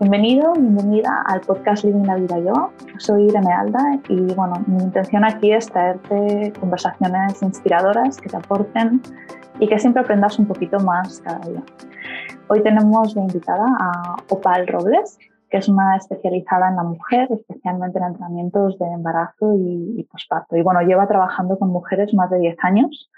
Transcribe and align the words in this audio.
Bienvenido, 0.00 0.54
bienvenida 0.54 1.22
al 1.26 1.42
podcast 1.42 1.84
Living 1.84 2.06
la 2.06 2.16
Vida 2.16 2.38
Yo. 2.38 2.72
Soy 2.96 3.24
Irene 3.24 3.52
Alda 3.52 4.00
y 4.08 4.32
bueno, 4.34 4.54
mi 4.66 4.82
intención 4.82 5.26
aquí 5.26 5.52
es 5.52 5.70
traerte 5.70 6.54
conversaciones 6.58 7.42
inspiradoras 7.42 8.16
que 8.16 8.30
te 8.30 8.36
aporten 8.38 9.02
y 9.58 9.68
que 9.68 9.78
siempre 9.78 10.00
aprendas 10.00 10.38
un 10.38 10.46
poquito 10.46 10.80
más 10.80 11.20
cada 11.20 11.40
día. 11.40 11.62
Hoy 12.48 12.62
tenemos 12.62 13.14
de 13.14 13.20
invitada 13.20 13.66
a 13.78 14.16
Opal 14.30 14.66
Robles, 14.68 15.18
que 15.50 15.58
es 15.58 15.68
una 15.68 15.96
especializada 15.96 16.70
en 16.70 16.76
la 16.76 16.84
mujer, 16.84 17.28
especialmente 17.30 17.98
en 17.98 18.04
entrenamientos 18.06 18.78
de 18.78 18.86
embarazo 18.86 19.54
y, 19.54 20.00
y 20.00 20.04
posparto. 20.04 20.56
Y 20.56 20.62
bueno, 20.62 20.80
lleva 20.80 21.06
trabajando 21.08 21.58
con 21.58 21.68
mujeres 21.68 22.14
más 22.14 22.30
de 22.30 22.38
10 22.38 22.56
años. 22.62 23.10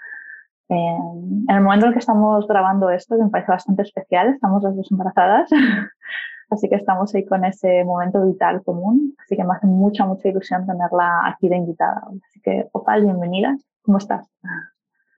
Eh, 0.67 0.75
en 0.75 1.55
el 1.55 1.61
momento 1.61 1.85
en 1.85 1.93
que 1.93 1.99
estamos 1.99 2.45
grabando 2.45 2.89
esto, 2.89 3.15
que 3.15 3.23
me 3.23 3.29
parece 3.29 3.53
bastante 3.53 3.83
especial, 3.83 4.33
estamos 4.33 4.63
las 4.63 4.75
dos 4.75 4.91
embarazadas, 4.91 5.49
así 6.53 6.69
que 6.69 6.75
estamos 6.75 7.13
ahí 7.13 7.25
con 7.25 7.43
ese 7.45 7.83
momento 7.83 8.25
vital 8.25 8.63
común, 8.63 9.15
así 9.23 9.35
que 9.35 9.43
me 9.43 9.53
hace 9.53 9.67
mucha, 9.67 10.05
mucha 10.05 10.29
ilusión 10.29 10.65
tenerla 10.65 11.27
aquí 11.27 11.49
de 11.49 11.57
invitada. 11.57 12.01
Así 12.29 12.39
que, 12.41 12.65
Opal, 12.71 13.03
bienvenida, 13.03 13.57
¿cómo 13.81 13.97
estás? 13.97 14.27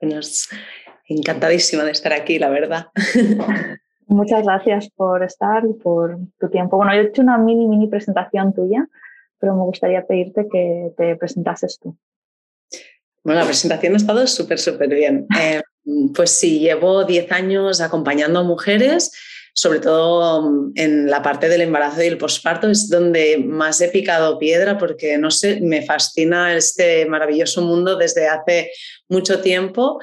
Buenas, 0.00 0.48
encantadísima 1.08 1.84
de 1.84 1.92
estar 1.92 2.12
aquí, 2.12 2.38
la 2.38 2.48
verdad. 2.48 2.86
Muchas 4.08 4.44
gracias 4.44 4.88
por 4.90 5.24
estar 5.24 5.64
y 5.64 5.72
por 5.74 6.18
tu 6.38 6.48
tiempo. 6.48 6.76
Bueno, 6.76 6.94
yo 6.94 7.00
he 7.00 7.06
hecho 7.06 7.22
una 7.22 7.38
mini, 7.38 7.66
mini 7.66 7.88
presentación 7.88 8.54
tuya, 8.54 8.86
pero 9.38 9.54
me 9.54 9.62
gustaría 9.64 10.06
pedirte 10.06 10.46
que 10.50 10.92
te 10.96 11.16
presentases 11.16 11.78
tú. 11.80 11.96
Bueno, 13.24 13.40
la 13.40 13.46
presentación 13.46 13.94
ha 13.94 13.96
estado 13.96 14.26
súper, 14.28 14.58
súper 14.60 14.88
bien. 14.88 15.26
Eh, 15.40 15.60
pues 16.14 16.30
sí, 16.30 16.60
llevo 16.60 17.04
10 17.04 17.32
años 17.32 17.80
acompañando 17.80 18.38
a 18.38 18.44
mujeres, 18.44 19.12
sobre 19.56 19.80
todo 19.80 20.70
en 20.74 21.10
la 21.10 21.22
parte 21.22 21.48
del 21.48 21.62
embarazo 21.62 22.02
y 22.02 22.06
el 22.06 22.18
posparto, 22.18 22.68
es 22.68 22.90
donde 22.90 23.38
más 23.38 23.80
he 23.80 23.88
picado 23.88 24.38
piedra 24.38 24.76
porque, 24.76 25.16
no 25.16 25.30
sé, 25.30 25.62
me 25.62 25.80
fascina 25.80 26.54
este 26.54 27.06
maravilloso 27.06 27.62
mundo 27.62 27.96
desde 27.96 28.28
hace 28.28 28.70
mucho 29.08 29.40
tiempo. 29.40 29.98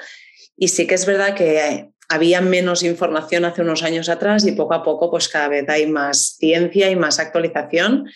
Y 0.57 0.69
sí 0.69 0.87
que 0.87 0.95
es 0.95 1.05
verdad 1.05 1.35
que 1.35 1.91
había 2.09 2.41
menos 2.41 2.81
información 2.81 3.45
hace 3.45 3.61
unos 3.61 3.83
años 3.83 4.09
atrás 4.09 4.43
y 4.47 4.53
poco 4.53 4.73
a 4.73 4.81
poco 4.81 5.11
pues 5.11 5.29
cada 5.29 5.49
vez 5.49 5.69
hay 5.69 5.85
más 5.85 6.35
ciencia 6.39 6.89
y 6.89 6.95
más 6.95 7.19
actualización 7.19 8.09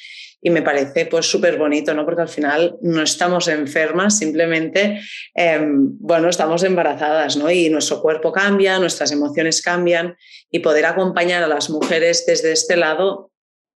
y 0.47 0.49
me 0.49 0.61
parece 0.61 1.07
pues 1.07 1.25
súper 1.25 1.57
bonito, 1.57 1.93
¿no? 1.93 2.05
Porque 2.05 2.21
al 2.21 2.29
final 2.29 2.77
no 2.81 3.03
estamos 3.03 3.49
enfermas, 3.49 4.17
simplemente, 4.17 5.01
em, 5.35 5.97
bueno, 5.99 6.29
estamos 6.29 6.63
embarazadas, 6.63 7.35
¿no? 7.35 7.51
Y 7.51 7.69
nuestro 7.69 8.01
cuerpo 8.01 8.31
cambia, 8.31 8.79
nuestras 8.79 9.11
emociones 9.11 9.61
cambian 9.61 10.15
y 10.49 10.59
poder 10.59 10.85
acompañar 10.85 11.43
a 11.43 11.49
las 11.49 11.69
mujeres 11.69 12.25
desde 12.25 12.53
este 12.53 12.77
lado 12.77 13.31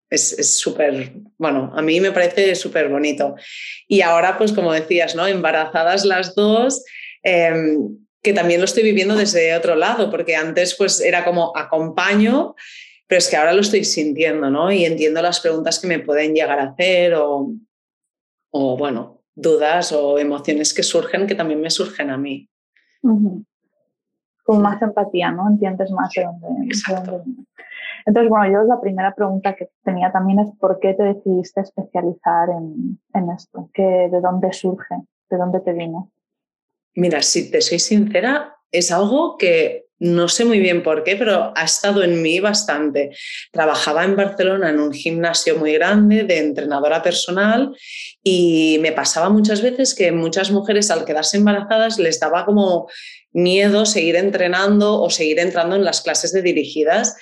es 0.09 0.57
súper, 0.57 1.11
bueno, 1.37 1.73
a 1.75 1.81
mí 1.81 1.99
me 1.99 2.13
parece 2.13 2.55
súper 2.55 2.87
bonito. 2.87 3.35
Y 3.87 3.99
ahora, 3.99 4.37
pues 4.37 4.53
como 4.53 4.71
decías, 4.71 5.13
¿no? 5.13 5.27
Embarazadas 5.27 6.05
las 6.05 6.35
dos. 6.35 6.83
Em, 7.21 7.97
que 8.23 8.33
también 8.33 8.61
lo 8.61 8.65
estoy 8.65 8.83
viviendo 8.83 9.15
desde 9.15 9.55
otro 9.55 9.75
lado, 9.75 10.11
porque 10.11 10.35
antes 10.35 10.75
pues 10.75 11.01
era 11.01 11.25
como 11.25 11.57
acompaño, 11.57 12.55
pero 13.11 13.19
es 13.19 13.29
que 13.29 13.35
ahora 13.35 13.51
lo 13.51 13.59
estoy 13.59 13.83
sintiendo, 13.83 14.49
¿no? 14.49 14.71
Y 14.71 14.85
entiendo 14.85 15.21
las 15.21 15.41
preguntas 15.41 15.81
que 15.81 15.87
me 15.87 15.99
pueden 15.99 16.33
llegar 16.33 16.57
a 16.61 16.69
hacer 16.69 17.13
o, 17.15 17.51
o 18.51 18.77
bueno, 18.77 19.19
dudas 19.35 19.91
o 19.91 20.17
emociones 20.17 20.73
que 20.73 20.81
surgen 20.81 21.27
que 21.27 21.35
también 21.35 21.59
me 21.59 21.69
surgen 21.69 22.09
a 22.09 22.17
mí. 22.17 22.49
Con 23.01 24.61
más 24.61 24.81
empatía, 24.81 25.29
¿no? 25.29 25.49
Entiendes 25.49 25.91
más 25.91 26.09
de 26.15 26.23
dónde, 26.23 26.67
Exacto. 26.67 27.25
Entonces, 28.05 28.29
bueno, 28.29 28.49
yo 28.49 28.63
la 28.63 28.79
primera 28.79 29.13
pregunta 29.13 29.57
que 29.57 29.67
tenía 29.83 30.09
también 30.13 30.39
es 30.39 30.47
¿por 30.57 30.79
qué 30.79 30.93
te 30.93 31.03
decidiste 31.03 31.59
especializar 31.59 32.47
en, 32.49 32.97
en 33.13 33.29
esto? 33.29 33.69
¿Qué, 33.73 34.07
¿De 34.09 34.21
dónde 34.21 34.53
surge? 34.53 34.95
¿De 35.29 35.35
dónde 35.35 35.59
te 35.59 35.73
vino? 35.73 36.09
Mira, 36.95 37.21
si 37.21 37.51
te 37.51 37.59
soy 37.59 37.79
sincera, 37.79 38.55
es 38.71 38.89
algo 38.89 39.35
que 39.37 39.90
no 40.01 40.27
sé 40.27 40.45
muy 40.45 40.59
bien 40.59 40.81
por 40.81 41.03
qué, 41.03 41.15
pero 41.15 41.53
ha 41.55 41.63
estado 41.63 42.01
en 42.01 42.23
mí 42.23 42.39
bastante. 42.39 43.11
Trabajaba 43.51 44.03
en 44.03 44.15
Barcelona 44.15 44.71
en 44.71 44.79
un 44.79 44.91
gimnasio 44.91 45.57
muy 45.57 45.73
grande 45.73 46.23
de 46.23 46.39
entrenadora 46.39 47.03
personal 47.03 47.75
y 48.23 48.79
me 48.81 48.93
pasaba 48.93 49.29
muchas 49.29 49.61
veces 49.61 49.93
que 49.93 50.11
muchas 50.11 50.49
mujeres 50.49 50.89
al 50.89 51.05
quedarse 51.05 51.37
embarazadas 51.37 51.99
les 51.99 52.19
daba 52.19 52.45
como 52.45 52.89
miedo 53.31 53.85
seguir 53.85 54.15
entrenando 54.15 54.99
o 54.99 55.11
seguir 55.11 55.37
entrando 55.37 55.75
en 55.75 55.85
las 55.85 56.01
clases 56.01 56.33
de 56.33 56.41
dirigidas. 56.41 57.15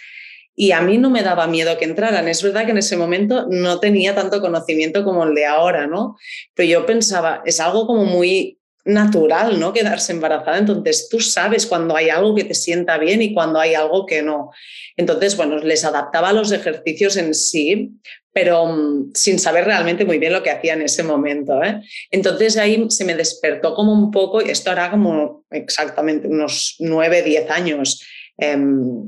Y 0.56 0.72
a 0.72 0.80
mí 0.80 0.98
no 0.98 1.10
me 1.10 1.22
daba 1.22 1.48
miedo 1.48 1.78
que 1.78 1.84
entraran. 1.84 2.30
Es 2.30 2.42
verdad 2.42 2.64
que 2.64 2.72
en 2.72 2.78
ese 2.78 2.96
momento 2.96 3.46
no 3.50 3.82
tenía 3.82 4.16
tanto 4.16 4.40
conocimiento 4.40 5.04
como 5.04 5.26
el 5.26 5.36
de 5.36 5.46
ahora, 5.46 5.86
¿no? 5.86 6.16
Pero 6.56 6.70
yo 6.70 6.86
pensaba, 6.86 7.42
es 7.46 7.60
algo 7.60 7.86
como 7.86 8.06
muy 8.06 8.59
natural, 8.86 9.60
¿no? 9.60 9.74
Quedarse 9.74 10.14
embarazada. 10.14 10.58
Entonces 10.58 11.08
tú 11.10 11.20
sabes 11.20 11.66
cuando 11.66 11.96
hay 11.96 12.10
algo 12.10 12.36
que 12.36 12.44
te 12.44 12.54
sienta 12.54 12.98
bien 12.98 13.22
y 13.22 13.34
cuando 13.34 13.60
hay 13.60 13.76
algo 13.76 14.06
que 14.06 14.22
no. 14.22 14.52
Entonces, 14.98 15.36
bueno, 15.38 15.58
les 15.58 15.86
adaptaba 15.86 16.34
los 16.34 16.52
ejercicios 16.52 17.18
en 17.18 17.34
sí, 17.34 17.92
pero 18.32 18.64
um, 18.64 19.12
sin 19.14 19.40
saber 19.40 19.66
realmente 19.66 20.06
muy 20.06 20.18
bien 20.18 20.34
lo 20.34 20.44
que 20.44 20.52
hacía 20.52 20.74
en 20.74 20.82
ese 20.82 21.04
momento. 21.04 21.64
¿eh? 21.64 21.82
Entonces 22.12 22.58
ahí 22.58 22.86
se 22.90 23.06
me 23.06 23.16
despertó 23.16 23.74
como 23.74 23.94
un 23.94 24.12
poco, 24.12 24.42
y 24.42 24.50
esto 24.50 24.72
hará 24.72 24.92
como 24.92 25.46
exactamente 25.52 26.28
unos 26.28 26.76
nueve, 26.80 27.22
diez 27.22 27.50
años, 27.50 28.06
eh, 28.38 28.58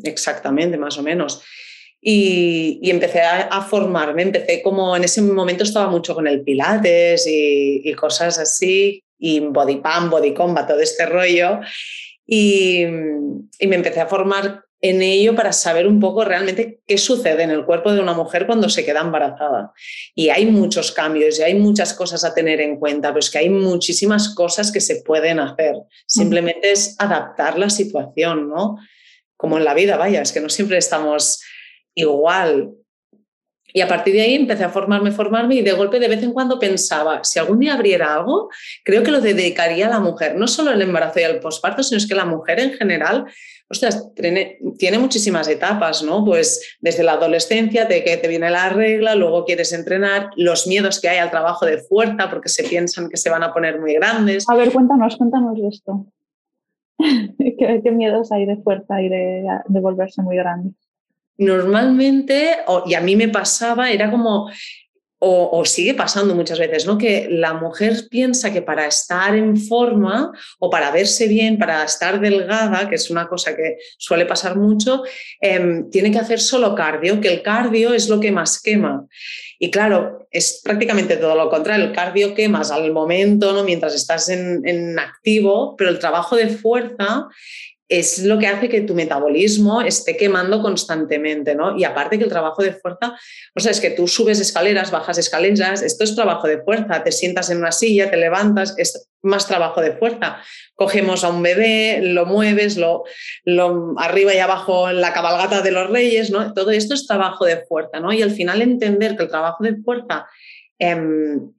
exactamente, 0.04 0.78
más 0.78 0.98
o 0.98 1.04
menos. 1.04 1.42
Y, 2.04 2.80
empecé 2.90 3.22
a, 3.22 3.62
formarme, 3.62 4.24
empecé 4.24 4.64
como 4.64 4.96
en 4.96 5.04
ese 5.04 5.22
momento 5.22 5.64
estaba 5.64 5.88
mucho 5.88 6.16
con 6.16 6.28
el 6.28 6.42
pilates 6.42 7.28
y 7.28 7.94
cosas 7.94 8.40
así, 8.40 9.04
y 9.22 9.40
body 9.40 9.78
pump, 9.78 10.10
body 10.10 10.34
combat, 10.34 10.68
todo 10.68 10.80
este 10.80 11.06
rollo. 11.06 11.60
Y, 12.26 12.82
y, 13.60 13.68
me 13.68 13.76
empecé 13.76 14.02
a 14.02 14.08
formar 14.08 14.64
en 14.82 15.02
ello 15.04 15.36
para 15.36 15.54
saber 15.54 15.86
un 15.86 16.00
poco 16.00 16.26
realmente 16.26 16.82
qué 16.88 16.98
sucede 16.98 17.44
en 17.44 17.52
el 17.52 17.66
cuerpo 17.66 17.92
de 17.92 18.00
una 18.00 18.14
mujer 18.14 18.48
cuando 18.48 18.68
se 18.68 18.84
queda 18.84 19.02
embarazada. 19.02 19.74
Y 20.16 20.30
hay 20.30 20.48
muchos 20.48 20.92
cambios 20.92 21.38
y 21.38 21.44
hay 21.44 21.54
muchas 21.54 21.94
cosas 21.94 22.24
a 22.24 22.34
tener 22.34 22.60
en 22.62 22.78
cuenta, 22.78 23.10
pero 23.10 23.20
es 23.20 23.30
que 23.30 23.38
hay 23.38 23.50
muchísimas 23.50 24.34
cosas 24.34 24.72
que 24.72 24.82
se 24.82 25.04
pueden 25.04 25.40
hacer. 25.40 25.76
Simplemente 26.08 26.72
es 26.72 26.96
adaptar 26.98 27.60
la 27.60 27.70
situación, 27.70 28.50
¿no? 28.50 28.78
Como 29.38 29.60
en 29.60 29.66
la 29.66 29.76
vida, 29.76 29.98
vaya, 29.98 30.24
es 30.24 30.32
que 30.32 30.42
no 30.42 30.50
siempre 30.50 30.78
estamos 30.80 31.42
igual. 31.94 32.72
Y 33.74 33.82
a 33.82 33.88
partir 33.88 34.14
de 34.14 34.22
ahí 34.22 34.36
empecé 34.36 34.64
a 34.64 34.70
formarme, 34.70 35.12
formarme 35.12 35.56
y 35.56 35.62
de 35.62 35.74
golpe 35.74 36.00
de 36.00 36.08
vez 36.08 36.24
en 36.24 36.34
cuando 36.34 36.60
pensaba, 36.60 37.24
si 37.24 37.40
algún 37.40 37.60
día 37.60 37.74
abriera 37.74 38.16
algo, 38.16 38.50
creo 38.84 39.04
que 39.04 39.12
lo 39.12 39.22
dedicaría 39.22 39.88
a 39.88 39.90
la 39.90 40.00
mujer, 40.00 40.36
no 40.36 40.48
solo 40.48 40.72
el 40.72 40.82
embarazo 40.82 41.20
y 41.20 41.24
el 41.24 41.40
posparto, 41.40 41.84
sino 41.84 41.98
es 41.98 42.08
que 42.08 42.16
la 42.16 42.26
mujer 42.26 42.60
en 42.60 42.74
general, 42.74 43.26
ostras, 43.70 44.14
tiene, 44.14 44.60
tiene 44.78 45.00
muchísimas 45.00 45.48
etapas, 45.48 46.04
¿no? 46.04 46.26
Pues 46.26 46.78
desde 46.82 47.04
la 47.04 47.14
adolescencia, 47.14 47.86
de 47.86 48.04
que 48.04 48.18
te 48.18 48.28
viene 48.28 48.50
la 48.50 48.70
regla, 48.70 49.16
luego 49.16 49.46
quieres 49.46 49.74
entrenar, 49.74 50.30
los 50.36 50.68
miedos 50.68 51.00
que 51.00 51.10
hay 51.10 51.20
al 51.20 51.32
trabajo 51.32 51.66
de 51.66 51.78
fuerza 51.78 52.30
porque 52.30 52.50
se 52.50 52.64
piensan 52.64 53.10
que 53.10 53.18
se 53.18 53.30
van 53.30 53.44
a 53.44 53.54
poner 53.54 53.80
muy 53.80 53.94
grandes. 53.94 54.50
A 54.50 54.56
ver, 54.56 54.72
cuéntanos, 54.72 55.18
cuéntanos 55.18 55.58
esto. 55.72 56.06
¿Qué, 57.00 57.82
¿Qué, 57.84 57.92
miedos 57.92 58.32
hay 58.32 58.46
de 58.46 58.58
fuerza 58.58 59.02
y 59.02 59.10
de, 59.10 59.44
de 59.68 59.80
volverse 59.80 60.22
muy 60.22 60.36
grandes? 60.36 60.74
Normalmente, 61.38 62.58
y 62.86 62.94
a 62.94 63.02
mí 63.02 63.16
me 63.16 63.30
pasaba, 63.30 63.92
era 63.92 64.12
como, 64.12 64.50
o, 65.24 65.60
o, 65.60 65.66
sigue 65.66 65.94
pasando 65.94 66.34
muchas 66.34 66.58
veces, 66.58 66.88
¿no? 66.88 66.98
Que 66.98 67.28
la 67.30 67.54
mujer 67.54 68.08
piensa 68.10 68.52
que 68.52 68.64
para 68.64 68.88
estar 68.88 69.36
en 69.36 69.56
forma 69.56 70.32
o 70.58 70.72
para 70.72 70.90
verse 70.90 71.28
bien, 71.28 71.60
para 71.60 71.84
estar 71.84 72.20
delgada, 72.20 72.90
que 72.90 72.96
es 72.96 73.12
una 73.12 73.28
cosa 73.28 73.56
que 73.56 73.78
suele 74.00 74.26
pasar 74.26 74.58
mucho, 74.58 75.04
eh, 75.40 75.84
tiene 75.92 76.10
que 76.10 76.18
hacer 76.18 76.40
solo 76.40 76.74
cardio, 76.74 77.22
que 77.22 77.28
el 77.28 77.44
cardio 77.44 77.94
es 77.94 78.10
lo 78.10 78.20
que 78.20 78.32
más 78.32 78.60
quema. 78.60 79.06
Y 79.60 79.70
claro, 79.70 80.28
es 80.32 80.60
prácticamente 80.64 81.18
todo 81.18 81.36
lo 81.36 81.52
contrario. 81.52 81.86
El 81.86 81.94
cardio 81.94 82.34
quemas 82.34 82.72
al 82.72 82.92
momento, 82.92 83.54
¿no? 83.54 83.64
Mientras 83.64 83.94
estás 83.94 84.28
en, 84.30 84.68
en 84.68 84.98
activo, 84.98 85.76
pero 85.76 85.92
el 85.92 86.00
trabajo 86.00 86.36
de 86.36 86.48
fuerza 86.48 87.28
es 87.92 88.24
lo 88.24 88.40
que 88.40 88.48
hace 88.48 88.70
que 88.70 88.80
tu 88.82 88.96
metabolismo 88.96 89.82
esté 89.82 90.16
quemando 90.16 90.62
constantemente, 90.62 91.56
¿no? 91.56 91.78
Y 91.78 91.84
aparte 91.84 92.18
que 92.18 92.24
el 92.24 92.30
trabajo 92.30 92.64
de 92.64 92.72
fuerza, 92.72 93.18
o 93.54 93.60
sea, 93.60 93.72
es 93.72 93.82
que 93.82 93.90
tú 93.90 94.08
subes 94.08 94.40
escaleras, 94.40 94.92
bajas 94.92 95.18
escaleras, 95.18 95.82
esto 95.82 96.06
es 96.06 96.16
trabajo 96.16 96.48
de 96.48 96.62
fuerza, 96.64 97.04
te 97.04 97.12
sientas 97.12 97.50
en 97.50 97.58
una 97.58 97.74
silla, 97.74 98.10
te 98.10 98.16
levantas, 98.16 98.76
es 98.78 99.10
más 99.22 99.46
trabajo 99.46 99.82
de 99.82 99.92
fuerza. 99.92 100.38
Cogemos 100.74 101.26
a 101.26 101.30
un 101.30 101.44
bebé, 101.44 102.00
lo 102.02 102.26
mueves, 102.26 102.78
lo, 102.78 103.04
arriba 103.98 104.34
y 104.34 104.38
abajo 104.38 104.90
en 104.90 105.02
la 105.02 105.12
cabalgata 105.12 105.62
de 105.62 105.72
los 105.72 105.90
reyes, 105.90 106.32
¿no? 106.32 106.54
Todo 106.54 106.72
esto 106.72 106.94
es 106.94 107.06
trabajo 107.06 107.44
de 107.44 107.66
fuerza, 107.66 108.00
¿no? 108.00 108.14
Y 108.14 108.22
al 108.22 108.32
final 108.32 108.62
entender 108.62 109.18
que 109.18 109.24
el 109.24 109.30
trabajo 109.30 109.66
de 109.66 109.76
fuerza 109.84 110.28
eh, 110.80 110.98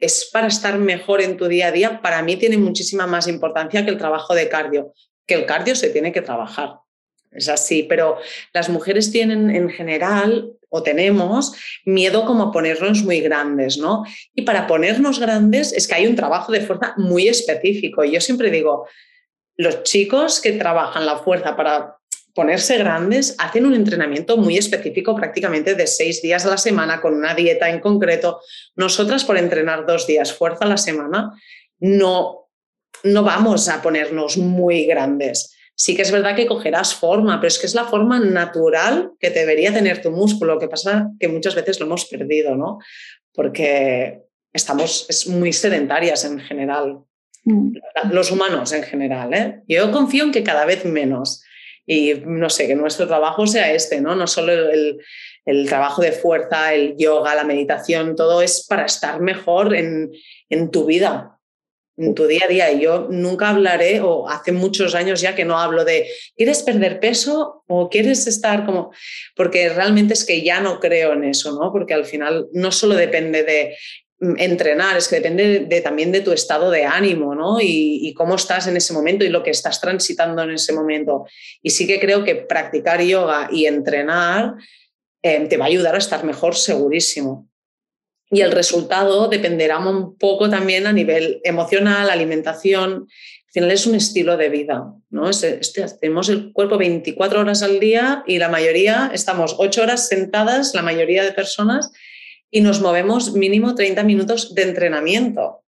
es 0.01 0.31
para 0.33 0.47
estar 0.47 0.79
mejor 0.79 1.21
en 1.21 1.37
tu 1.37 1.47
día 1.47 1.67
a 1.67 1.73
día, 1.73 2.01
para 2.01 2.23
mí 2.23 2.37
tiene 2.37 2.57
muchísima 2.57 3.07
más 3.07 3.29
importancia 3.29 3.85
que 3.85 3.91
el 3.91 3.99
trabajo 3.99 4.35
de 4.35 4.49
cardio 4.49 4.95
que 5.27 5.35
el 5.35 5.47
cardio 5.47 5.75
se 5.75 5.91
tiene 5.91 6.13
que 6.13 6.23
trabajar. 6.23 6.81
es 7.31 7.49
así, 7.49 7.85
pero 7.85 8.19
las 8.53 8.69
mujeres 8.69 9.11
tienen 9.11 9.51
en 9.51 9.71
general 9.71 10.53
o 10.69 10.83
tenemos 10.83 11.55
miedo 11.85 12.25
como 12.25 12.45
a 12.45 12.53
ponernos 12.53 13.03
muy 13.03 13.21
grandes, 13.21 13.79
¿no? 13.79 14.05
Y 14.35 14.43
para 14.43 14.67
ponernos 14.67 15.19
grandes 15.19 15.73
es 15.73 15.87
que 15.87 15.95
hay 15.95 16.07
un 16.07 16.17
trabajo 16.17 16.51
de 16.51 16.63
fuerza 16.63 16.95
muy 16.97 17.29
específico. 17.29 18.05
Y 18.05 18.13
yo 18.13 18.21
siempre 18.21 18.51
digo, 18.51 18.87
los 19.57 19.83
chicos 19.83 20.41
que 20.41 20.53
trabajan 20.53 21.07
la 21.07 21.19
fuerza 21.19 21.57
para 21.57 21.97
ponerse 22.35 22.79
grandes 22.79 23.35
hacen 23.39 23.67
un 23.67 23.75
entrenamiento 23.75 24.37
muy 24.39 24.57
específico 24.57 25.15
prácticamente 25.15 25.75
de 25.75 25.87
seis 25.87 26.23
días 26.23 26.47
a 26.47 26.51
la 26.51 26.57
semana 26.57 27.01
con 27.01 27.15
una 27.15 27.35
dieta 27.35 27.69
en 27.69 27.81
concreto. 27.81 28.41
Nosotras 28.75 29.25
por 29.25 29.37
entrenar 29.37 29.87
dos 29.87 30.07
días 30.07 30.33
fuerza 30.33 30.65
a 30.65 30.69
la 30.69 30.79
semana 30.79 31.33
no, 31.79 32.42
no 33.05 33.23
vamos 33.23 33.69
a 33.69 33.83
ponernos 33.83 34.37
muy 34.37 34.87
grandes. 34.87 35.57
Sí 35.75 35.97
que 35.97 36.03
es 36.03 36.13
verdad 36.13 36.37
que 36.37 36.47
cogerás 36.47 36.95
forma, 36.95 37.41
pero 37.41 37.49
es 37.49 37.59
que 37.59 37.67
es 37.67 37.75
la 37.75 37.85
forma 37.85 38.21
natural 38.21 39.13
que 39.19 39.31
debería 39.31 39.73
tener 39.73 40.03
tu 40.03 40.11
músculo. 40.11 40.55
Lo 40.55 40.61
que 40.61 40.69
pasa 40.69 41.11
que 41.19 41.29
muchas 41.29 41.55
veces 41.55 41.81
lo 41.81 41.87
hemos 41.87 42.05
perdido, 42.05 42.55
¿no? 42.55 42.79
Porque 43.33 44.23
estamos 44.53 45.07
es 45.09 45.27
muy 45.27 45.53
sedentarias 45.53 46.25
en 46.25 46.39
general. 46.41 47.01
Mm. 47.45 47.77
Los 48.11 48.31
humanos 48.31 48.73
en 48.73 48.83
general. 48.83 49.35
¿eh? 49.35 49.63
Yo 49.67 49.91
confío 49.91 50.25
en 50.25 50.33
que 50.33 50.43
cada 50.43 50.65
vez 50.65 50.85
menos 50.85 51.43
y 51.87 52.15
no 52.25 52.49
sé, 52.49 52.69
que 52.69 52.77
nuestro 52.77 53.09
trabajo 53.09 53.47
sea 53.47 53.73
este, 53.73 54.01
¿no? 54.01 54.15
No 54.15 54.27
solo 54.27 54.53
el, 54.53 55.01
el 55.45 55.69
trabajo 55.69 56.01
de 56.03 56.13
fuerza, 56.13 56.75
el 56.75 56.97
yoga, 56.97 57.35
la 57.35 57.45
meditación, 57.45 58.15
todo 58.15 58.41
es 58.43 58.67
para 58.69 58.85
estar 58.85 59.21
mejor 59.21 59.75
en, 59.75 60.13
en 60.49 60.71
tu 60.71 60.85
vida, 60.85 61.39
en 61.97 62.15
tu 62.15 62.27
día 62.27 62.43
a 62.45 62.49
día. 62.49 62.73
Y 62.73 62.81
yo 62.81 63.09
nunca 63.11 63.51
hablaré, 63.51 64.01
o 64.01 64.29
hace 64.29 64.53
muchos 64.53 64.95
años 64.95 65.21
ya 65.21 65.35
que 65.35 65.45
no 65.45 65.59
hablo 65.59 65.85
de, 65.85 66.09
¿quieres 66.37 66.63
perder 66.63 67.01
peso 67.01 67.65
o 67.67 67.89
quieres 67.89 68.27
estar 68.27 68.67
como...? 68.67 68.93
Porque 69.37 69.69
realmente 69.69 70.15
es 70.15 70.25
que 70.25 70.43
ya 70.43 70.61
no 70.61 70.81
creo 70.81 71.13
en 71.13 71.25
eso, 71.25 71.53
¿no? 71.53 71.73
Porque 71.73 71.95
al 71.95 72.05
final 72.05 72.49
no 72.53 72.73
solo 72.73 72.95
depende 72.95 73.45
de 73.45 73.75
Mm, 74.23 74.39
entrenar, 74.39 74.97
es 74.97 75.09
que 75.09 75.17
depende 75.17 75.67
de, 75.69 75.81
también 75.81 76.13
de 76.13 76.21
tu 76.21 76.31
estado 76.31 76.71
de 76.71 76.85
ánimo, 76.85 77.35
¿no? 77.35 77.59
Y, 77.61 78.15
cómo 78.17 78.37
estás 78.37 78.69
en 78.69 78.77
ese 78.77 78.93
momento 78.93 79.25
y 79.25 79.31
lo 79.31 79.43
que 79.43 79.51
estás 79.51 79.81
transitando 79.81 80.43
en 80.43 80.53
ese 80.53 80.73
momento. 80.73 81.27
Y 81.61 81.71
sí 81.71 81.89
que 81.89 81.99
creo 81.99 82.23
que 82.23 82.37
practicar 82.37 83.03
yoga 83.03 83.49
y 83.51 83.67
entrenar 83.67 84.55
eh, 85.23 85.47
te 85.49 85.57
va 85.57 85.65
a 85.65 85.69
ayudar 85.69 85.97
a 85.97 85.99
estar 85.99 86.23
mejor, 86.25 86.55
segurísimo. 86.55 87.49
Y 88.33 88.41
el 88.41 88.51
resultado 88.51 89.29
dependerá 89.29 89.79
un 89.79 90.17
poco 90.17 90.49
también 90.49 90.87
a 90.87 90.93
nivel 90.93 91.43
emocional, 91.45 92.09
alimentación. 92.09 93.07
Al 93.47 93.53
final 93.53 93.71
es 93.71 93.87
un 93.87 93.95
estilo 93.95 94.39
de 94.39 94.49
vida, 94.49 94.91
¿no? 95.11 95.29
Este, 95.29 95.61
tenemos 96.01 96.31
el 96.31 96.51
cuerpo 96.55 96.79
24 96.79 97.43
horas 97.43 97.63
al 97.63 97.79
día 97.79 98.25
y 98.27 98.39
la 98.39 98.49
mayoría 98.49 99.11
estamos 99.13 99.57
8 99.59 99.83
horas 99.83 100.09
sentadas, 100.09 100.75
la 100.75 100.81
mayoría 100.81 101.25
de 101.25 101.33
personas, 101.33 101.93
y 102.51 102.63
nos 102.63 102.81
movemos 102.81 103.35
mínimo 103.35 103.75
30 103.75 104.03
minutos 104.03 104.55
de 104.55 104.63
entrenamiento. 104.63 105.63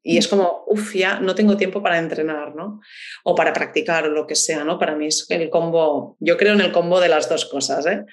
Y 0.00 0.18
es 0.18 0.28
como, 0.28 0.62
uff, 0.68 0.94
ya 0.94 1.18
no 1.18 1.34
tengo 1.34 1.56
tiempo 1.56 1.82
para 1.82 1.98
entrenar, 1.98 2.54
¿no? 2.54 2.82
O 3.24 3.34
para 3.34 3.52
practicar 3.52 4.04
o 4.04 4.10
lo 4.10 4.28
que 4.28 4.36
sea, 4.36 4.62
¿no? 4.62 4.78
Para 4.78 4.94
mí 4.94 5.06
es 5.06 5.26
el 5.28 5.50
combo, 5.50 6.16
yo 6.20 6.36
creo 6.36 6.52
en 6.52 6.60
el 6.60 6.70
combo 6.70 7.00
de 7.00 7.08
las 7.08 7.28
dos 7.28 7.46
cosas, 7.46 7.84
¿eh? 7.86 8.04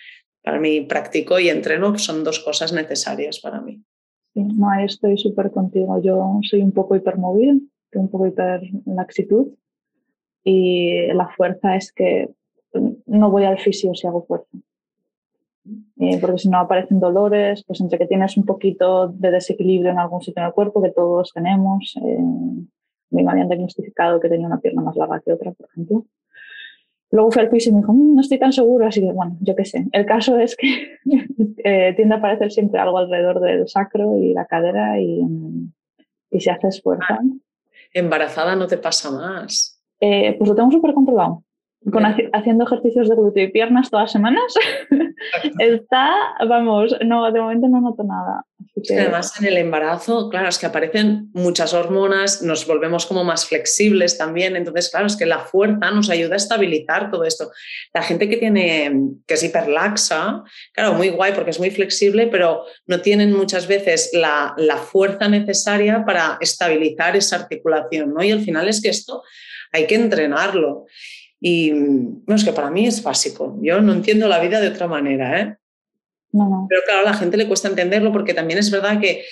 Para 0.44 0.60
mí 0.60 0.82
practico 0.82 1.40
y 1.40 1.50
entreno 1.50 1.98
son 1.98 2.24
dos 2.24 2.40
cosas 2.40 2.74
necesarias 2.74 3.40
para 3.40 3.62
mí. 3.62 3.84
Sí, 4.34 4.44
no, 4.44 4.68
estoy 4.80 5.18
súper 5.18 5.52
contigo. 5.52 6.02
Yo 6.02 6.40
soy 6.50 6.62
un 6.62 6.72
poco 6.72 6.96
hipermóvil, 6.96 7.70
un 7.94 8.10
poco 8.10 8.28
hiperlaxitud 8.28 9.48
y 10.44 11.08
la 11.14 11.30
fuerza 11.30 11.76
es 11.76 11.92
que 11.92 12.30
no 13.06 13.30
voy 13.30 13.44
al 13.44 13.60
fisio 13.60 13.94
si 13.94 14.08
hago 14.08 14.26
fuerza. 14.26 14.58
Eh, 16.00 16.18
porque 16.20 16.40
si 16.40 16.50
no 16.50 16.58
aparecen 16.58 17.00
dolores, 17.00 17.64
pues 17.68 17.80
entre 17.82 18.00
que 18.00 18.08
tienes 18.08 18.36
un 18.36 18.46
poquito 18.46 19.10
de 19.10 19.30
desequilibrio 19.30 19.92
en 19.92 20.00
algún 20.00 20.22
sitio 20.22 20.42
del 20.42 20.54
cuerpo, 20.54 20.82
que 20.82 20.90
todos 20.90 21.32
tenemos, 21.34 21.96
eh, 22.04 22.18
me 23.12 23.30
habían 23.30 23.48
diagnosticado 23.48 24.20
que 24.20 24.30
tenía 24.30 24.48
una 24.48 24.60
pierna 24.60 24.82
más 24.82 24.96
larga 24.96 25.22
que 25.24 25.34
otra, 25.34 25.52
por 25.52 25.68
ejemplo. 25.70 26.06
Luego 27.12 27.32
fui 27.32 27.42
al 27.42 27.50
piso 27.50 27.70
y 27.70 27.74
me 27.74 27.80
dijo, 27.80 27.94
mm, 27.94 28.16
no 28.16 28.22
estoy 28.22 28.40
tan 28.40 28.54
seguro, 28.54 28.88
así 28.88 29.02
que 29.02 29.12
bueno, 29.12 29.38
yo 29.42 29.56
qué 29.56 29.66
sé. 29.66 29.86
El 29.92 30.06
caso 30.06 30.40
es 30.40 30.56
que 30.56 30.98
eh, 31.64 31.94
tiende 31.96 32.16
a 32.16 32.18
aparecer 32.18 32.52
siempre 32.52 32.80
algo 32.80 32.98
alrededor 32.98 33.40
del 33.40 33.68
sacro 33.68 34.18
y 34.18 34.34
la 34.34 34.46
cadera 34.46 35.00
y, 35.00 35.22
y 36.32 36.40
si 36.40 36.50
haces 36.50 36.82
fuerza. 36.82 37.20
Ah, 37.20 37.22
embarazada 37.94 38.56
no 38.56 38.68
te 38.68 38.78
pasa 38.78 39.12
más. 39.12 39.82
pues 40.00 40.48
lo 40.48 40.56
tengo 40.56 40.72
súper 40.72 40.94
controlado 40.94 41.44
haciendo 42.34 42.66
ejercicios 42.66 43.10
de 43.10 43.16
glúteo 43.16 43.44
y 43.44 43.52
piernas 43.52 43.90
todas 43.90 44.06
las 44.06 44.12
semanas, 44.12 44.54
está, 45.60 46.12
vamos, 46.48 46.96
no, 47.06 47.32
de 47.32 47.40
momento 47.40 47.68
no 47.68 47.82
noto 47.82 48.04
nada. 48.04 48.46
Además, 48.90 49.40
en 49.40 49.48
el 49.48 49.58
embarazo, 49.58 50.30
claro, 50.30 50.48
es 50.48 50.58
que 50.58 50.66
aparecen 50.66 51.30
muchas 51.34 51.74
hormonas, 51.74 52.42
nos 52.42 52.66
volvemos 52.66 53.06
como 53.06 53.24
más 53.24 53.46
flexibles 53.46 54.18
también, 54.18 54.56
entonces, 54.56 54.90
claro, 54.90 55.08
es 55.08 55.16
que 55.16 55.26
la 55.26 55.40
fuerza 55.40 55.92
nos 55.92 56.10
ayuda 56.10 56.36
a 56.36 56.38
estabilizar 56.38 57.12
todo 57.12 57.24
esto. 57.24 57.52
La 57.94 58.02
gente 58.02 58.30
que 58.30 58.38
tiene, 58.38 58.92
que 59.28 59.34
es 59.34 59.44
hiperlaxa, 59.44 60.44
claro, 60.74 60.94
muy 60.94 61.10
guay 61.10 61.34
porque 61.34 61.52
es 61.52 61.60
muy 61.60 61.72
flexible, 61.72 62.28
pero 62.28 62.66
no 62.86 63.02
tienen 63.02 63.34
muchas 63.34 63.68
veces 63.68 64.12
la, 64.14 64.54
la 64.58 64.78
fuerza 64.78 65.28
necesaria 65.28 66.04
para 66.06 66.38
estabilizar 66.40 67.16
esa 67.16 67.38
articulación, 67.38 68.14
¿no? 68.14 68.24
Y 68.24 68.32
al 68.32 68.42
final 68.42 68.70
es 68.70 68.82
que 68.82 68.90
esto 68.90 69.24
hay 69.72 69.88
que 69.88 69.96
entrenarlo. 69.96 70.86
Y 71.44 71.72
no, 71.72 72.36
es 72.36 72.44
que 72.44 72.54
para 72.54 72.70
mí 72.70 72.86
es 72.86 73.02
básico. 73.02 73.58
Yo 73.62 73.82
no 73.82 73.94
entiendo 73.94 74.28
la 74.28 74.40
vida 74.40 74.62
de 74.62 74.68
otra 74.68 74.88
manera, 74.88 75.42
¿eh? 75.42 75.58
Pero 76.32 76.82
claro, 76.86 77.02
a 77.02 77.12
la 77.12 77.14
gente 77.14 77.36
le 77.36 77.48
cuesta 77.48 77.68
entenderlo 77.68 78.14
porque 78.14 78.34
también 78.34 78.60
es 78.60 78.72
verdad 78.72 79.02
que, 79.02 79.26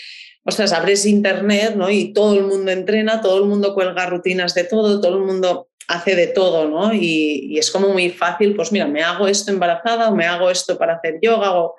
ostras, 0.44 0.74
abres 0.74 1.06
internet, 1.06 1.76
¿no? 1.76 1.90
Y 1.90 2.12
todo 2.12 2.34
el 2.34 2.44
mundo 2.44 2.72
entrena, 2.72 3.22
todo 3.22 3.38
el 3.38 3.46
mundo 3.46 3.74
cuelga 3.74 4.08
rutinas 4.08 4.54
de 4.56 4.66
todo, 4.66 5.00
todo 5.00 5.18
el 5.18 5.24
mundo 5.24 5.70
hace 5.88 6.16
de 6.16 6.28
todo, 6.28 6.68
¿no? 6.68 6.94
Y, 6.94 7.58
es 7.58 7.72
como 7.72 7.90
muy 7.90 8.10
fácil, 8.10 8.56
pues 8.56 8.72
mira, 8.72 8.88
me 8.88 9.04
hago 9.04 9.28
esto 9.28 9.52
embarazada 9.52 10.10
o 10.10 10.16
me 10.16 10.26
hago 10.26 10.50
esto 10.50 10.78
para 10.78 10.96
hacer 10.96 11.20
yoga, 11.22 11.58
o, 11.58 11.76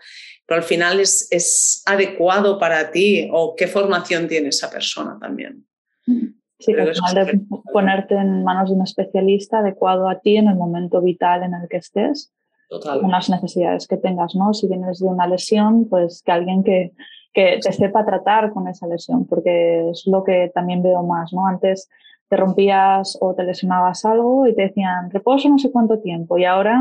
pero 0.46 0.60
al 0.60 0.66
final 0.66 1.00
es, 1.00 1.28
es 1.30 1.82
adecuado 1.86 2.58
para 2.58 2.90
ti 2.90 3.28
o 3.32 3.54
qué 3.56 3.66
formación 3.66 4.26
tiene 4.26 4.48
esa 4.48 4.70
persona 4.70 5.18
también. 5.20 5.66
Mm. 6.06 6.39
Sí, 6.60 6.74
que 6.74 6.82
al 6.82 6.94
final 6.94 7.26
de 7.26 7.40
ponerte 7.72 8.14
en 8.14 8.44
manos 8.44 8.70
de 8.70 8.76
un 8.76 8.82
especialista 8.82 9.58
adecuado 9.58 10.08
a 10.08 10.20
ti 10.20 10.36
en 10.36 10.46
el 10.46 10.56
momento 10.56 11.00
vital 11.00 11.42
en 11.42 11.54
el 11.54 11.68
que 11.68 11.78
estés, 11.78 12.32
Total. 12.68 13.00
unas 13.02 13.30
necesidades 13.30 13.88
que 13.88 13.96
tengas, 13.96 14.34
¿no? 14.34 14.52
Si 14.52 14.68
vienes 14.68 15.00
de 15.00 15.06
una 15.06 15.26
lesión, 15.26 15.88
pues 15.88 16.22
que 16.22 16.32
alguien 16.32 16.62
que, 16.62 16.92
que 17.32 17.58
te 17.62 17.72
sepa 17.72 18.04
tratar 18.04 18.52
con 18.52 18.68
esa 18.68 18.86
lesión, 18.86 19.26
porque 19.26 19.90
es 19.90 20.06
lo 20.06 20.22
que 20.22 20.52
también 20.54 20.82
veo 20.82 21.02
más, 21.02 21.32
¿no? 21.32 21.46
Antes 21.46 21.88
te 22.28 22.36
rompías 22.36 23.18
o 23.20 23.34
te 23.34 23.42
lesionabas 23.42 24.04
algo 24.04 24.46
y 24.46 24.54
te 24.54 24.62
decían 24.62 25.10
reposo 25.10 25.48
no 25.48 25.58
sé 25.58 25.72
cuánto 25.72 25.98
tiempo 25.98 26.38
y 26.38 26.44
ahora 26.44 26.80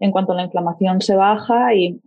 en 0.00 0.10
cuanto 0.10 0.32
la 0.32 0.44
inflamación 0.44 1.02
se 1.02 1.14
baja 1.14 1.74
y 1.74 2.00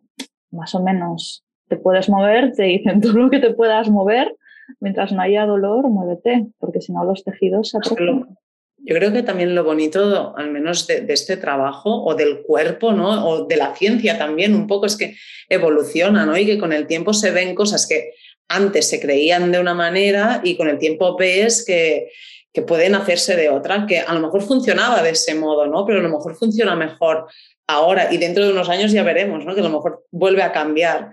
más 0.51 0.73
o 0.73 0.81
menos 0.81 1.45
te 1.67 1.77
puedes 1.77 2.09
mover, 2.09 2.51
te 2.53 2.63
dicen 2.63 2.99
todo 3.01 3.13
lo 3.13 3.29
que 3.29 3.39
te 3.39 3.53
puedas 3.53 3.89
mover 3.89 4.35
mientras 4.79 5.11
no 5.11 5.21
haya 5.21 5.45
dolor, 5.45 5.89
muévete, 5.89 6.47
porque 6.59 6.81
si 6.81 6.91
no 6.91 7.03
los 7.03 7.23
tejidos 7.23 7.69
se 7.69 7.77
atrofian. 7.77 8.37
Yo 8.81 8.95
creo 8.95 9.11
que 9.11 9.23
también 9.23 9.55
lo 9.55 9.63
bonito, 9.63 10.33
al 10.37 10.51
menos 10.51 10.87
de, 10.87 11.05
este 11.09 11.35
trabajo 11.35 12.03
o 12.03 12.15
del 12.15 12.41
cuerpo, 12.43 12.93
¿no? 12.93 13.27
O 13.27 13.45
de 13.45 13.57
la 13.57 13.75
ciencia 13.75 14.17
también, 14.17 14.55
un 14.55 14.67
poco 14.67 14.85
es 14.85 14.95
que 14.95 15.15
evoluciona, 15.49 16.25
¿no? 16.25 16.37
Y 16.37 16.45
que 16.45 16.57
con 16.57 16.71
el 16.71 16.87
tiempo 16.87 17.13
se 17.13 17.31
ven 17.31 17.55
cosas 17.55 17.87
que 17.87 18.13
antes 18.47 18.87
se 18.87 18.99
creían 18.99 19.51
de 19.51 19.59
una 19.59 19.73
manera 19.73 20.41
y 20.43 20.55
con 20.55 20.69
el 20.69 20.79
tiempo 20.79 21.17
ves 21.17 21.65
que, 21.65 22.09
que 22.53 22.61
pueden 22.61 22.95
hacerse 22.95 23.35
de 23.35 23.49
otra, 23.49 23.85
que 23.85 23.99
a 23.99 24.13
lo 24.13 24.21
mejor 24.21 24.41
funcionaba 24.41 25.03
de 25.03 25.11
ese 25.11 25.35
modo, 25.35 25.67
¿no? 25.67 25.85
Pero 25.85 25.99
a 25.99 26.03
lo 26.03 26.09
mejor 26.09 26.35
funciona 26.35 26.75
mejor 26.75 27.27
ahora 27.67 28.11
y 28.11 28.17
dentro 28.17 28.45
de 28.45 28.51
unos 28.51 28.69
años 28.69 28.91
ya 28.91 29.03
veremos, 29.03 29.45
¿no? 29.45 29.53
Que 29.53 29.59
a 29.59 29.63
lo 29.63 29.69
mejor 29.69 30.05
vuelve 30.11 30.41
a 30.41 30.51
cambiar. 30.51 31.11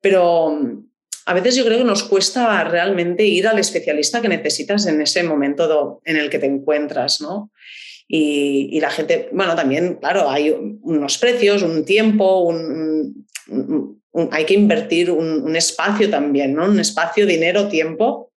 Pero 0.00 0.58
a 1.26 1.34
veces 1.34 1.56
yo 1.56 1.64
creo 1.64 1.78
que 1.78 1.84
nos 1.84 2.04
cuesta 2.04 2.64
realmente 2.64 3.24
ir 3.24 3.46
al 3.48 3.58
especialista 3.58 4.20
que 4.20 4.28
necesitas 4.28 4.86
en 4.86 5.00
ese 5.00 5.22
momento 5.22 6.00
en 6.04 6.16
el 6.16 6.28
que 6.28 6.38
te 6.38 6.46
encuentras, 6.46 7.20
¿no? 7.20 7.50
Y, 8.06 8.78
la 8.80 8.90
gente, 8.90 9.30
bueno, 9.32 9.56
también, 9.56 9.94
claro, 9.94 10.28
hay 10.28 10.54
unos 10.82 11.16
precios, 11.18 11.62
un 11.62 11.84
tiempo, 11.84 12.54
hay 14.30 14.44
que 14.44 14.54
invertir 14.54 15.10
un, 15.10 15.56
espacio 15.56 16.10
también, 16.10 16.54
¿no? 16.54 16.66
Un 16.66 16.80
espacio, 16.80 17.26
dinero, 17.26 17.68
tiempo. 17.68 18.30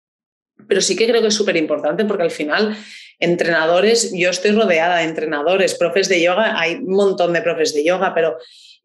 Pero 0.68 0.82
sí 0.82 0.96
que 0.96 1.08
creo 1.08 1.22
que 1.22 1.28
es 1.28 1.34
súper 1.34 1.58
importante 1.58 2.06
porque 2.06 2.24
al 2.24 2.32
final 2.32 2.76
entrenadores, 3.20 4.12
yo 4.14 4.30
estoy 4.30 4.52
rodeada 4.52 4.98
de 4.98 5.04
entrenadores, 5.04 5.76
profes 5.76 6.08
de 6.08 6.22
yoga, 6.22 6.60
hay 6.60 6.76
un 6.76 6.96
montón 6.96 7.34
de 7.34 7.42
profes 7.42 7.74
de 7.74 7.84
yoga, 7.84 8.14
pero 8.14 8.38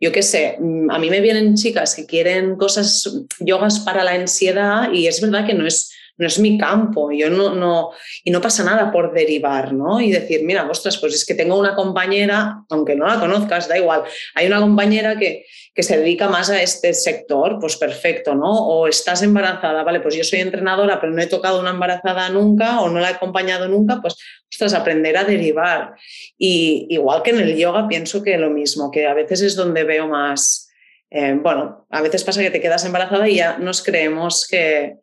yo 0.03 0.11
qué 0.11 0.23
sé, 0.25 0.57
mm, 0.59 0.91
a 0.91 0.99
mí 0.99 1.11
me 1.11 1.21
vienen 1.21 1.55
chicas 1.55 1.95
que 1.95 2.07
quieren 2.07 2.57
cosas, 2.57 3.09
yogas 3.39 3.79
para 3.79 4.03
la 4.03 4.11
ansiedad 4.11 4.91
y 4.93 5.07
es 5.07 5.21
verdad 5.21 5.47
que 5.47 5.55
no 5.55 5.65
es, 5.65 5.93
no 6.17 6.27
es 6.27 6.41
mi 6.41 6.59
campo, 6.59 7.13
yo 7.13 7.31
no, 7.31 7.55
no, 7.55 7.91
y 8.25 8.33
no 8.33 8.41
pasa 8.41 8.65
nada 8.65 8.91
por 8.91 9.15
derivar, 9.15 9.73
¿no? 9.73 10.01
Y 10.01 10.11
decir, 10.11 10.43
mira, 10.43 10.69
ostras, 10.69 10.99
pues 10.99 11.15
es 11.15 11.25
que 11.25 11.37
tengo 11.37 11.57
una 11.57 11.77
compañera, 11.77 12.65
aunque 12.69 12.97
no 12.97 13.07
la 13.07 13.21
conozcas, 13.21 13.69
da 13.69 13.79
igual, 13.79 14.03
hay 14.35 14.49
una 14.49 14.59
compañera 14.59 15.17
que, 15.17 15.47
que 15.75 15.83
se 15.83 15.97
dedica 15.97 16.29
más 16.29 16.51
a 16.51 16.63
este 16.63 16.93
sector, 16.93 17.59
pues 17.59 17.77
perfecto, 17.77 18.35
¿no? 18.35 18.53
O 18.53 18.87
estás 18.89 19.23
embarazada, 19.23 19.83
vale, 19.83 20.01
pues 20.01 20.15
yo 20.15 20.23
soy 20.23 20.41
entrenadora, 20.41 21.01
pero 21.01 21.13
no 21.13 21.23
he 21.23 21.27
tocado 21.27 21.61
una 21.61 21.71
embarazada 21.71 22.29
nunca 22.29 22.81
o 22.81 22.91
no 22.91 23.01
la 23.01 23.11
he 23.11 23.15
acompañado 23.15 23.69
nunca, 23.69 24.01
pues, 24.03 24.17
ostras, 24.51 24.75
aprender 24.75 25.17
a 25.17 25.25
derivar. 25.25 25.95
Y 26.37 26.87
igual 26.91 27.23
que 27.23 27.31
en 27.31 27.41
el 27.41 27.57
yoga, 27.57 27.89
pienso 27.89 28.23
que 28.23 28.37
lo 28.37 28.51
mismo, 28.51 28.91
que 28.91 29.07
a 29.07 29.15
veces 29.15 29.41
es 29.41 29.57
donde 29.57 29.85
veo 29.85 30.09
más, 30.09 30.71
eh, 31.11 31.39
bueno, 31.41 31.87
a 31.89 32.03
veces 32.03 32.23
pasa 32.23 32.43
que 32.43 32.51
te 32.51 32.61
quedas 32.61 32.85
embarazada 32.85 33.27
y 33.27 33.37
ya 33.37 33.57
nos 33.57 33.83
creemos 33.83 34.47
que, 34.47 34.97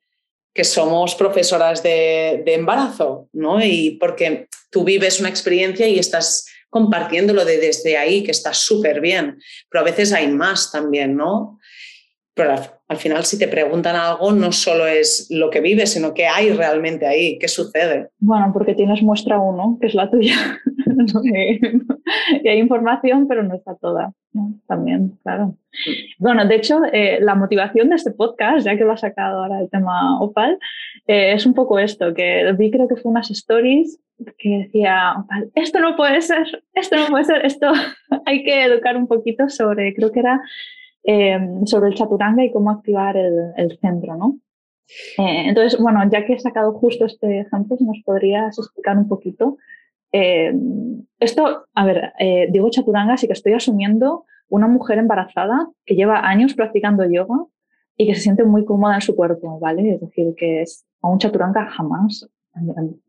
que 0.53 0.63
somos 0.63 1.15
profesoras 1.15 1.81
de, 1.81 2.43
de 2.45 2.53
embarazo, 2.53 3.27
¿no? 3.33 3.63
Y 3.63 3.97
porque 3.99 4.47
tú 4.69 4.83
vives 4.83 5.19
una 5.19 5.29
experiencia 5.29 5.87
y 5.87 5.97
estás 5.97 6.45
compartiéndolo 6.69 7.45
de 7.45 7.57
desde 7.57 7.97
ahí, 7.97 8.23
que 8.23 8.31
está 8.31 8.53
súper 8.53 9.01
bien, 9.01 9.39
pero 9.69 9.81
a 9.81 9.85
veces 9.85 10.13
hay 10.13 10.27
más 10.27 10.71
también, 10.71 11.15
¿no? 11.15 11.59
Al, 12.89 12.97
final, 12.97 13.23
si 13.23 13.39
te 13.39 13.47
preguntan 13.47 13.95
algo, 13.95 14.31
no 14.31 14.51
solo 14.51 14.85
es 14.87 15.27
lo 15.29 15.49
que 15.49 15.61
vives, 15.61 15.93
sino 15.93 16.13
qué 16.13 16.27
hay 16.27 16.51
realmente 16.51 17.07
ahí, 17.07 17.37
qué 17.39 17.47
sucede. 17.47 18.09
Bueno, 18.19 18.51
porque 18.51 18.75
tienes 18.75 19.01
muestra 19.01 19.39
uno, 19.39 19.77
que 19.79 19.87
es 19.87 19.93
la 19.93 20.09
tuya. 20.09 20.35
y 22.43 22.47
hay 22.47 22.59
información, 22.59 23.27
pero 23.27 23.43
no 23.43 23.55
está 23.55 23.75
toda. 23.75 24.13
También, 24.67 25.17
claro. 25.23 25.55
Bueno, 26.17 26.45
de 26.45 26.55
hecho, 26.55 26.81
eh, 26.91 27.19
la 27.21 27.35
motivación 27.35 27.89
de 27.89 27.95
este 27.95 28.11
podcast, 28.11 28.65
ya 28.65 28.77
que 28.77 28.83
lo 28.83 28.91
ha 28.91 28.97
sacado 28.97 29.43
ahora 29.43 29.59
el 29.59 29.69
tema 29.69 30.19
Opal, 30.19 30.59
eh, 31.07 31.33
es 31.33 31.45
un 31.45 31.53
poco 31.53 31.79
esto, 31.79 32.13
que 32.13 32.53
vi 32.57 32.71
creo 32.71 32.87
que 32.87 32.95
fue 32.95 33.11
unas 33.11 33.31
stories 33.31 33.99
que 34.37 34.49
decía, 34.49 35.15
esto 35.55 35.79
no 35.79 35.95
puede 35.95 36.21
ser, 36.21 36.61
esto 36.73 36.97
no 36.97 37.07
puede 37.07 37.23
ser, 37.23 37.45
esto 37.45 37.71
hay 38.25 38.43
que 38.43 38.63
educar 38.63 38.97
un 38.97 39.07
poquito 39.07 39.49
sobre, 39.49 39.93
creo 39.93 40.11
que 40.11 40.19
era 40.19 40.41
em, 41.11 41.65
sobre 41.65 41.89
el 41.89 41.95
chaturanga 41.95 42.43
y 42.43 42.51
cómo 42.51 42.69
activar 42.69 43.17
el, 43.17 43.79
centro, 43.81 44.15
¿no? 44.15 44.37
Eh, 45.17 45.49
entonces, 45.49 45.79
bueno, 45.81 45.99
ya 46.07 46.23
que 46.23 46.33
he 46.33 46.39
sacado 46.39 46.71
justo 46.73 47.05
este 47.05 47.39
ejemplo, 47.39 47.77
¿nos 47.79 47.99
podrías 48.05 48.59
explicar 48.59 48.95
un 48.95 49.07
poquito? 49.07 49.57
Em, 50.11 51.07
esto, 51.19 51.65
a 51.73 51.85
ver, 51.85 52.13
eh, 52.19 52.47
digo 52.51 52.69
chaturanga, 52.69 53.13
así 53.13 53.25
que 53.25 53.33
estoy 53.33 53.53
asumiendo 53.53 54.25
una 54.49 54.67
mujer 54.67 54.99
embarazada 54.99 55.67
que 55.83 55.95
lleva 55.95 56.27
años 56.27 56.53
practicando 56.53 57.03
yoga 57.09 57.37
y 57.97 58.05
que 58.05 58.13
se 58.13 58.21
siente 58.21 58.43
muy 58.43 58.63
cómoda 58.63 58.93
en 58.93 59.01
su 59.01 59.15
cuerpo, 59.15 59.59
¿vale? 59.59 59.95
Es 59.95 60.01
decir, 60.01 60.35
que 60.37 60.61
es, 60.61 60.85
a 61.01 61.09
un 61.09 61.17
chaturanga 61.17 61.65
jamás 61.71 62.29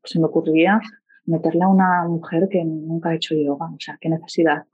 se 0.04 0.18
me 0.18 0.26
ocurriría 0.26 0.80
meterle 1.26 1.62
a 1.64 1.68
una 1.68 2.04
mujer 2.08 2.48
que 2.50 2.64
nunca 2.64 3.10
ha 3.10 3.14
hecho 3.14 3.34
yoga, 3.34 3.66
o 3.66 3.76
sea, 3.78 3.98
qué 4.00 4.08
necesidad. 4.08 4.64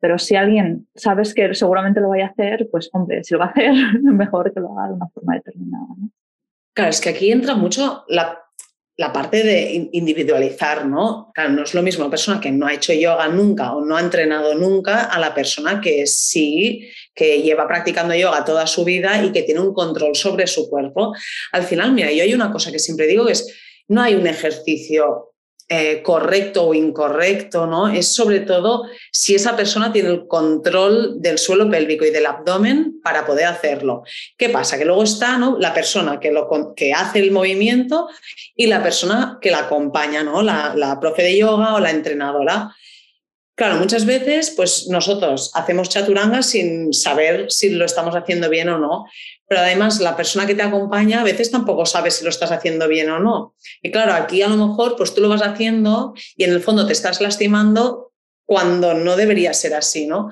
Pero 0.00 0.18
si 0.18 0.36
alguien 0.36 0.88
sabes 0.94 1.34
que 1.34 1.54
seguramente 1.54 2.00
lo 2.00 2.08
vaya 2.08 2.26
a 2.26 2.30
hacer, 2.30 2.68
pues 2.70 2.88
hombre, 2.92 3.22
si 3.24 3.34
lo 3.34 3.40
va 3.40 3.46
a 3.46 3.50
hacer, 3.50 3.72
mejor 4.02 4.52
que 4.52 4.60
lo 4.60 4.72
haga 4.72 4.88
de 4.88 4.94
una 4.94 5.08
forma 5.08 5.34
determinada. 5.34 5.86
Claro, 6.74 6.90
es 6.90 7.00
que 7.00 7.08
aquí 7.08 7.32
entra 7.32 7.54
mucho 7.54 8.04
la, 8.08 8.38
la 8.98 9.12
parte 9.12 9.42
de 9.42 9.88
individualizar, 9.92 10.86
¿no? 10.86 11.30
Claro, 11.34 11.50
no 11.50 11.62
es 11.64 11.74
lo 11.74 11.82
mismo 11.82 12.04
una 12.04 12.10
persona 12.10 12.40
que 12.40 12.50
no 12.50 12.66
ha 12.66 12.72
hecho 12.72 12.94
yoga 12.94 13.28
nunca 13.28 13.74
o 13.74 13.84
no 13.84 13.96
ha 13.96 14.00
entrenado 14.00 14.54
nunca 14.54 15.04
a 15.04 15.18
la 15.18 15.34
persona 15.34 15.80
que 15.80 16.06
sí, 16.06 16.88
que 17.14 17.42
lleva 17.42 17.68
practicando 17.68 18.14
yoga 18.14 18.44
toda 18.44 18.66
su 18.66 18.84
vida 18.84 19.22
y 19.22 19.32
que 19.32 19.42
tiene 19.42 19.60
un 19.60 19.74
control 19.74 20.14
sobre 20.16 20.46
su 20.46 20.68
cuerpo. 20.70 21.14
Al 21.52 21.62
final, 21.62 21.92
mira, 21.92 22.10
yo 22.10 22.22
hay 22.22 22.32
una 22.32 22.50
cosa 22.50 22.72
que 22.72 22.78
siempre 22.78 23.06
digo 23.06 23.26
que 23.26 23.32
es, 23.32 23.54
no 23.88 24.02
hay 24.02 24.14
un 24.14 24.26
ejercicio 24.26 25.35
eh, 25.68 26.00
correcto 26.00 26.64
o 26.64 26.74
incorrecto, 26.74 27.66
¿no? 27.66 27.88
Es 27.88 28.14
sobre 28.14 28.38
todo 28.38 28.84
si 29.10 29.34
esa 29.34 29.56
persona 29.56 29.92
tiene 29.92 30.10
el 30.10 30.28
control 30.28 31.20
del 31.20 31.38
suelo 31.38 31.68
pélvico 31.68 32.04
y 32.04 32.10
del 32.10 32.26
abdomen 32.26 33.00
para 33.02 33.26
poder 33.26 33.46
hacerlo. 33.46 34.04
¿Qué 34.36 34.48
pasa? 34.48 34.78
Que 34.78 34.84
luego 34.84 35.02
está 35.02 35.38
¿no? 35.38 35.58
la 35.58 35.74
persona 35.74 36.20
que, 36.20 36.30
lo, 36.30 36.48
que 36.76 36.92
hace 36.92 37.18
el 37.18 37.32
movimiento 37.32 38.08
y 38.54 38.68
la 38.68 38.80
persona 38.80 39.38
que 39.42 39.50
la 39.50 39.58
acompaña, 39.58 40.22
¿no? 40.22 40.40
La, 40.40 40.72
la 40.76 41.00
profe 41.00 41.24
de 41.24 41.36
yoga 41.36 41.74
o 41.74 41.80
la 41.80 41.90
entrenadora. 41.90 42.72
Claro, 43.56 43.76
muchas 43.76 44.04
veces 44.04 44.52
pues 44.54 44.86
nosotros 44.88 45.50
hacemos 45.54 45.88
chaturanga 45.88 46.42
sin 46.42 46.92
saber 46.92 47.50
si 47.50 47.70
lo 47.70 47.86
estamos 47.86 48.14
haciendo 48.14 48.50
bien 48.50 48.68
o 48.68 48.78
no, 48.78 49.06
pero 49.48 49.62
además 49.62 49.98
la 49.98 50.14
persona 50.14 50.46
que 50.46 50.54
te 50.54 50.62
acompaña 50.62 51.22
a 51.22 51.24
veces 51.24 51.50
tampoco 51.50 51.86
sabe 51.86 52.10
si 52.10 52.22
lo 52.22 52.28
estás 52.28 52.52
haciendo 52.52 52.86
bien 52.86 53.08
o 53.08 53.18
no. 53.18 53.54
Y 53.82 53.90
claro, 53.90 54.12
aquí 54.12 54.42
a 54.42 54.48
lo 54.48 54.58
mejor 54.58 54.96
pues 54.96 55.14
tú 55.14 55.22
lo 55.22 55.30
vas 55.30 55.40
haciendo 55.40 56.12
y 56.36 56.44
en 56.44 56.50
el 56.52 56.60
fondo 56.60 56.86
te 56.86 56.92
estás 56.92 57.22
lastimando 57.22 58.12
cuando 58.44 58.92
no 58.92 59.16
debería 59.16 59.54
ser 59.54 59.72
así, 59.72 60.06
¿no? 60.06 60.30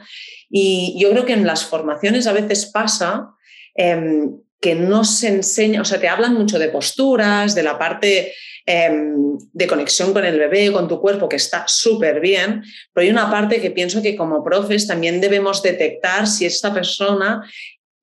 Y 0.51 0.95
yo 1.01 1.11
creo 1.11 1.25
que 1.25 1.33
en 1.33 1.47
las 1.47 1.65
formaciones 1.65 2.27
a 2.27 2.35
veces 2.35 2.67
pasa 2.67 3.31
em, 3.75 4.39
que 4.61 4.75
no 4.75 5.03
se 5.03 5.29
enseña, 5.29 5.81
o 5.81 5.85
sea, 5.87 5.99
te 5.99 6.09
hablan 6.09 6.35
mucho 6.35 6.59
de 6.59 6.69
posturas, 6.69 7.55
de 7.55 7.63
la 7.63 7.79
parte 7.79 8.35
em, 8.67 9.39
de 9.53 9.67
conexión 9.67 10.13
con 10.13 10.25
el 10.25 10.39
bebé, 10.39 10.73
con 10.73 10.89
tu 10.89 11.01
cuerpo, 11.01 11.29
que 11.29 11.37
está 11.37 11.65
súper 11.67 12.21
bien, 12.21 12.63
pero 12.93 13.05
hay 13.05 13.11
una 13.11 13.31
parte 13.31 13.61
que 13.61 13.71
pienso 13.71 14.01
que 14.01 14.17
como 14.17 14.43
profes 14.43 14.87
también 14.87 15.21
debemos 15.21 15.63
detectar 15.63 16.27
si 16.27 16.47
esta 16.47 16.73
persona 16.73 17.43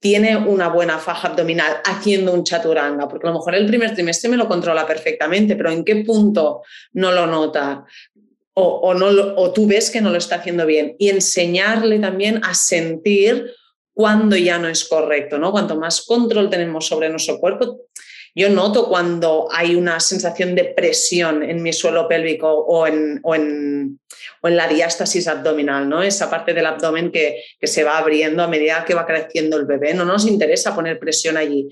tiene 0.01 0.35
una 0.35 0.67
buena 0.67 0.97
faja 0.97 1.27
abdominal 1.27 1.77
haciendo 1.85 2.33
un 2.33 2.43
chaturanga, 2.43 3.07
porque 3.07 3.27
a 3.27 3.29
lo 3.29 3.37
mejor 3.37 3.53
el 3.53 3.67
primer 3.67 3.93
trimestre 3.93 4.31
me 4.31 4.35
lo 4.35 4.47
controla 4.47 4.85
perfectamente, 4.87 5.55
pero 5.55 5.69
¿en 5.69 5.85
qué 5.85 5.97
punto 5.97 6.63
no 6.93 7.11
lo 7.11 7.27
nota? 7.27 7.85
O, 8.53 8.93
no 8.95 9.07
o 9.07 9.53
tú 9.53 9.67
ves 9.67 9.91
que 9.91 10.01
no 10.01 10.09
lo 10.09 10.17
está 10.17 10.37
haciendo 10.37 10.65
bien. 10.65 10.95
Y 10.97 11.09
enseñarle 11.09 11.99
también 11.99 12.41
a 12.43 12.55
sentir 12.55 13.51
cuando 13.93 14.35
ya 14.35 14.57
no 14.57 14.67
es 14.67 14.85
correcto, 14.85 15.37
¿no? 15.37 15.51
Cuanto 15.51 15.75
más 15.75 16.01
control 16.01 16.49
tenemos 16.49 16.87
sobre 16.87 17.09
nuestro 17.09 17.39
cuerpo, 17.39 17.81
yo 18.33 18.49
noto 18.49 18.87
cuando 18.87 19.47
hay 19.51 19.75
una 19.75 19.99
sensación 19.99 20.55
de 20.55 20.65
presión 20.65 21.43
en 21.43 21.61
mi 21.61 21.73
suelo 21.73 22.07
pélvico 22.07 22.49
o 22.49 22.87
en, 22.87 23.19
o 23.23 23.35
en, 23.35 23.99
o 24.41 24.47
en 24.47 24.55
la 24.55 24.67
diástasis 24.67 25.27
abdominal, 25.27 25.89
¿no? 25.89 26.01
esa 26.01 26.29
parte 26.29 26.53
del 26.53 26.65
abdomen 26.65 27.11
que, 27.11 27.43
que, 27.59 27.67
se 27.67 27.83
va 27.83 27.97
abriendo 27.97 28.41
a 28.43 28.47
medida 28.47 28.85
que 28.85 28.93
va 28.93 29.05
creciendo 29.05 29.57
el 29.57 29.65
bebé. 29.65 29.93
No 29.93 30.05
nos 30.05 30.25
interesa 30.25 30.73
poner 30.73 30.99
presión 30.99 31.37
allí. 31.37 31.69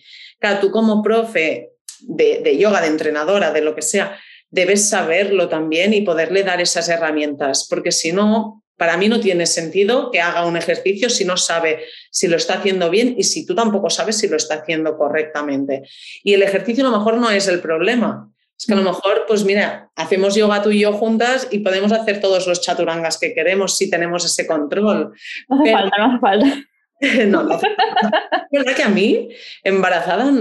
Tú 0.61 0.71
como 0.71 1.01
profe 1.01 1.71
de, 2.01 2.41
de 2.43 2.57
yoga, 2.57 2.81
de 2.81 2.87
entrenadora, 2.87 3.51
de 3.51 3.61
lo 3.61 3.75
que 3.75 3.81
sea, 3.81 4.17
debes 4.49 4.89
saberlo 4.89 5.47
también 5.47 5.93
y 5.93 6.01
poderle 6.01 6.43
dar 6.43 6.59
esas 6.59 6.89
herramientas, 6.89 7.67
porque 7.69 7.91
si 7.91 8.11
no, 8.11 8.63
para 8.79 8.95
mí 8.95 9.09
no 9.09 9.19
tiene 9.19 9.45
sentido 9.45 10.09
que 10.09 10.21
haga 10.21 10.45
un 10.45 10.55
ejercicio 10.55 11.09
si 11.09 11.25
no 11.25 11.35
sabe 11.35 11.83
si 12.09 12.29
lo 12.29 12.37
está 12.37 12.55
haciendo 12.55 12.89
bien 12.89 13.13
y 13.17 13.23
si 13.23 13.45
tú 13.45 13.53
tampoco 13.53 13.89
sabes 13.89 14.17
si 14.17 14.29
lo 14.29 14.37
está 14.37 14.55
haciendo 14.55 14.97
correctamente. 14.97 15.83
Y 16.23 16.33
el 16.33 16.41
ejercicio 16.41 16.87
a 16.87 16.89
lo 16.89 16.97
mejor 16.97 17.17
no 17.17 17.29
es 17.29 17.49
el 17.49 17.59
problema. 17.59 18.31
Es 18.57 18.65
que 18.65 18.73
a 18.73 18.77
lo 18.77 18.83
mejor, 18.83 19.25
pues 19.27 19.43
mira, 19.43 19.91
hacemos 19.95 20.33
yoga 20.35 20.61
tú 20.61 20.71
y 20.71 20.79
yo 20.79 20.93
juntas 20.93 21.49
y 21.51 21.59
podemos 21.59 21.91
hacer 21.91 22.21
todos 22.21 22.47
los 22.47 22.61
chaturangas 22.61 23.17
que 23.17 23.33
queremos 23.33 23.77
si 23.77 23.89
tenemos 23.89 24.23
ese 24.23 24.47
control. 24.47 25.13
No 25.49 25.61
hace 25.61 25.71
falta, 25.73 25.97
no 25.97 26.05
hace 26.05 26.19
falta. 26.19 26.63
no, 27.27 27.43
no 27.43 27.53
hace 27.55 27.67
falta. 27.67 28.47
Es 28.49 28.63
verdad 28.63 28.75
que 28.77 28.83
a 28.83 28.89
mí, 28.89 29.29
embarazada, 29.63 30.31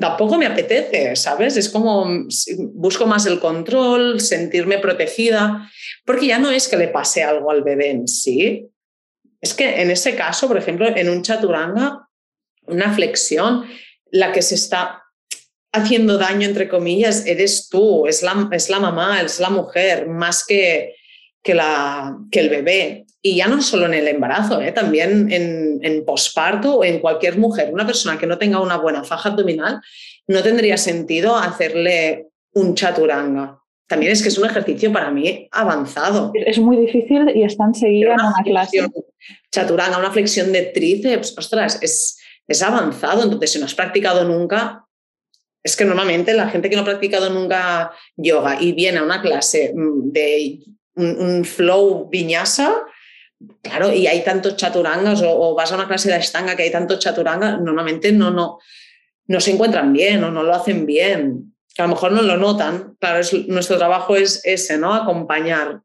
tampoco 0.00 0.38
me 0.38 0.46
apetece, 0.46 1.16
¿sabes? 1.16 1.56
Es 1.56 1.68
como 1.68 2.06
busco 2.72 3.06
más 3.06 3.26
el 3.26 3.40
control, 3.40 4.20
sentirme 4.20 4.78
protegida, 4.78 5.70
porque 6.04 6.26
ya 6.26 6.38
no 6.38 6.50
es 6.50 6.68
que 6.68 6.76
le 6.76 6.88
pase 6.88 7.22
algo 7.22 7.50
al 7.50 7.62
bebé 7.62 7.90
en 7.90 8.08
sí. 8.08 8.68
Es 9.40 9.54
que 9.54 9.82
en 9.82 9.90
ese 9.90 10.14
caso, 10.14 10.48
por 10.48 10.56
ejemplo, 10.56 10.86
en 10.94 11.10
un 11.10 11.22
chaturanga, 11.22 12.08
una 12.66 12.94
flexión, 12.94 13.64
la 14.10 14.32
que 14.32 14.42
se 14.42 14.54
está 14.54 15.02
haciendo 15.72 16.18
daño, 16.18 16.46
entre 16.46 16.68
comillas, 16.68 17.26
eres 17.26 17.68
tú, 17.68 18.06
es 18.06 18.22
la, 18.22 18.48
es 18.52 18.68
la 18.68 18.78
mamá, 18.78 19.22
es 19.22 19.40
la 19.40 19.50
mujer, 19.50 20.06
más 20.06 20.44
que, 20.46 20.94
que, 21.42 21.54
la, 21.54 22.16
que 22.30 22.40
el 22.40 22.50
bebé. 22.50 23.06
Y 23.22 23.36
ya 23.36 23.46
no 23.46 23.62
solo 23.62 23.86
en 23.86 23.94
el 23.94 24.08
embarazo, 24.08 24.60
¿eh? 24.60 24.72
también 24.72 25.30
en, 25.30 25.78
en 25.82 26.04
posparto 26.04 26.78
o 26.78 26.84
en 26.84 26.98
cualquier 26.98 27.38
mujer. 27.38 27.72
Una 27.72 27.86
persona 27.86 28.18
que 28.18 28.26
no 28.26 28.36
tenga 28.36 28.60
una 28.60 28.76
buena 28.76 29.04
faja 29.04 29.28
abdominal, 29.28 29.80
no 30.26 30.42
tendría 30.42 30.76
sentido 30.76 31.36
hacerle 31.36 32.28
un 32.54 32.74
chaturanga. 32.74 33.62
También 33.86 34.12
es 34.12 34.22
que 34.22 34.28
es 34.28 34.38
un 34.38 34.46
ejercicio 34.46 34.92
para 34.92 35.10
mí 35.10 35.48
avanzado. 35.52 36.32
Es 36.34 36.58
muy 36.58 36.76
difícil 36.78 37.30
y 37.34 37.42
está 37.44 37.64
enseguida 37.64 38.14
en 38.14 38.20
una 38.20 38.42
clase. 38.42 38.88
Chaturanga, 39.52 39.98
una 39.98 40.10
flexión 40.10 40.50
de 40.52 40.62
tríceps, 40.62 41.36
ostras, 41.36 41.78
es, 41.82 42.18
es 42.48 42.62
avanzado. 42.62 43.22
Entonces, 43.22 43.52
si 43.52 43.58
no 43.58 43.66
has 43.66 43.74
practicado 43.74 44.24
nunca, 44.24 44.86
es 45.62 45.76
que 45.76 45.84
normalmente 45.84 46.34
la 46.34 46.48
gente 46.48 46.68
que 46.68 46.76
no 46.76 46.82
ha 46.82 46.86
practicado 46.86 47.30
nunca 47.30 47.92
yoga 48.16 48.60
y 48.60 48.72
viene 48.72 48.98
a 48.98 49.02
una 49.02 49.20
clase 49.20 49.72
mm, 49.74 50.10
de 50.10 50.60
un, 50.94 51.44
flow 51.44 52.08
viñasa, 52.10 52.74
claro, 53.62 53.92
y 53.92 54.06
hay 54.06 54.22
tantos 54.22 54.56
chaturangas, 54.56 55.22
o, 55.24 55.54
vas 55.54 55.72
a 55.72 55.76
una 55.76 55.88
clase 55.88 56.10
de 56.10 56.18
estanga 56.18 56.56
que 56.56 56.64
hay 56.64 56.70
tantos 56.70 56.98
chaturangas, 56.98 57.60
normalmente 57.60 58.12
no, 58.12 58.30
no, 58.30 58.58
no 59.26 59.40
se 59.40 59.52
encuentran 59.52 59.92
bien 59.92 60.22
o 60.24 60.30
no 60.30 60.42
lo 60.42 60.54
hacen 60.54 60.86
bien. 60.86 61.54
a 61.78 61.82
lo 61.82 61.88
mejor 61.88 62.12
no 62.12 62.22
lo 62.22 62.36
notan. 62.36 62.96
Claro, 63.00 63.26
nuestro 63.48 63.78
trabajo 63.78 64.16
es 64.16 64.42
ese, 64.44 64.78
¿no? 64.78 64.92
Acompañar. 64.92 65.80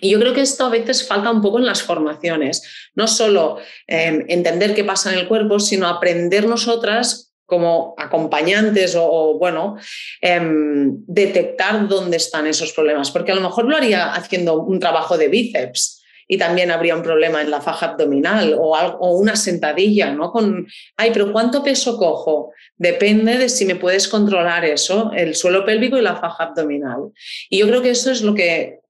Y 0.00 0.10
yo 0.10 0.20
creo 0.20 0.34
que 0.34 0.42
esto 0.42 0.66
a 0.66 0.70
veces 0.70 1.06
falta 1.06 1.30
un 1.30 1.40
poco 1.40 1.58
en 1.58 1.66
las 1.66 1.82
formaciones, 1.82 2.90
no 2.94 3.06
solo 3.06 3.58
em, 3.86 4.24
entender 4.28 4.74
qué 4.74 4.84
pasa 4.84 5.12
en 5.12 5.18
el 5.18 5.28
cuerpo, 5.28 5.58
sino 5.58 5.88
aprender 5.88 6.46
nosotras 6.46 7.34
como 7.46 7.94
acompañantes 7.96 8.96
o, 8.98 9.38
bueno, 9.38 9.76
em, 10.20 10.96
detectar 11.06 11.86
dónde 11.88 12.16
están 12.16 12.46
esos 12.46 12.72
problemas, 12.72 13.10
porque 13.10 13.32
a 13.32 13.36
lo 13.36 13.40
mejor 13.40 13.66
lo 13.66 13.76
haría 13.76 14.12
haciendo 14.12 14.60
un 14.62 14.80
trabajo 14.80 15.16
de 15.16 15.28
bíceps 15.28 15.95
y 16.28 16.38
también 16.38 16.70
habría 16.70 16.96
un 16.96 17.02
problema 17.02 17.40
en 17.40 17.50
la 17.50 17.60
faja 17.60 17.86
abdominal 17.86 18.56
o, 18.58 19.10
una 19.16 19.36
sentadilla, 19.36 20.12
¿no? 20.12 20.32
Con, 20.32 20.66
ay, 20.96 21.10
pero 21.12 21.32
¿cuánto 21.32 21.62
peso 21.62 21.96
cojo? 21.96 22.52
Depende 22.76 23.38
de 23.38 23.48
si 23.48 23.64
me 23.64 23.76
puedes 23.76 24.08
controlar 24.08 24.64
eso, 24.64 25.12
el 25.14 25.34
suelo 25.34 25.64
pélvico 25.64 25.96
y 25.98 26.02
la 26.02 26.16
faja 26.16 26.44
abdominal. 26.44 27.12
Y 27.48 27.58
yo 27.58 27.68
creo 27.68 27.82
que 27.82 27.90
eso 27.90 28.10
es 28.10 28.22
lo 28.22 28.34
que 28.34 28.80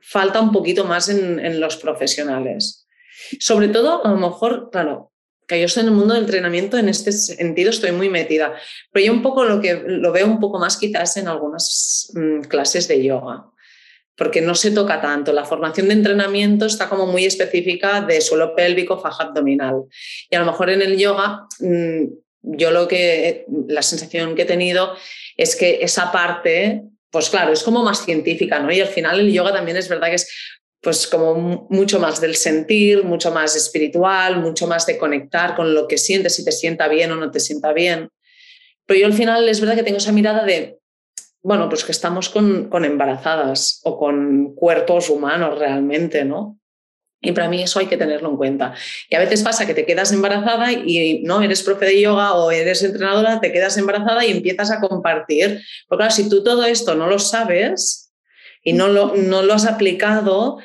falta 0.00 0.40
un 0.40 0.52
poquito 0.52 0.84
más 0.84 1.08
en, 1.08 1.38
en 1.38 1.60
los 1.60 1.76
profesionales. 1.76 2.86
Sobre 3.38 3.68
todo, 3.68 4.04
a 4.04 4.10
lo 4.10 4.16
mejor, 4.16 4.68
claro, 4.70 5.12
que 5.46 5.58
yo 5.58 5.66
estoy 5.66 5.82
en 5.82 5.88
el 5.88 5.94
mundo 5.94 6.14
del 6.14 6.24
entrenamiento, 6.24 6.78
en 6.78 6.88
este 6.88 7.12
sentido 7.12 7.70
estoy 7.70 7.92
muy 7.92 8.08
metida, 8.08 8.54
pero 8.92 9.06
yo 9.06 9.12
un 9.12 9.22
poco 9.22 9.44
lo 9.44 9.60
que 9.60 9.82
lo 9.86 10.12
veo 10.12 10.26
un 10.26 10.40
poco 10.40 10.58
más 10.58 10.76
quizás 10.76 11.16
en 11.16 11.28
algunas 11.28 12.10
mm, 12.14 12.42
clases 12.42 12.88
de 12.88 13.02
yoga, 13.02 13.51
porque 14.16 14.40
no 14.40 14.54
se 14.54 14.70
toca 14.70 15.00
tanto. 15.00 15.32
La 15.32 15.44
formación 15.44 15.88
de 15.88 15.94
entrenamiento 15.94 16.66
está 16.66 16.88
como 16.88 17.06
muy 17.06 17.24
específica 17.24 18.00
de 18.02 18.20
suelo 18.20 18.54
pélvico, 18.54 19.00
faja 19.00 19.24
abdominal. 19.24 19.82
Y 20.30 20.36
a 20.36 20.40
lo 20.40 20.46
mejor 20.46 20.70
en 20.70 20.82
el 20.82 20.96
yoga, 20.96 21.46
mm, 21.60 22.04
yo 22.42 22.70
lo 22.70 22.88
que, 22.88 23.46
la 23.68 23.82
sensación 23.82 24.34
que 24.34 24.42
he 24.42 24.46
tenido 24.46 24.94
es 25.36 25.56
que 25.56 25.78
esa 25.82 26.12
parte 26.12 26.82
pues 27.12 27.28
claro, 27.28 27.52
es 27.52 27.62
como 27.62 27.84
más 27.84 28.04
científica, 28.06 28.58
¿no? 28.58 28.72
Y 28.72 28.80
al 28.80 28.88
final 28.88 29.20
el 29.20 29.32
yoga 29.32 29.52
también 29.52 29.76
es 29.76 29.88
verdad 29.88 30.08
que 30.08 30.14
es 30.14 30.28
pues 30.80 31.06
como 31.06 31.68
mucho 31.70 32.00
más 32.00 32.20
del 32.20 32.34
sentir, 32.34 33.04
mucho 33.04 33.30
más 33.30 33.54
espiritual, 33.54 34.40
mucho 34.40 34.66
más 34.66 34.84
de 34.86 34.98
conectar 34.98 35.54
con 35.54 35.74
lo 35.74 35.86
que 35.86 35.98
sientes, 35.98 36.34
si 36.34 36.44
te 36.44 36.50
sienta 36.50 36.88
bien 36.88 37.12
o 37.12 37.16
no 37.16 37.30
te 37.30 37.38
sienta 37.38 37.72
bien. 37.72 38.08
Pero 38.86 38.98
yo 38.98 39.06
al 39.06 39.12
final 39.12 39.48
es 39.48 39.60
verdad 39.60 39.76
que 39.76 39.84
tengo 39.84 39.98
esa 39.98 40.10
mirada 40.10 40.44
de, 40.44 40.78
bueno, 41.42 41.68
pues 41.68 41.84
que 41.84 41.92
estamos 41.92 42.28
con, 42.28 42.68
con 42.68 42.84
embarazadas 42.84 43.80
o 43.84 43.98
con 43.98 44.54
cuerpos 44.54 45.10
humanos 45.10 45.58
realmente, 45.58 46.24
¿no? 46.24 46.58
Y 47.24 47.32
para 47.32 47.48
mí 47.48 47.62
eso 47.62 47.78
hay 47.78 47.86
que 47.86 47.96
tenerlo 47.96 48.30
en 48.30 48.36
cuenta. 48.36 48.74
Y 49.08 49.14
a 49.14 49.20
veces 49.20 49.42
pasa 49.42 49.64
que 49.64 49.74
te 49.74 49.86
quedas 49.86 50.12
embarazada 50.12 50.72
y 50.72 51.22
no 51.22 51.40
eres 51.40 51.62
profe 51.62 51.86
de 51.86 52.00
yoga 52.00 52.34
o 52.34 52.50
eres 52.50 52.82
entrenadora, 52.82 53.40
te 53.40 53.52
quedas 53.52 53.78
embarazada 53.78 54.26
y 54.26 54.32
empiezas 54.32 54.72
a 54.72 54.80
compartir. 54.80 55.60
Porque 55.88 56.02
claro, 56.02 56.14
si 56.14 56.28
tú 56.28 56.42
todo 56.42 56.64
esto 56.64 56.96
no 56.96 57.06
lo 57.06 57.20
sabes 57.20 58.12
y 58.64 58.72
no 58.72 58.88
lo, 58.88 59.14
no 59.16 59.42
lo 59.42 59.54
has 59.54 59.66
aplicado, 59.66 60.58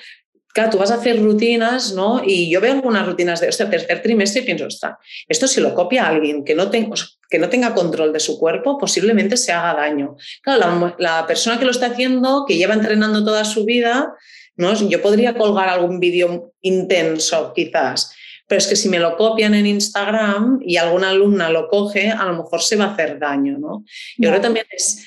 claro, 0.52 0.72
tú 0.72 0.80
vas 0.80 0.90
a 0.90 0.96
hacer 0.96 1.22
rutinas, 1.22 1.94
¿no? 1.94 2.24
Y 2.26 2.50
yo 2.50 2.60
veo 2.60 2.74
algunas 2.74 3.06
rutinas 3.06 3.40
de 3.40 3.50
este 3.50 3.66
tercer 3.68 4.02
trimestre 4.02 4.42
y 4.42 4.46
pienso, 4.46 4.66
está, 4.66 4.98
esto 5.28 5.48
si 5.48 5.62
lo 5.62 5.76
copia 5.76 6.08
alguien 6.08 6.44
que 6.44 6.56
no, 6.56 6.72
tenga, 6.72 6.96
que 7.30 7.40
no 7.40 7.50
tenga 7.50 7.74
control 7.74 8.14
de 8.14 8.20
su 8.20 8.40
cuerpo, 8.40 8.78
posiblemente 8.78 9.38
se 9.38 9.52
haga 9.52 9.74
daño. 9.74 10.16
Claro, 10.42 10.60
la, 10.60 10.96
la 10.98 11.28
persona 11.28 11.60
que 11.60 11.66
lo 11.66 11.72
está 11.72 11.88
haciendo, 11.88 12.46
que 12.48 12.58
lleva 12.58 12.74
entrenando 12.74 13.24
toda 13.24 13.44
su 13.46 13.66
vida, 13.66 14.14
¿no? 14.56 14.74
Yo 14.74 15.02
podría 15.02 15.36
colgar 15.36 15.70
algún 15.70 16.00
vídeo 16.00 16.54
intenso 16.62 17.54
quizás, 17.54 18.16
pero 18.48 18.60
es 18.60 18.68
que 18.68 18.76
si 18.76 18.90
me 18.90 19.00
lo 19.00 19.18
copian 19.18 19.54
en 19.54 19.66
Instagram 19.66 20.60
y 20.62 20.78
alguna 20.78 21.10
alumna 21.10 21.50
lo 21.50 21.68
coge, 21.68 22.10
a 22.10 22.26
lo 22.26 22.44
mejor 22.44 22.62
se 22.62 22.78
va 22.78 22.86
a 22.86 22.94
hacer 22.94 23.20
daño, 23.20 23.58
¿no? 23.58 23.84
Yo 24.18 24.30
creo 24.30 24.36
que 24.36 24.40
también 24.40 24.66
es, 24.72 25.06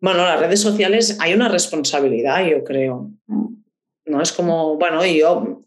bueno, 0.00 0.24
las 0.24 0.38
redes 0.38 0.60
sociales 0.60 1.16
hay 1.18 1.32
una 1.32 1.48
responsabilidad, 1.48 2.46
yo 2.46 2.62
creo. 2.62 3.10
¿No? 4.06 4.20
Es 4.20 4.32
como, 4.32 4.76
bueno, 4.76 5.04
yo 5.06 5.64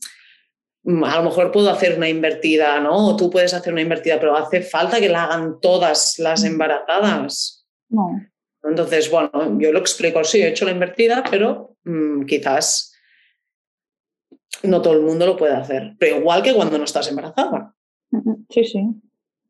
a 0.88 1.18
lo 1.18 1.24
mejor 1.24 1.52
puedo 1.52 1.70
hacer 1.70 1.98
una 1.98 2.08
invertida, 2.08 2.80
¿no? 2.80 3.10
O 3.10 3.16
tú 3.18 3.30
puedes 3.30 3.54
hacer 3.54 3.74
una 3.74 3.82
invertida, 3.82 4.20
pero 4.20 4.38
hace 4.38 4.62
falta 4.62 5.00
que 5.00 5.10
la 5.10 5.26
hagan 5.26 5.60
todas 5.60 6.18
las 6.20 6.46
embarazadas. 6.46 7.66
No. 7.90 8.22
Entonces, 8.64 9.12
bueno, 9.12 9.60
yo 9.60 9.72
lo 9.72 9.80
explico, 9.80 10.24
sí, 10.24 10.42
he 10.42 10.50
hecho 10.50 10.66
la 10.66 10.72
invertida, 10.72 11.24
pero 11.30 11.76
mm, 11.84 12.24
quizás 12.26 12.94
no 14.64 14.82
todo 14.82 14.94
el 14.94 15.02
mundo 15.02 15.26
lo 15.26 15.38
puede 15.38 15.56
hacer, 15.56 15.96
pero 16.00 16.20
igual 16.20 16.42
que 16.42 16.54
cuando 16.54 16.78
no 16.78 16.86
estás 16.86 17.10
embarazada. 17.10 17.74
Sí, 18.50 18.64
sí. 18.64 18.88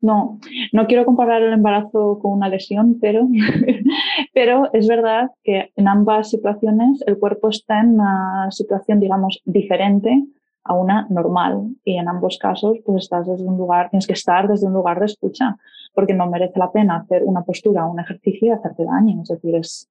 No, 0.00 0.38
no 0.72 0.86
quiero 0.86 1.04
comparar 1.04 1.42
el 1.42 1.52
embarazo 1.52 2.20
con 2.20 2.32
una 2.32 2.48
lesión, 2.48 2.98
pero, 3.00 3.26
pero 4.34 4.70
es 4.72 4.86
verdad 4.86 5.30
que 5.42 5.72
en 5.74 5.88
ambas 5.88 6.30
situaciones 6.30 7.02
el 7.06 7.18
cuerpo 7.18 7.48
está 7.48 7.80
en 7.80 7.94
una 7.94 8.48
situación, 8.50 9.00
digamos, 9.00 9.40
diferente 9.44 10.24
a 10.64 10.74
una 10.74 11.06
normal 11.08 11.76
y 11.84 11.96
en 11.96 12.08
ambos 12.08 12.38
casos 12.38 12.78
pues 12.84 13.04
estás 13.04 13.26
desde 13.26 13.44
un 13.44 13.56
lugar, 13.56 13.90
tienes 13.90 14.06
que 14.06 14.12
estar 14.12 14.48
desde 14.48 14.66
un 14.66 14.74
lugar 14.74 14.98
de 15.00 15.06
escucha 15.06 15.56
porque 15.94 16.14
no 16.14 16.28
merece 16.28 16.58
la 16.58 16.70
pena 16.70 16.98
hacer 16.98 17.24
una 17.24 17.42
postura, 17.42 17.86
un 17.86 18.00
ejercicio 18.00 18.48
y 18.48 18.50
hacerte 18.50 18.84
daño. 18.84 19.22
Es 19.22 19.28
decir, 19.28 19.56
es, 19.56 19.90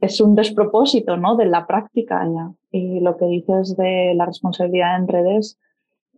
es 0.00 0.20
un 0.20 0.34
despropósito 0.34 1.16
¿no? 1.16 1.36
de 1.36 1.46
la 1.46 1.66
práctica 1.66 2.26
ya. 2.26 2.52
Y 2.70 3.00
lo 3.00 3.16
que 3.16 3.26
dices 3.26 3.76
de 3.76 4.12
la 4.14 4.26
responsabilidad 4.26 4.96
en 4.96 5.08
redes, 5.08 5.58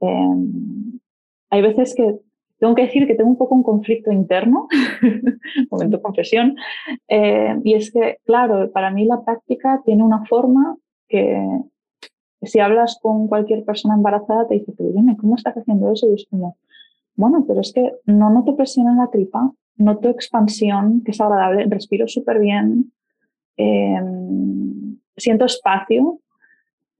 em, 0.01 0.99
hay 1.51 1.63
veces 1.63 1.95
que 1.95 2.19
tengo 2.59 2.75
que 2.75 2.83
decir 2.83 3.07
que 3.07 3.15
tengo 3.15 3.31
un 3.31 3.39
poco 3.39 3.55
un 3.55 3.63
conflicto 3.63 4.11
interno, 4.11 4.67
momento 5.71 5.99
de 5.99 6.03
confesión, 6.03 6.57
eh, 7.07 7.57
y 7.63 7.75
es 7.75 7.93
que, 7.93 8.19
claro, 8.25 8.71
para 8.73 8.91
mí 8.91 9.05
la 9.05 9.23
práctica 9.23 9.81
tiene 9.85 10.03
una 10.03 10.25
forma 10.27 10.77
que 11.09 11.41
si 12.43 12.61
hablas 12.61 12.99
con 13.01 13.29
cualquier 13.29 13.65
persona 13.65 13.95
embarazada 13.95 14.47
te 14.47 14.55
dice, 14.55 14.73
pero 14.77 14.91
dime, 14.91 15.17
¿cómo 15.17 15.37
estás 15.37 15.57
haciendo 15.57 15.93
eso? 15.93 16.11
Y 16.11 16.15
es 16.15 16.27
como, 16.31 16.57
bueno, 17.17 17.45
pero 17.47 17.61
es 17.61 17.73
que 17.73 17.93
no 18.07 18.31
noto 18.31 18.57
presión 18.57 18.89
en 18.89 18.99
la 18.99 19.09
tripa, 19.09 19.51
noto 19.77 20.09
expansión, 20.09 21.03
que 21.05 21.11
es 21.13 21.21
agradable, 21.21 21.67
respiro 21.69 22.07
súper 22.07 22.39
bien, 22.39 22.93
em, 23.57 24.99
siento 25.17 25.45
espacio 25.47 26.21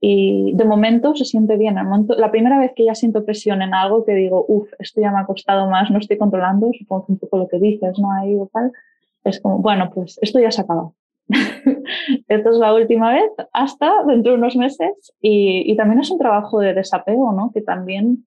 y 0.01 0.53
de 0.55 0.65
momento 0.65 1.15
se 1.15 1.25
siente 1.25 1.57
bien. 1.57 1.75
la 2.17 2.31
primera 2.31 2.59
vez 2.59 2.71
que 2.75 2.85
ya 2.85 2.95
siento 2.95 3.25
presión 3.25 3.61
en 3.61 3.73
algo 3.73 4.05
que 4.05 4.13
digo, 4.13 4.45
uff, 4.47 4.69
esto 4.79 5.01
ya 5.01 5.11
me 5.11 5.19
ha 5.19 5.25
costado 5.25 5.69
más, 5.69 5.91
no 5.91 5.99
estoy 5.99 6.17
controlando, 6.17 6.69
supongo 6.77 7.05
que 7.05 7.11
un 7.13 7.19
poco 7.19 7.37
lo 7.37 7.47
que 7.47 7.59
dices, 7.59 7.99
¿no? 7.99 8.11
Ahí 8.11 8.35
o 8.35 8.49
tal, 8.51 8.71
es 9.23 9.39
como, 9.41 9.59
bueno, 9.59 9.89
pues 9.93 10.17
esto 10.21 10.39
ya 10.39 10.51
se 10.51 10.61
ha 10.61 10.65
Esto 12.27 12.49
es 12.49 12.57
la 12.57 12.73
última 12.73 13.13
vez 13.13 13.31
hasta 13.53 14.03
dentro 14.07 14.31
de 14.31 14.37
unos 14.39 14.55
meses 14.55 15.13
y, 15.21 15.75
también 15.75 15.99
es 15.99 16.11
un 16.11 16.17
trabajo 16.17 16.59
de 16.59 16.73
desapego, 16.73 17.31
¿no? 17.33 17.51
Que 17.53 17.61
también 17.61 18.25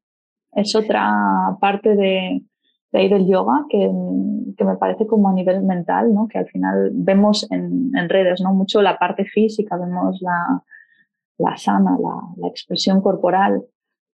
es 0.53 0.75
otra 0.77 1.57
parte 1.61 1.97
de, 1.97 2.43
de 2.93 2.99
ahí 2.99 3.09
del 3.09 3.27
yoga 3.27 3.65
que, 3.69 3.91
me 4.65 4.77
parece 4.77 5.07
como 5.07 5.29
a 5.29 5.33
nivel 5.33 5.63
mental, 5.63 6.15
¿no? 6.15 6.29
que 6.29 6.39
al 6.39 6.47
final 6.47 6.91
vemos 6.93 7.51
en, 7.51 7.91
en 7.97 8.09
redes 8.09 8.41
¿no? 8.41 8.55
mucho 8.55 8.81
la 8.81 8.97
parte 8.97 9.25
física, 9.25 9.77
vemos 9.77 10.23
la, 10.23 10.63
la 11.39 11.57
sana, 11.57 11.99
la, 12.01 12.21
la, 12.37 12.47
expresión 12.47 13.01
corporal, 13.01 13.65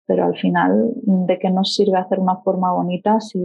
pero 0.06 0.24
al 0.24 0.38
final, 0.38 0.90
¿de 1.02 1.38
qué 1.38 1.50
nos 1.50 1.74
sirve 1.74 1.98
hacer 1.98 2.18
una 2.18 2.36
forma 2.36 2.72
bonita 2.72 3.20
si, 3.20 3.38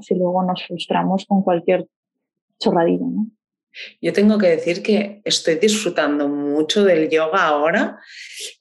si 0.00 0.14
luego 0.14 0.42
nos 0.42 0.66
frustramos 0.66 1.26
con 1.26 1.42
cualquier 1.42 1.86
chorradilla? 2.58 3.04
¿no? 3.04 3.26
Yo 4.00 4.12
tengo 4.12 4.38
que 4.38 4.48
decir 4.48 4.82
que 4.82 5.20
estoy 5.24 5.56
disfrutando 5.56 6.28
mucho 6.28 6.84
del 6.84 7.08
yoga 7.08 7.44
ahora 7.44 7.98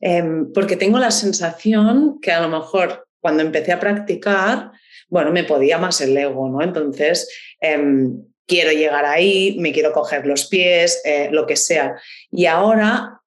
eh, 0.02 0.24
porque 0.54 0.76
tengo 0.76 1.00
la 1.00 1.12
sensación 1.12 2.20
que 2.22 2.32
a 2.32 2.42
lo 2.42 2.50
mejor 2.50 3.08
cuando 3.20 3.44
empecé 3.44 3.72
a 3.72 3.80
practicar, 3.80 4.72
bueno, 5.10 5.32
me 5.32 5.44
podía 5.44 5.78
más 5.78 6.02
el 6.02 6.16
ego, 6.16 6.50
¿no? 6.50 6.62
Entonces, 6.62 7.30
em, 7.60 8.24
quiero 8.46 8.72
llegar 8.72 9.06
ahí, 9.06 9.58
me 9.60 9.74
quiero 9.74 9.92
coger 9.92 10.26
los 10.26 10.46
pies, 10.48 11.02
eh, 11.04 11.30
lo 11.32 11.46
que 11.46 11.56
sea. 11.56 11.96
Y 12.32 12.46
ahora 12.46 13.20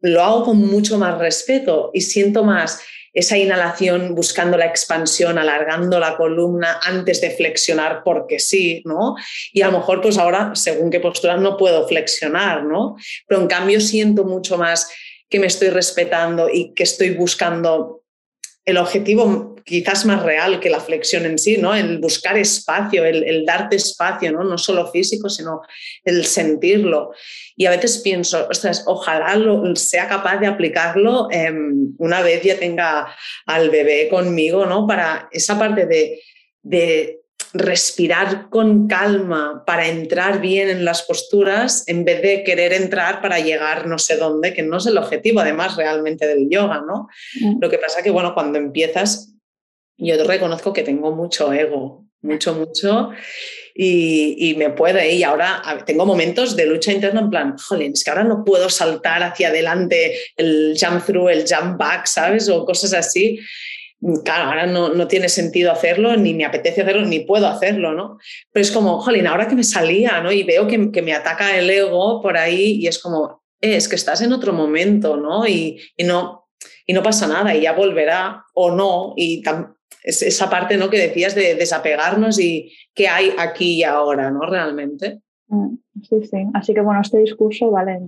lo 0.00 0.22
hago 0.22 0.44
con 0.44 0.58
mucho 0.58 0.98
más 0.98 1.18
respeto 1.18 1.90
y 1.94 2.02
siento 2.02 2.44
más 2.44 2.80
esa 3.16 3.38
inhalación 3.38 4.14
buscando 4.14 4.58
la 4.58 4.66
expansión, 4.66 5.38
alargando 5.38 5.98
la 5.98 6.18
columna 6.18 6.80
antes 6.82 7.22
de 7.22 7.30
flexionar 7.30 8.02
porque 8.04 8.38
sí, 8.38 8.82
¿no? 8.84 9.16
Y 9.54 9.62
a 9.62 9.68
lo 9.68 9.78
mejor 9.78 10.02
pues 10.02 10.18
ahora, 10.18 10.54
según 10.54 10.90
qué 10.90 11.00
postura, 11.00 11.38
no 11.38 11.56
puedo 11.56 11.88
flexionar, 11.88 12.64
¿no? 12.64 12.96
Pero 13.26 13.40
en 13.40 13.46
cambio 13.46 13.80
siento 13.80 14.24
mucho 14.24 14.58
más 14.58 14.92
que 15.30 15.40
me 15.40 15.46
estoy 15.46 15.70
respetando 15.70 16.50
y 16.50 16.74
que 16.74 16.82
estoy 16.82 17.14
buscando 17.14 18.02
el 18.66 18.76
objetivo 18.76 19.55
quizás 19.66 20.06
más 20.06 20.22
real 20.22 20.60
que 20.60 20.70
la 20.70 20.78
flexión 20.78 21.26
en 21.26 21.38
sí, 21.38 21.56
¿no? 21.58 21.74
El 21.74 21.98
buscar 21.98 22.38
espacio, 22.38 23.04
el, 23.04 23.44
darte 23.44 23.74
espacio, 23.74 24.30
¿no? 24.30 24.44
No 24.44 24.56
solo 24.58 24.92
físico, 24.92 25.28
sino 25.28 25.62
el 26.04 26.24
sentirlo. 26.24 27.10
Y 27.56 27.66
a 27.66 27.70
veces 27.70 27.98
pienso, 27.98 28.46
ostras, 28.48 28.84
ojalá 28.86 29.36
sea 29.74 30.08
capaz 30.08 30.38
de 30.38 30.46
aplicarlo 30.46 31.26
em, 31.32 31.94
una 31.98 32.22
vez 32.22 32.44
ya 32.44 32.56
tenga 32.56 33.12
al 33.44 33.70
bebé 33.70 34.08
conmigo, 34.08 34.66
¿no? 34.66 34.86
Para 34.86 35.28
esa 35.32 35.58
parte 35.58 35.84
de, 35.86 36.20
de 36.62 37.22
respirar 37.52 38.48
con 38.50 38.86
calma 38.86 39.64
para 39.66 39.88
entrar 39.88 40.40
bien 40.40 40.68
en 40.68 40.84
las 40.84 41.02
posturas 41.02 41.82
en 41.88 42.04
vez 42.04 42.22
de 42.22 42.44
querer 42.44 42.72
entrar 42.72 43.20
para 43.20 43.40
llegar 43.40 43.88
no 43.88 43.98
sé 43.98 44.16
dónde, 44.16 44.54
que 44.54 44.62
no 44.62 44.76
es 44.76 44.86
el 44.86 44.98
objetivo 44.98 45.40
además 45.40 45.76
realmente 45.76 46.28
del 46.28 46.48
yoga, 46.48 46.84
¿no? 46.86 47.08
Mm. 47.40 47.58
Lo 47.60 47.68
que 47.68 47.78
pasa 47.78 48.02
que, 48.02 48.10
bueno, 48.10 48.32
cuando 48.32 48.58
empiezas, 48.58 49.35
yo 49.98 50.22
reconozco 50.24 50.72
que 50.72 50.82
tengo 50.82 51.12
mucho 51.12 51.52
ego, 51.52 52.06
mucho, 52.22 52.54
mucho, 52.54 53.10
y, 53.74 54.54
me 54.56 54.70
puede, 54.70 55.12
y 55.12 55.22
ahora 55.22 55.62
tengo 55.84 56.06
momentos 56.06 56.56
de 56.56 56.66
lucha 56.66 56.92
interna 56.92 57.20
en 57.20 57.30
plan, 57.30 57.56
jolín, 57.58 57.92
es 57.92 58.02
que 58.02 58.10
ahora 58.10 58.24
no 58.24 58.42
puedo 58.44 58.70
saltar 58.70 59.22
hacia 59.22 59.48
adelante 59.48 60.18
el 60.36 60.76
jump 60.80 61.04
through, 61.04 61.28
el 61.28 61.44
jump 61.46 61.78
back, 61.78 62.06
¿sabes? 62.06 62.48
O 62.48 62.64
cosas 62.64 62.94
así 62.94 63.38
claro, 64.24 64.44
ahora 64.44 64.66
no, 64.66 65.08
tiene 65.08 65.28
sentido 65.28 65.72
hacerlo, 65.72 66.16
ni 66.16 66.34
me 66.34 66.44
apetece 66.44 66.82
hacerlo, 66.82 67.04
ni 67.06 67.20
puedo 67.20 67.46
hacerlo, 67.46 67.92
¿no? 67.92 68.18
Pero 68.52 68.62
es 68.62 68.70
como, 68.70 69.00
jolín, 69.00 69.26
ahora 69.26 69.48
que 69.48 69.54
me 69.54 69.64
salía, 69.64 70.20
¿no? 70.20 70.30
Y 70.30 70.42
veo 70.42 70.66
que, 70.66 70.78
me 70.78 71.14
ataca 71.14 71.56
el 71.56 71.68
ego 71.70 72.20
por 72.20 72.36
ahí 72.36 72.78
y 72.80 72.86
es 72.86 72.98
como, 72.98 73.42
eh, 73.60 73.76
es 73.76 73.88
que 73.88 73.96
estás 73.96 74.20
en 74.20 74.32
otro 74.32 74.52
momento, 74.52 75.16
¿no? 75.16 75.46
Y, 75.46 75.80
no, 75.98 76.48
y 76.86 76.92
no 76.92 77.02
pasa 77.02 77.26
nada 77.26 77.54
y 77.54 77.62
ya 77.62 77.72
volverá 77.72 78.44
o 78.54 78.70
no. 78.70 79.14
Y 79.16 79.42
es 80.06 80.22
esa 80.22 80.48
parte, 80.48 80.76
¿no? 80.76 80.88
Que 80.88 80.98
decías 80.98 81.34
de 81.34 81.56
desapegarnos 81.56 82.38
y 82.38 82.72
qué 82.94 83.08
hay 83.08 83.30
aquí 83.36 83.74
y 83.74 83.82
ahora, 83.82 84.30
¿no? 84.30 84.40
Realmente. 84.40 85.20
Mm, 85.48 85.74
sí, 86.00 86.24
sí. 86.24 86.46
Así 86.54 86.72
que 86.72 86.80
bueno, 86.80 87.00
este 87.00 87.18
discurso 87.18 87.72
vale, 87.72 87.98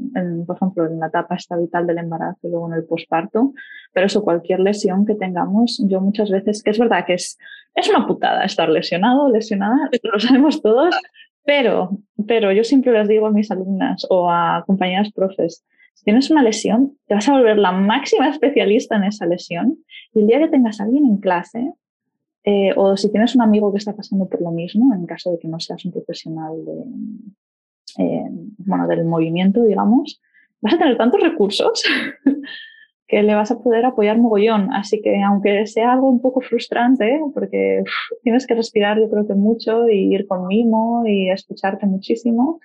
por 0.47 0.57
ejemplo, 0.57 0.87
en 0.87 1.01
la 1.01 1.09
etapa 1.09 1.35
esta 1.35 1.57
vital 1.57 1.89
del 1.89 1.99
embarazo 1.99 2.39
y 2.47 2.51
luego 2.51 2.69
en 2.69 2.75
el 2.75 2.85
posparto, 2.85 3.53
pero 3.93 4.07
eso, 4.07 4.23
cualquier 4.23 4.61
lesión 4.61 5.05
que 5.07 5.17
tengamos, 5.17 5.83
yo 5.89 6.01
muchas 6.01 6.31
veces, 6.31 6.63
que 6.63 6.71
es 6.71 6.79
verdad 6.79 7.05
que 7.05 7.15
es, 7.15 7.37
es 7.75 7.89
una 7.91 8.07
putada 8.07 8.45
estar 8.45 8.69
lesionado, 8.69 9.29
lesionada, 9.29 9.91
lo 10.03 10.21
sabemos 10.21 10.63
todos, 10.63 10.95
pero, 11.45 11.99
pero 12.29 12.53
yo 12.53 12.63
siempre 12.63 12.93
les 12.93 13.09
digo 13.09 13.27
a 13.27 13.33
mis 13.33 13.51
alumnas 13.51 14.07
o 14.09 14.31
a 14.31 14.63
compañeras 14.69 15.11
profes, 15.13 15.65
si 15.95 16.05
tienes 16.05 16.31
una 16.31 16.45
lesión, 16.45 16.97
te 17.09 17.15
vas 17.15 17.29
a 17.29 17.33
volver 17.33 17.59
la 17.59 17.73
máxima 17.73 18.29
especialista 18.29 18.95
en 18.95 19.05
esa 19.05 19.27
lesión 19.27 19.79
y 20.15 20.21
el 20.21 20.29
día 20.29 20.39
que 20.39 20.49
tengas 20.49 20.79
a 20.79 20.85
alguien 20.85 21.05
en 21.05 21.17
clase 21.17 21.73
eh, 22.45 22.73
o 22.77 22.97
si 22.97 23.11
tienes 23.11 23.35
un 23.35 23.43
amigo 23.43 23.73
que 23.73 23.79
está 23.79 23.95
pasando 23.95 24.29
por 24.29 24.41
lo 24.41 24.51
mismo, 24.51 24.95
en 24.95 25.07
caso 25.07 25.31
de 25.33 25.39
que 25.39 25.49
no 25.49 25.61
seas 25.61 25.85
un 25.85 25.93
profesional 25.93 26.55
eh, 27.99 28.29
bueno, 28.59 28.87
del 28.87 29.05
movimiento, 29.05 29.65
digamos, 29.65 30.21
vas 30.61 30.75
a 30.75 30.79
tener 30.79 30.97
tantos 30.97 31.21
recursos 31.21 31.83
que 33.09 33.23
le 33.23 33.35
vas 33.35 33.51
a 33.51 33.59
poder 33.59 33.85
apoyar 33.85 34.19
mogollón. 34.19 34.73
Así 34.73 35.01
que 35.01 35.21
aunque 35.23 35.67
sea 35.67 35.93
algo 35.93 36.09
un 36.09 36.21
poco 36.21 36.41
frustrante, 36.41 37.21
porque 37.35 37.83
tienes 38.23 38.47
que 38.47 38.55
respirar 38.55 38.99
yo 38.99 39.09
creo 39.11 39.27
que 39.27 39.35
mucho 39.35 39.89
y 39.89 40.15
ir 40.15 40.27
con 40.27 40.47
mimo 40.47 41.05
y 41.07 41.31
escucharte 41.31 41.87
muchísimo, 41.87 42.61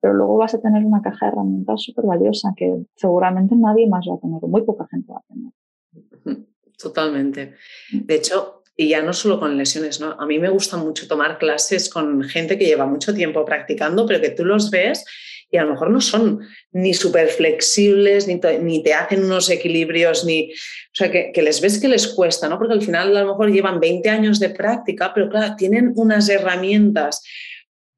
pero 0.00 0.14
luego 0.14 0.36
vas 0.36 0.54
a 0.54 0.60
tener 0.60 0.84
una 0.84 1.02
caja 1.02 1.26
de 1.26 1.32
herramientas 1.32 1.82
súper 1.82 2.06
valiosa 2.06 2.52
que 2.56 2.84
seguramente 2.94 3.54
nadie 3.56 3.88
más 3.88 4.06
va 4.08 4.14
a 4.14 4.20
tener, 4.20 4.40
muy 4.42 4.62
poca 4.62 4.86
gente 4.90 5.12
va 5.12 5.18
a 5.18 5.24
tener. 5.28 6.46
Totalmente. 6.78 7.54
De 7.92 8.14
hecho, 8.14 8.59
y 8.80 8.88
ya 8.88 9.02
no 9.02 9.12
solo 9.12 9.38
con 9.38 9.58
lesiones, 9.58 10.00
¿no? 10.00 10.16
A 10.18 10.24
mí 10.24 10.38
me 10.38 10.48
gusta 10.48 10.78
mucho 10.78 11.06
tomar 11.06 11.36
clases 11.36 11.90
con 11.90 12.22
gente 12.22 12.56
que 12.56 12.64
lleva 12.64 12.86
mucho 12.86 13.12
tiempo 13.12 13.44
practicando, 13.44 14.06
pero 14.06 14.22
que 14.22 14.30
tú 14.30 14.42
los 14.42 14.70
ves 14.70 15.04
y 15.50 15.58
a 15.58 15.64
lo 15.64 15.72
mejor 15.72 15.90
no 15.90 16.00
son 16.00 16.40
ni 16.72 16.94
súper 16.94 17.28
flexibles, 17.28 18.26
ni, 18.26 18.40
ni, 18.62 18.82
te 18.82 18.94
hacen 18.94 19.22
unos 19.22 19.50
equilibrios, 19.50 20.24
ni, 20.24 20.50
o 20.52 20.94
sea, 20.94 21.10
que, 21.10 21.30
que, 21.30 21.42
les 21.42 21.60
ves 21.60 21.78
que 21.78 21.88
les 21.88 22.08
cuesta, 22.08 22.48
¿no? 22.48 22.56
Porque 22.56 22.72
al 22.72 22.80
final 22.80 23.14
a 23.14 23.20
lo 23.20 23.32
mejor 23.32 23.52
llevan 23.52 23.80
20 23.80 24.08
años 24.08 24.40
de 24.40 24.48
práctica, 24.48 25.12
pero 25.14 25.28
claro, 25.28 25.56
tienen 25.58 25.92
unas 25.96 26.30
herramientas 26.30 27.22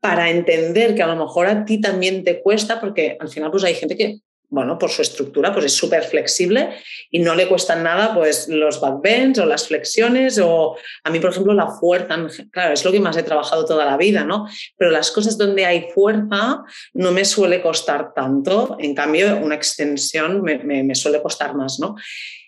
para 0.01 0.31
entender 0.31 0.97
que 0.97 1.03
a 1.05 1.07
lo 1.07 1.15
mejor 1.15 1.47
a 1.47 1.65
ti 1.65 1.81
también 1.81 2.25
te 2.25 2.43
cuesta, 2.43 2.81
porque 2.81 3.17
al 3.21 3.29
final 3.29 3.53
pues 3.53 3.63
hay 3.63 3.75
gente 3.75 3.97
que 3.97 4.19
bueno, 4.53 4.79
por 4.79 4.91
su 4.91 5.01
estructura, 5.01 5.51
pues 5.51 5.65
es 5.65 5.73
súper 5.73 6.05
flexible 6.05 6.75
y 7.11 7.21
no 7.21 7.35
le 7.35 7.49
cuestan 7.49 7.83
nada 7.83 8.13
pues 8.13 8.49
los 8.49 8.83
backbends 8.83 9.39
o 9.39 9.47
las 9.47 9.67
flexiones 9.67 10.39
o 10.39 10.77
a 11.03 11.11
mí, 11.11 11.21
por 11.21 11.31
ejemplo, 11.31 11.55
la 11.55 11.69
fuerza, 11.69 12.19
claro, 12.51 12.75
es 12.75 12.85
lo 12.85 12.93
que 12.93 13.01
más 13.01 13.17
he 13.17 13.23
trabajado 13.23 13.65
toda 13.65 13.87
la 13.87 13.97
vida, 13.97 14.25
¿no? 14.25 14.47
Pero 14.77 14.91
las 14.91 15.11
cosas 15.11 15.39
donde 15.39 15.65
hay 15.65 15.89
fuerza 15.95 16.65
no 16.93 17.13
me 17.13 17.25
suele 17.25 17.63
costar 17.63 18.13
tanto, 18.13 18.77
en 18.79 18.95
cambio, 18.95 19.39
una 19.39 19.55
extensión 19.55 20.43
me, 20.43 20.59
me 20.59 20.95
suele 20.95 21.23
costar 21.23 21.55
más, 21.55 21.81
¿no? 21.81 21.97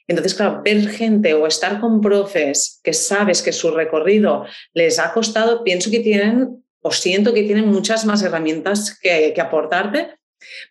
Entonces, 0.07 0.35
claro, 0.35 0.61
ver 0.63 0.87
gente 0.91 1.33
o 1.33 1.47
estar 1.47 1.81
con 1.81 2.03
profes 2.03 2.81
que 2.85 2.93
sabes 2.93 3.41
que 3.41 3.53
su 3.53 3.71
recorrido 3.71 4.45
les 4.75 4.99
ha 4.99 5.11
costado, 5.15 5.65
pienso 5.65 5.91
que 5.91 6.01
tienen 6.01 6.63
o 6.83 6.91
siento 6.93 7.33
que 7.33 7.45
tienen 7.45 7.69
muchas 7.69 8.05
más 8.05 8.23
herramientas 8.23 8.99
que, 9.01 9.33
que 9.35 9.41
aportarte 9.41 10.19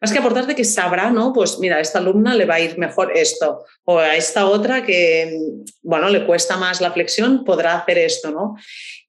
más 0.01 0.11
que 0.11 0.19
aportarte 0.19 0.55
que 0.55 0.63
sabrá, 0.63 1.09
¿no? 1.09 1.33
Pues 1.33 1.59
mira, 1.59 1.77
a 1.77 1.79
esta 1.79 1.99
alumna 1.99 2.35
le 2.35 2.45
va 2.45 2.55
a 2.55 2.59
ir 2.59 2.77
mejor 2.77 3.11
esto, 3.15 3.65
o 3.85 3.99
a 3.99 4.15
esta 4.15 4.45
otra 4.47 4.83
que, 4.83 5.37
bueno, 5.81 6.09
le 6.09 6.25
cuesta 6.25 6.57
más 6.57 6.81
la 6.81 6.91
flexión, 6.91 7.43
podrá 7.43 7.75
hacer 7.75 7.97
esto, 7.97 8.31
¿no? 8.31 8.55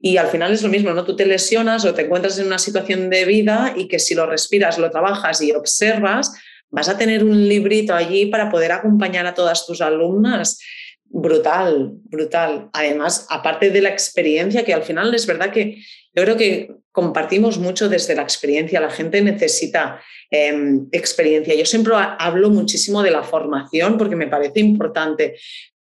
Y 0.00 0.16
al 0.16 0.28
final 0.28 0.52
es 0.52 0.62
lo 0.62 0.68
mismo, 0.68 0.92
¿no? 0.92 1.04
Tú 1.04 1.16
te 1.16 1.26
lesionas 1.26 1.84
o 1.84 1.94
te 1.94 2.02
encuentras 2.02 2.38
en 2.38 2.46
una 2.46 2.58
situación 2.58 3.10
de 3.10 3.24
vida 3.24 3.74
y 3.76 3.88
que 3.88 3.98
si 3.98 4.14
lo 4.14 4.26
respiras, 4.26 4.78
lo 4.78 4.90
trabajas 4.90 5.40
y 5.40 5.52
observas, 5.52 6.32
vas 6.70 6.88
a 6.88 6.98
tener 6.98 7.24
un 7.24 7.48
librito 7.48 7.94
allí 7.94 8.26
para 8.26 8.50
poder 8.50 8.72
acompañar 8.72 9.26
a 9.26 9.34
todas 9.34 9.66
tus 9.66 9.80
alumnas. 9.80 10.58
Brutal, 11.04 11.92
brutal. 12.04 12.68
Además, 12.72 13.26
aparte 13.30 13.70
de 13.70 13.80
la 13.80 13.90
experiencia, 13.90 14.64
que 14.64 14.74
al 14.74 14.82
final 14.82 15.14
es 15.14 15.26
verdad 15.26 15.52
que 15.52 15.76
yo 16.14 16.22
creo 16.24 16.36
que 16.36 16.74
compartimos 16.94 17.58
mucho 17.58 17.88
desde 17.88 18.14
la 18.14 18.22
experiencia, 18.22 18.80
la 18.80 18.88
gente 18.88 19.20
necesita 19.20 20.00
em, 20.30 20.86
experiencia. 20.92 21.52
Yo 21.56 21.66
siempre 21.66 21.92
hablo 21.96 22.50
muchísimo 22.50 23.02
de 23.02 23.10
la 23.10 23.24
formación 23.24 23.98
porque 23.98 24.14
me 24.14 24.28
parece 24.28 24.60
importante, 24.60 25.36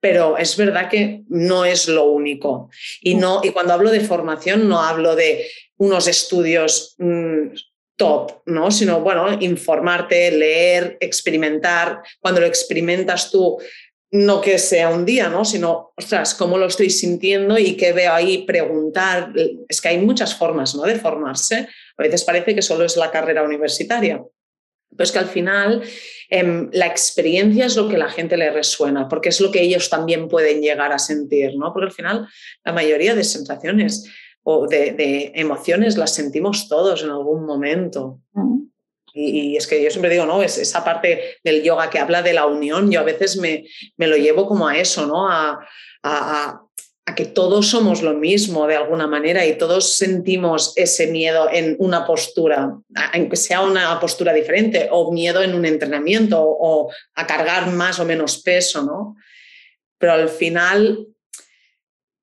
pero 0.00 0.36
es 0.36 0.56
verdad 0.56 0.90
que 0.90 1.22
no 1.28 1.64
es 1.64 1.86
lo 1.86 2.06
único. 2.06 2.70
Y, 3.00 3.14
no, 3.14 3.40
y 3.44 3.50
cuando 3.50 3.72
hablo 3.72 3.92
de 3.92 4.00
formación 4.00 4.68
no 4.68 4.80
hablo 4.80 5.14
de 5.14 5.46
unos 5.76 6.08
estudios 6.08 6.96
mm, 6.98 7.54
top, 7.94 8.42
¿no? 8.46 8.72
sino 8.72 9.00
bueno, 9.00 9.28
informarte, 9.38 10.32
leer, 10.32 10.96
experimentar. 10.98 12.02
Cuando 12.18 12.40
lo 12.40 12.48
experimentas 12.48 13.30
tú, 13.30 13.58
no 14.12 14.40
que 14.40 14.58
sea 14.58 14.90
un 14.90 15.04
día, 15.04 15.28
¿no? 15.28 15.44
Sino, 15.44 15.92
ostras, 15.96 16.34
cómo 16.34 16.58
lo 16.58 16.66
estoy 16.66 16.90
sintiendo 16.90 17.58
y 17.58 17.76
qué 17.76 17.92
veo 17.92 18.12
ahí, 18.12 18.44
preguntar. 18.46 19.32
Es 19.68 19.80
que 19.80 19.88
hay 19.88 19.98
muchas 19.98 20.34
formas, 20.34 20.74
¿no? 20.74 20.82
De 20.82 20.98
formarse. 20.98 21.68
A 21.98 22.02
veces 22.02 22.24
parece 22.24 22.54
que 22.54 22.62
solo 22.62 22.84
es 22.84 22.96
la 22.96 23.10
carrera 23.10 23.42
universitaria. 23.42 24.22
Pero 24.90 25.04
es 25.04 25.12
que 25.12 25.18
al 25.18 25.26
final 25.26 25.82
em, 26.30 26.70
la 26.72 26.86
experiencia 26.86 27.66
es 27.66 27.76
lo 27.76 27.88
que 27.88 27.98
la 27.98 28.08
gente 28.08 28.36
le 28.36 28.50
resuena, 28.50 29.08
porque 29.08 29.30
es 29.30 29.40
lo 29.40 29.50
que 29.50 29.62
ellos 29.62 29.90
también 29.90 30.28
pueden 30.28 30.62
llegar 30.62 30.92
a 30.92 30.98
sentir, 30.98 31.56
¿no? 31.56 31.72
Porque 31.72 31.86
al 31.86 31.92
final 31.92 32.28
la 32.64 32.72
mayoría 32.72 33.14
de 33.14 33.24
sensaciones 33.24 34.08
o 34.42 34.68
de, 34.68 35.32
emociones 35.34 35.96
las 35.96 36.14
sentimos 36.14 36.68
todos 36.68 37.02
en 37.02 37.10
algún 37.10 37.44
momento. 37.44 38.20
Y, 39.18 39.56
es 39.56 39.66
que 39.66 39.82
yo 39.82 39.90
siempre 39.90 40.10
digo, 40.10 40.26
¿no? 40.26 40.42
Es 40.42 40.58
esa 40.58 40.84
parte 40.84 41.38
del 41.42 41.62
yoga 41.62 41.88
que 41.88 41.98
habla 41.98 42.22
de 42.22 42.34
la 42.34 42.46
unión, 42.46 42.90
yo 42.90 43.00
a 43.00 43.04
veces 43.04 43.38
me, 43.38 43.66
me 43.96 44.06
lo 44.06 44.16
llevo 44.16 44.46
como 44.46 44.68
a 44.68 44.76
eso, 44.76 45.06
¿no? 45.06 45.30
A, 45.30 45.58
a, 46.02 46.60
a, 47.06 47.14
que 47.14 47.24
todos 47.24 47.68
somos 47.68 48.02
lo 48.02 48.12
mismo 48.12 48.66
de 48.66 48.76
alguna 48.76 49.06
manera 49.06 49.46
y 49.46 49.56
todos 49.56 49.94
sentimos 49.94 50.74
ese 50.76 51.06
miedo 51.06 51.48
en 51.50 51.76
una 51.78 52.04
postura, 52.04 52.76
aunque 53.14 53.36
sea 53.36 53.62
una 53.62 53.98
postura 53.98 54.34
diferente, 54.34 54.88
o 54.90 55.10
miedo 55.12 55.42
en 55.42 55.54
un 55.54 55.64
entrenamiento, 55.64 56.38
o 56.42 56.90
a 57.14 57.26
cargar 57.26 57.70
más 57.72 57.98
o 58.00 58.04
menos 58.04 58.42
peso, 58.42 58.82
¿no? 58.82 59.16
Pero 59.98 60.12
al 60.12 60.28
final 60.28 61.06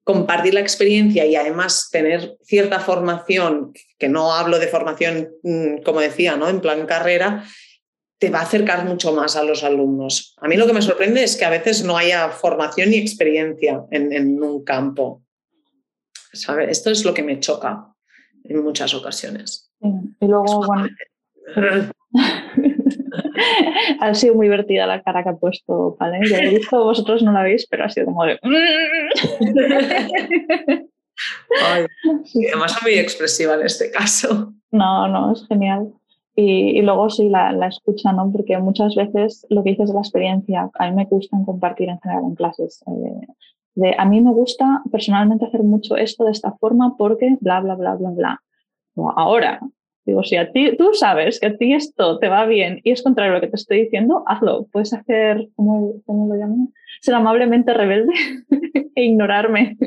compartir 0.04 0.54
la 0.54 0.60
experiencia 0.60 1.26
y 1.26 1.36
además 1.36 1.90
tener 1.92 2.38
cierta 2.44 2.80
formación, 2.80 3.74
que 3.98 4.10
no 4.10 4.34
hablo 4.34 4.60
de 4.60 4.68
formación, 4.68 5.30
mm, 5.44 5.82
como 5.84 6.02
decía, 6.02 6.36
¿no? 6.36 6.50
en 6.50 6.62
plan 6.62 6.86
carrera, 6.86 7.46
te 8.20 8.30
va 8.30 8.40
a 8.40 8.44
acercar 8.44 8.86
mucho 8.86 9.14
más 9.14 9.36
a 9.36 9.44
los 9.44 9.64
alumnos. 9.64 10.36
A 10.40 10.48
mí 10.48 10.56
lo 10.56 10.66
que 10.66 10.74
me 10.74 10.82
sorprende 10.82 11.24
es 11.24 11.36
que 11.36 11.46
a 11.46 11.50
veces 11.50 11.84
no 11.84 11.98
haya 11.98 12.30
formación 12.30 12.90
ni 12.90 12.98
experiencia 12.98 13.84
en, 13.92 14.42
un 14.42 14.64
campo. 14.64 15.24
Esto 16.32 16.90
es 16.90 17.04
lo 17.04 17.14
que 17.14 17.24
me 17.24 17.40
choca 17.42 17.94
en 18.46 18.64
muchas 18.64 18.94
ocasiones. 18.94 19.72
Y 19.82 20.26
luego, 20.26 20.66
bueno, 20.66 20.90
ha 24.00 24.14
sido 24.14 24.36
muy 24.36 24.48
divertida 24.48 24.88
la 24.88 25.02
cara 25.02 25.24
que 25.24 25.30
ha 25.30 25.36
puesto 25.36 25.96
¿vale? 26.00 26.20
Yo 26.30 26.36
he 26.36 26.50
visto, 26.50 26.84
vosotros 26.84 27.24
no 27.24 27.32
la 27.32 27.44
veis, 27.44 27.68
pero 27.70 27.86
ha 27.86 27.90
sido 27.90 28.08
como 28.08 28.26
de... 28.26 28.40
Ay, 31.62 31.86
además 32.52 32.78
muy 32.82 32.94
expresiva 32.94 33.56
en 33.56 33.66
este 33.66 33.92
caso. 33.92 34.54
No, 34.72 35.08
no, 35.08 35.34
es 35.34 35.48
genial. 35.48 35.94
Y, 36.36 36.82
luego 36.82 37.12
sí, 37.12 37.30
la, 37.30 37.52
la, 37.52 37.68
escucha, 37.68 38.12
¿no? 38.12 38.32
Porque 38.32 38.58
muchas 38.58 38.96
veces 38.96 39.46
lo 39.50 39.64
que 39.64 39.72
dices 39.72 39.90
de 39.90 39.94
la 39.94 40.00
experiencia, 40.00 40.72
a 40.80 40.90
mí 40.90 40.96
me 40.96 41.06
gusta 41.06 41.38
compartir 41.46 41.90
en 41.90 42.00
general 42.00 42.24
en 42.24 42.36
clases. 42.36 42.84
Eh, 42.88 43.28
De 43.76 43.96
a 43.96 44.06
mí 44.06 44.20
me 44.20 44.32
gusta 44.32 44.82
personalmente 44.92 45.46
hacer 45.46 45.62
mucho 45.62 45.96
esto 45.96 46.26
de 46.26 46.32
esta 46.32 46.52
forma 46.54 46.98
porque 46.98 47.38
bla, 47.40 47.60
bla, 47.60 47.76
bla, 47.76 47.94
bla, 47.96 48.10
bla. 48.10 48.42
ahora, 49.16 49.60
digo, 50.06 50.24
si 50.24 50.36
a 50.36 50.52
ti, 50.52 50.76
tú 50.78 50.94
sabes 50.94 51.40
que 51.40 51.48
a 51.48 51.58
ti 51.58 51.74
esto 51.74 52.20
te 52.20 52.30
va 52.30 52.46
bien 52.46 52.82
y 52.84 52.92
es 52.92 53.04
contrario 53.04 53.34
a 53.34 53.36
lo 53.36 53.42
que 53.42 53.48
te 53.48 53.56
estoy 53.56 53.84
diciendo, 53.84 54.24
hazlo. 54.28 54.68
Puedes 54.72 54.94
hacer, 54.94 55.48
¿cómo, 55.56 55.94
cómo 56.06 56.34
lo 56.34 56.40
llaman? 56.40 56.74
Ser 57.02 57.16
amablemente 57.16 57.74
rebelde 57.74 58.14
e 58.96 59.04
ignorarme. 59.04 59.78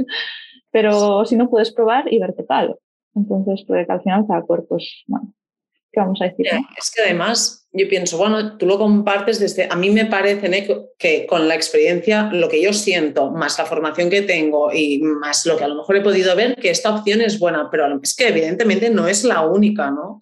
Pero 0.70 1.24
si 1.24 1.36
no, 1.36 1.48
puedes 1.48 1.72
probar 1.72 2.12
y 2.12 2.18
ver 2.18 2.34
qué 2.36 2.42
tal. 2.42 2.76
Entonces, 3.14 3.64
pues 3.66 3.88
al 3.88 4.02
final 4.02 4.26
cada 4.26 4.42
cuerpo 4.42 4.76
es, 4.76 5.04
bueno, 5.06 5.32
¿qué 5.96 6.00
vamos 6.00 6.20
a 6.20 6.26
decir? 6.26 6.46
Es 6.76 6.90
que 6.90 7.02
además 7.02 7.66
yo 7.72 7.88
pienso, 7.88 8.18
bueno, 8.18 8.58
tú 8.58 8.66
lo 8.66 8.76
compartes 8.78 9.40
desde, 9.40 9.66
a 9.70 9.76
mí 9.76 9.88
me 9.88 10.04
parece 10.04 10.66
que 10.98 11.26
con 11.26 11.48
la 11.48 11.54
experiencia, 11.54 12.28
lo 12.32 12.50
que 12.50 12.62
yo 12.62 12.74
siento, 12.74 13.30
más 13.30 13.58
la 13.58 13.64
formación 13.64 14.10
que 14.10 14.20
tengo 14.20 14.70
y 14.72 15.00
más 15.00 15.46
lo 15.46 15.56
que 15.56 15.64
a 15.64 15.68
lo 15.68 15.76
mejor 15.76 15.96
he 15.96 16.02
podido 16.02 16.36
ver, 16.36 16.56
que 16.56 16.68
esta 16.68 16.94
opción 16.94 17.22
es 17.22 17.38
buena, 17.38 17.68
pero 17.70 17.86
es 18.02 18.14
que 18.14 18.28
evidentemente 18.28 18.90
no 18.90 19.08
es 19.08 19.24
la 19.24 19.40
única, 19.46 19.90
¿no? 19.90 20.20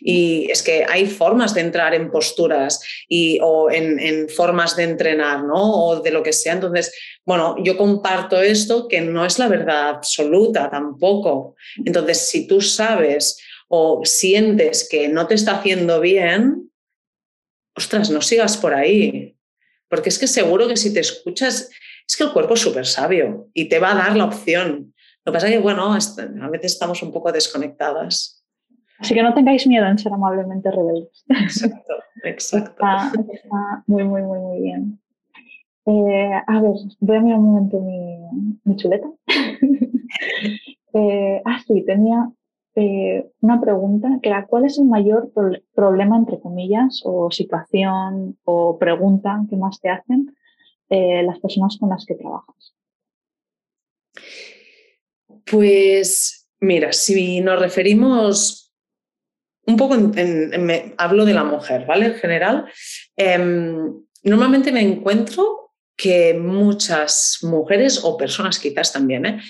Y 0.00 0.48
es 0.50 0.62
que 0.62 0.84
hay 0.88 1.06
formas 1.06 1.54
de 1.54 1.62
entrar 1.62 1.92
en 1.94 2.10
posturas 2.10 2.80
y, 3.08 3.40
o 3.42 3.70
en, 3.70 3.98
en 3.98 4.28
formas 4.28 4.76
de 4.76 4.84
entrenar, 4.84 5.42
¿no? 5.42 5.86
O 5.86 6.00
de 6.00 6.10
lo 6.12 6.22
que 6.22 6.32
sea. 6.32 6.52
Entonces, 6.52 6.92
bueno, 7.24 7.56
yo 7.64 7.76
comparto 7.76 8.40
esto 8.40 8.86
que 8.86 9.00
no 9.00 9.24
es 9.24 9.38
la 9.38 9.48
verdad 9.48 9.88
absoluta 9.88 10.70
tampoco. 10.70 11.56
Entonces, 11.84 12.28
si 12.28 12.46
tú 12.46 12.60
sabes 12.60 13.38
o 13.68 14.04
sientes 14.04 14.88
que 14.88 15.08
no 15.08 15.26
te 15.26 15.34
está 15.34 15.58
haciendo 15.58 16.00
bien, 16.00 16.70
ostras, 17.76 18.10
no 18.10 18.20
sigas 18.20 18.56
por 18.56 18.74
ahí. 18.74 19.36
Porque 19.88 20.08
es 20.08 20.18
que 20.18 20.26
seguro 20.26 20.68
que 20.68 20.76
si 20.76 20.92
te 20.92 21.00
escuchas, 21.00 21.70
es 22.08 22.16
que 22.16 22.24
el 22.24 22.32
cuerpo 22.32 22.54
es 22.54 22.60
súper 22.60 22.86
sabio 22.86 23.48
y 23.54 23.68
te 23.68 23.78
va 23.78 23.92
a 23.92 23.96
dar 23.96 24.16
la 24.16 24.24
opción. 24.24 24.94
Lo 25.24 25.32
que 25.32 25.36
pasa 25.36 25.48
es 25.48 25.54
que, 25.54 25.58
bueno, 25.58 25.92
a 25.92 26.48
veces 26.50 26.72
estamos 26.72 27.02
un 27.02 27.12
poco 27.12 27.32
desconectadas. 27.32 28.44
Así 28.98 29.14
que 29.14 29.22
no 29.22 29.34
tengáis 29.34 29.66
miedo 29.66 29.86
en 29.86 29.98
ser 29.98 30.12
amablemente 30.12 30.70
rebeldes. 30.70 31.24
Exacto, 31.28 31.94
exacto. 32.24 32.84
Está, 33.32 33.82
muy, 33.86 34.04
muy, 34.04 34.22
muy, 34.22 34.38
muy 34.38 34.62
bien. 34.62 35.00
Eh, 35.86 36.30
a 36.46 36.60
ver, 36.60 36.72
voy 37.00 37.16
a 37.16 37.20
mirar 37.20 37.38
un 37.38 37.44
momento 37.44 37.80
mi, 38.64 38.76
chuleta. 38.76 39.08
eh, 40.94 41.42
ah, 41.44 41.60
sí, 41.66 41.84
tenía 41.84 42.30
eh, 42.76 43.26
una 43.40 43.58
pregunta 43.58 44.18
que 44.22 44.30
¿cuál 44.46 44.66
es 44.66 44.78
el 44.78 44.84
mayor 44.84 45.32
problema, 45.74 46.16
entre 46.16 46.38
comillas, 46.38 47.00
o 47.04 47.30
situación 47.30 48.38
o 48.44 48.78
pregunta 48.78 49.40
que 49.48 49.56
más 49.56 49.80
te 49.80 49.88
hacen 49.88 50.36
eh, 50.90 51.22
las 51.22 51.40
personas 51.40 51.78
con 51.80 51.88
las 51.88 52.04
que 52.04 52.16
trabajas? 52.16 52.74
Pues 55.46 56.48
mira, 56.60 56.92
si 56.92 57.40
nos 57.40 57.58
referimos 57.58 58.74
un 59.66 59.76
poco, 59.76 59.94
en, 59.94 60.94
hablo 60.98 61.24
de 61.24 61.34
la 61.34 61.44
mujer, 61.44 61.86
¿vale? 61.86 62.06
En 62.06 62.14
general, 62.14 62.66
em, 63.16 64.04
normalmente 64.22 64.70
me 64.70 64.82
encuentro 64.82 65.72
que 65.96 66.34
muchas 66.34 67.38
mujeres 67.42 68.04
o 68.04 68.16
personas 68.16 68.58
quizás 68.58 68.92
también, 68.92 69.24
¿eh? 69.26 69.40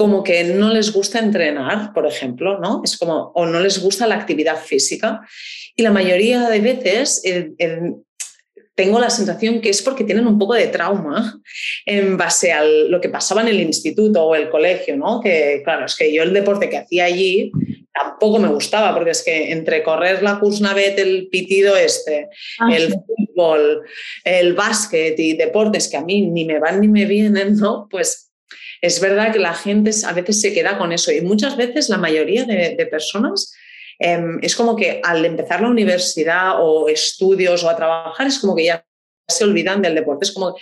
Como 0.00 0.22
que 0.22 0.44
no 0.44 0.70
les 0.70 0.94
gusta 0.94 1.18
entrenar, 1.18 1.92
por 1.92 2.06
ejemplo, 2.06 2.58
¿no? 2.58 2.80
Es 2.82 2.96
como, 2.96 3.32
o 3.34 3.44
no 3.44 3.60
les 3.60 3.82
gusta 3.82 4.06
la 4.06 4.14
actividad 4.14 4.56
física. 4.56 5.20
Y 5.76 5.82
la 5.82 5.90
mayoría 5.90 6.48
de 6.48 6.58
veces 6.60 7.22
tengo 8.74 8.98
la 8.98 9.10
sensación 9.10 9.60
que 9.60 9.68
es 9.68 9.82
porque 9.82 10.04
tienen 10.04 10.26
un 10.26 10.38
poco 10.38 10.54
de 10.54 10.68
trauma 10.68 11.38
en 11.84 12.16
base 12.16 12.50
a 12.50 12.64
lo 12.64 12.98
que 12.98 13.10
pasaba 13.10 13.42
en 13.42 13.48
el 13.48 13.60
instituto 13.60 14.24
o 14.24 14.34
el 14.34 14.48
colegio, 14.48 14.96
¿no? 14.96 15.20
Que 15.20 15.60
claro, 15.64 15.84
es 15.84 15.94
que 15.94 16.10
yo 16.10 16.22
el 16.22 16.32
deporte 16.32 16.70
que 16.70 16.78
hacía 16.78 17.04
allí 17.04 17.52
tampoco 17.92 18.38
me 18.38 18.48
gustaba, 18.48 18.94
porque 18.94 19.10
es 19.10 19.22
que 19.22 19.52
entre 19.52 19.82
correr 19.82 20.22
la 20.22 20.38
Kursnavet, 20.38 20.98
el 20.98 21.28
pitido 21.28 21.76
este, 21.76 22.30
ah, 22.58 22.74
el 22.74 22.94
fútbol, 22.94 23.82
el 24.24 24.54
básquet 24.54 25.18
y 25.18 25.34
deportes 25.34 25.88
que 25.88 25.98
a 25.98 26.02
mí 26.02 26.22
ni 26.22 26.46
me 26.46 26.58
van 26.58 26.80
ni 26.80 26.88
me 26.88 27.04
vienen, 27.04 27.56
¿no? 27.56 27.86
Pues 27.90 28.29
es 28.80 29.00
verdad 29.00 29.32
que 29.32 29.38
la 29.38 29.54
gente 29.54 29.90
a 30.06 30.12
veces 30.12 30.40
se 30.40 30.52
queda 30.52 30.78
con 30.78 30.92
eso 30.92 31.12
y 31.12 31.20
muchas 31.20 31.56
veces 31.56 31.88
la 31.88 31.98
mayoría 31.98 32.44
de, 32.44 32.86
personas 32.86 33.52
em, 33.98 34.38
es 34.42 34.56
como 34.56 34.76
que 34.76 35.00
al 35.04 35.24
empezar 35.24 35.60
la 35.60 35.68
universidad 35.68 36.54
o 36.60 36.88
estudios 36.88 37.62
o 37.62 37.68
a 37.68 37.76
trabajar 37.76 38.26
es 38.26 38.38
como 38.38 38.56
que 38.56 38.64
ya 38.64 38.84
se 39.28 39.44
olvidan 39.44 39.82
del 39.82 39.94
deporte. 39.94 40.24
Es 40.24 40.32
como 40.32 40.56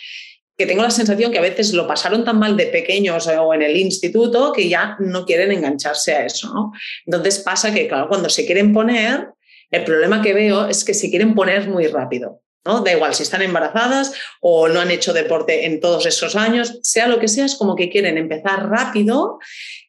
que 0.56 0.66
tengo 0.66 0.82
la 0.82 0.90
sensación 0.90 1.30
que 1.30 1.38
a 1.38 1.42
veces 1.42 1.72
lo 1.72 1.86
pasaron 1.86 2.24
tan 2.24 2.38
mal 2.38 2.56
de 2.56 2.66
pequeños 2.66 3.28
o 3.28 3.54
en 3.54 3.62
el 3.62 3.76
instituto 3.76 4.52
que 4.52 4.68
ya 4.68 4.96
no 4.98 5.24
quieren 5.24 5.52
engancharse 5.52 6.14
a 6.14 6.26
eso. 6.26 6.52
¿no? 6.52 6.72
Entonces 7.06 7.38
pasa 7.38 7.72
que, 7.72 7.86
claro, 7.86 8.08
cuando 8.08 8.28
se 8.28 8.44
quieren 8.44 8.72
poner, 8.72 9.28
el 9.70 9.84
problema 9.84 10.20
que 10.20 10.34
veo 10.34 10.66
es 10.66 10.84
que 10.84 10.94
se 10.94 11.10
quieren 11.10 11.34
poner 11.34 11.68
muy 11.68 11.86
rápido. 11.86 12.42
Da 12.64 12.92
igual 12.92 13.14
si 13.14 13.22
están 13.22 13.40
embarazadas 13.40 14.12
o 14.40 14.68
no 14.68 14.80
han 14.80 14.90
hecho 14.90 15.12
deporte 15.12 15.64
en 15.64 15.80
todos 15.80 16.04
esos 16.04 16.36
años, 16.36 16.78
sea 16.82 17.06
lo 17.06 17.18
que 17.18 17.28
sea, 17.28 17.46
es 17.46 17.54
como 17.54 17.74
que 17.74 17.88
quieren 17.88 18.18
empezar 18.18 18.68
rápido 18.68 19.38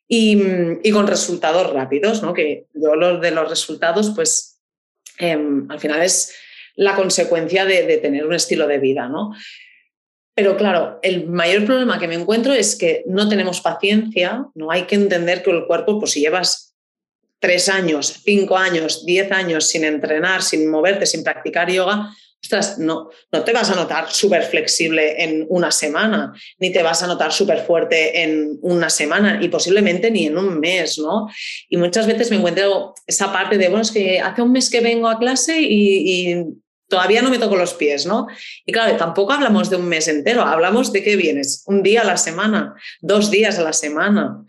y, 0.08 0.92
con 0.92 1.08
resultados 1.08 1.72
rápidos, 1.72 2.22
¿no? 2.24 2.34
Que 2.34 2.66
yo 2.74 2.96
lo 2.96 3.20
de 3.20 3.32
los 3.32 3.50
resultados, 3.50 4.12
pues 4.16 4.62
em, 5.18 5.70
al 5.70 5.80
final 5.80 6.02
es 6.02 6.34
la 6.76 6.96
consecuencia 6.96 7.66
de, 7.66 7.98
tener 7.98 8.26
un 8.26 8.34
estilo 8.34 8.66
de 8.66 8.80
vida, 8.80 9.10
¿no? 9.10 9.34
Pero 10.34 10.56
claro, 10.56 11.00
el 11.02 11.28
mayor 11.28 11.66
problema 11.66 12.00
que 12.00 12.08
me 12.08 12.16
encuentro 12.16 12.54
es 12.54 12.78
que 12.78 13.04
no 13.08 13.28
tenemos 13.28 13.60
paciencia, 13.60 14.46
no 14.56 14.72
hay 14.72 14.84
que 14.84 14.96
entender 14.96 15.44
que 15.44 15.52
el 15.52 15.66
cuerpo, 15.66 16.00
pues 16.00 16.12
si 16.12 16.22
llevas 16.22 16.74
tres 17.40 17.68
años, 17.68 18.22
cinco 18.24 18.58
años, 18.58 19.06
diez 19.06 19.32
años 19.32 19.66
sin 19.66 19.84
entrenar, 19.84 20.42
sin 20.42 20.72
moverte, 20.72 21.06
sin 21.06 21.24
practicar 21.24 21.70
yoga, 21.70 22.16
no, 22.78 23.10
no 23.32 23.44
te 23.44 23.54
vas 23.54 23.70
a 23.70 23.76
notar 23.76 24.12
súper 24.12 24.44
flexible 24.44 25.24
en 25.24 25.46
una 25.50 25.72
semana, 25.72 26.34
ni 26.58 26.72
te 26.72 26.84
vas 26.84 27.04
a 27.04 27.08
notar 27.08 27.32
súper 27.32 27.60
fuerte 27.60 28.24
en 28.24 28.58
una 28.62 28.90
semana 28.90 29.40
y 29.42 29.50
posiblemente 29.50 30.10
ni 30.10 30.28
en 30.28 30.38
un 30.38 30.60
mes, 30.60 30.98
¿no? 31.00 31.28
Y 31.68 31.78
muchas 31.78 32.08
veces 32.08 32.30
me 32.32 32.38
encuentro 32.38 32.94
esa 33.06 33.32
parte 33.32 33.58
de, 33.58 33.68
bueno, 33.68 33.82
es 33.82 33.92
que 33.92 34.20
hace 34.20 34.42
un 34.42 34.52
mes 34.52 34.70
que 34.70 34.82
vengo 34.82 35.08
a 35.10 35.20
clase 35.20 35.60
y, 35.60 36.32
y 36.32 36.46
todavía 36.88 37.22
no 37.22 37.30
me 37.30 37.38
toco 37.38 37.56
los 37.56 37.74
pies, 37.74 38.06
¿no? 38.06 38.28
Y 38.66 38.72
claro, 38.72 38.98
tampoco 38.98 39.34
hablamos 39.34 39.70
de 39.70 39.78
un 39.78 39.88
mes 39.88 40.08
entero, 40.08 40.42
hablamos 40.42 40.92
de 40.92 41.04
qué 41.04 41.16
vienes, 41.16 41.64
un 41.68 41.84
día 41.84 42.02
a 42.02 42.06
la 42.06 42.18
semana, 42.18 42.76
dos 43.02 43.32
días 43.32 43.60
a 43.60 43.64
la 43.64 43.74
semana. 43.74 44.44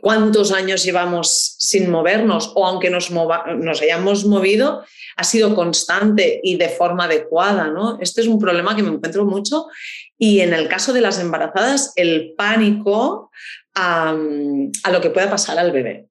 ¿Cuántos 0.00 0.52
años 0.52 0.84
llevamos 0.84 1.56
sin 1.58 1.90
movernos? 1.90 2.52
O 2.54 2.66
aunque 2.66 2.90
nos, 2.90 3.10
nos 3.10 3.82
hayamos 3.82 4.24
movido, 4.24 4.84
ha 5.16 5.24
sido 5.24 5.54
constante 5.54 6.40
y 6.42 6.56
de 6.56 6.68
forma 6.68 7.04
adecuada. 7.04 7.68
¿no? 7.68 7.98
Este 8.00 8.20
es 8.20 8.26
un 8.26 8.38
problema 8.38 8.76
que 8.76 8.82
me 8.82 8.90
encuentro 8.90 9.24
mucho. 9.24 9.66
Y 10.18 10.40
en 10.40 10.54
el 10.54 10.68
caso 10.68 10.92
de 10.92 11.00
las 11.00 11.18
embarazadas, 11.18 11.92
el 11.96 12.34
pánico 12.36 13.30
a, 13.74 14.14
lo 14.14 15.00
que 15.00 15.10
pueda 15.10 15.30
pasar 15.30 15.58
al 15.58 15.72
bebé. 15.72 16.06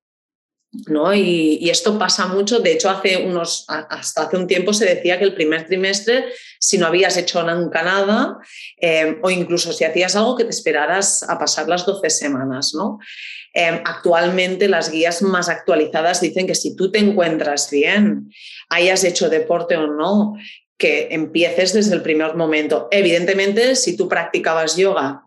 ¿no? 0.87 1.13
Y, 1.13 1.69
esto 1.69 1.97
pasa 1.97 2.27
mucho. 2.27 2.59
De 2.59 2.73
hecho, 2.73 2.89
hace 2.89 3.17
unos, 3.25 3.65
hasta 3.67 4.23
hace 4.23 4.37
un 4.37 4.47
tiempo 4.47 4.73
se 4.73 4.85
decía 4.85 5.17
que 5.17 5.25
el 5.25 5.35
primer 5.35 5.65
trimestre, 5.65 6.25
si 6.59 6.77
no 6.77 6.87
habías 6.87 7.15
hecho 7.17 7.41
nunca 7.43 7.81
nada, 7.81 8.37
eh, 8.81 9.17
o 9.21 9.29
incluso 9.29 9.71
si 9.71 9.85
hacías 9.85 10.15
algo, 10.15 10.35
que 10.35 10.43
te 10.43 10.49
esperaras 10.49 11.23
a 11.23 11.39
pasar 11.39 11.69
las 11.69 11.85
12 11.85 12.09
semanas. 12.09 12.73
¿no? 12.75 12.99
Em, 13.57 13.79
actualmente 13.85 14.67
las 14.67 14.91
guías 14.91 15.21
más 15.21 15.47
actualizadas 15.47 16.19
dicen 16.19 16.45
que 16.45 16.55
si 16.55 16.75
tú 16.75 16.91
te 16.91 16.99
encuentras 16.99 17.71
bien, 17.71 18.29
hayas 18.69 19.05
hecho 19.05 19.29
deporte 19.29 19.77
o 19.77 19.87
no, 19.87 20.35
que 20.77 21.07
empieces 21.11 21.71
desde 21.71 21.95
el 21.95 22.01
primer 22.01 22.35
momento. 22.35 22.89
Evidentemente, 22.91 23.77
si 23.77 23.95
tú 23.95 24.09
practicabas 24.09 24.75
yoga 24.75 25.24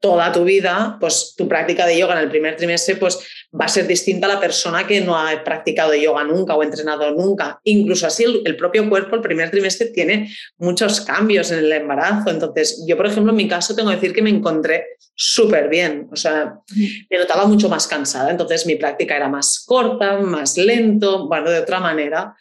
toda 0.00 0.30
tu 0.30 0.44
vida, 0.44 0.96
pues 1.00 1.34
tu 1.36 1.48
práctica 1.48 1.86
de 1.86 1.98
yoga 1.98 2.14
en 2.14 2.20
el 2.20 2.30
primer 2.30 2.56
trimestre 2.56 2.96
pues 2.96 3.18
va 3.58 3.64
a 3.64 3.68
ser 3.68 3.86
distinta 3.86 4.26
a 4.26 4.34
la 4.34 4.40
persona 4.40 4.86
que 4.86 5.00
no 5.00 5.16
ha 5.18 5.42
practicado 5.42 5.94
yoga 5.94 6.24
nunca 6.24 6.54
o 6.54 6.62
entrenado 6.62 7.10
nunca. 7.12 7.60
Incluso 7.64 8.06
así 8.06 8.24
el, 8.24 8.56
propio 8.56 8.88
cuerpo 8.88 9.16
el 9.16 9.22
primer 9.22 9.50
trimestre 9.50 9.86
tiene 9.86 10.30
muchos 10.58 11.00
cambios 11.00 11.50
en 11.50 11.60
el 11.60 11.72
embarazo. 11.72 12.30
Entonces, 12.30 12.84
yo, 12.86 12.96
por 12.96 13.06
ejemplo, 13.06 13.32
en 13.32 13.36
mi 13.36 13.48
caso 13.48 13.74
tengo 13.74 13.88
que 13.90 13.96
decir 13.96 14.12
que 14.12 14.22
me 14.22 14.30
encontré 14.30 14.84
súper 15.14 15.68
bien, 15.68 16.08
o 16.12 16.16
sea, 16.16 16.60
me 17.08 17.18
notaba 17.18 17.46
mucho 17.46 17.70
más 17.70 17.86
cansada, 17.86 18.30
entonces 18.30 18.66
mi 18.66 18.74
práctica 18.74 19.16
era 19.16 19.30
más 19.30 19.64
corta, 19.64 20.18
más 20.18 20.58
lento, 20.58 21.26
bueno, 21.26 21.50
de 21.50 21.60
otra 21.60 21.80
manera, 21.80 22.36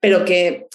pero 0.00 0.24
que 0.24 0.66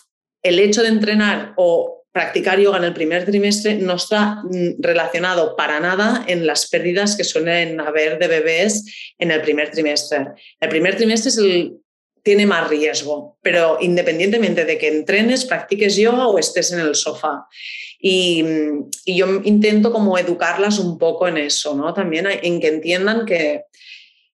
el 0.42 0.60
hecho 0.60 0.82
de 0.82 0.88
entrenar 0.88 1.54
o 1.58 1.97
practicar 2.18 2.60
yoga 2.60 2.80
en 2.80 2.84
el 2.84 2.96
primer 2.96 3.26
trimestre 3.26 3.76
no 3.76 3.94
está 3.94 4.42
mm, 4.44 4.80
relacionado 4.80 5.56
para 5.56 5.80
nada 5.80 6.26
en 6.28 6.48
las 6.48 6.68
pérdidas 6.68 7.16
que 7.16 7.24
suelen 7.24 7.80
haber 7.80 8.18
de 8.18 8.28
bebés 8.28 9.14
en 9.20 9.30
el 9.30 9.42
primer 9.42 9.70
trimestre. 9.70 10.30
El 10.60 10.70
primer 10.70 10.96
trimestre 10.96 11.30
es 11.30 11.38
el 11.38 11.78
tiene 12.24 12.48
más 12.48 12.68
riesgo, 12.70 13.38
pero 13.42 13.78
independientemente 13.80 14.66
de 14.66 14.78
que 14.78 14.88
entrenes, 14.88 15.46
practiques 15.46 15.96
yoga 15.96 16.28
o 16.28 16.40
estés 16.40 16.74
en 16.74 16.80
el 16.80 16.96
sofá. 16.96 17.48
Y, 18.02 18.44
yo 19.06 19.42
intento 19.44 19.94
como 19.94 20.18
educarlas 20.18 20.80
un 20.80 20.98
poco 20.98 21.28
en 21.28 21.38
eso, 21.38 21.76
¿no? 21.76 21.94
También 21.94 22.28
en 22.28 22.60
que 22.60 22.68
entiendan 22.68 23.26
que, 23.26 23.62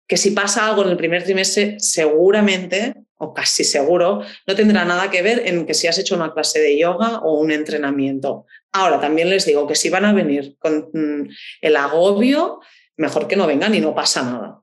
que 0.07 0.17
si 0.17 0.31
pasa 0.31 0.67
algo 0.67 0.83
en 0.83 0.89
el 0.89 0.97
primer 0.97 1.23
trimestre, 1.23 1.75
seguramente, 1.79 2.95
o 3.23 3.33
casi 3.33 3.63
seguro, 3.63 4.21
no 4.45 4.55
tendrá 4.55 4.85
nada 4.85 5.09
que 5.09 5.21
ver 5.21 5.43
en 5.45 5.65
que 5.65 5.73
si 5.73 5.87
has 5.87 5.97
hecho 5.97 6.15
una 6.15 6.33
clase 6.33 6.59
de 6.59 6.77
yoga 6.77 7.19
o 7.19 7.39
un 7.39 7.51
entrenamiento. 7.51 8.45
Ahora, 8.71 8.99
también 8.99 9.29
les 9.29 9.45
digo 9.45 9.67
que 9.67 9.75
si 9.75 9.89
van 9.89 10.05
a 10.05 10.13
venir 10.13 10.55
con 10.59 10.89
mm, 10.93 11.29
el 11.61 11.75
agobio, 11.75 12.59
mejor 12.97 13.27
que 13.27 13.35
no 13.35 13.47
vengan 13.47 13.73
y 13.75 13.81
no 13.81 13.95
pasa 13.95 14.23
nada. 14.23 14.61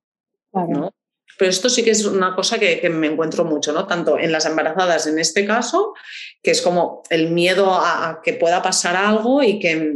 ¿no? 0.53 0.92
Pero 1.38 1.51
esto 1.51 1.70
sí 1.70 1.83
que 1.83 1.90
es 1.90 2.05
una 2.05 2.35
cosa 2.35 2.59
que, 2.59 2.87
me 2.90 3.07
encuentro 3.07 3.44
mucho, 3.44 3.73
¿no? 3.73 3.87
Tanto 3.87 4.18
en 4.18 4.31
las 4.31 4.44
embarazadas 4.44 5.07
en 5.07 5.18
este 5.18 5.46
caso, 5.46 5.94
que 6.42 6.51
es 6.51 6.61
como 6.61 7.03
el 7.09 7.31
miedo 7.31 7.73
a, 7.73 8.20
que 8.23 8.35
pueda 8.35 8.61
pasar 8.61 8.96
algo 8.96 9.42
y 9.42 9.59
que, 9.59 9.94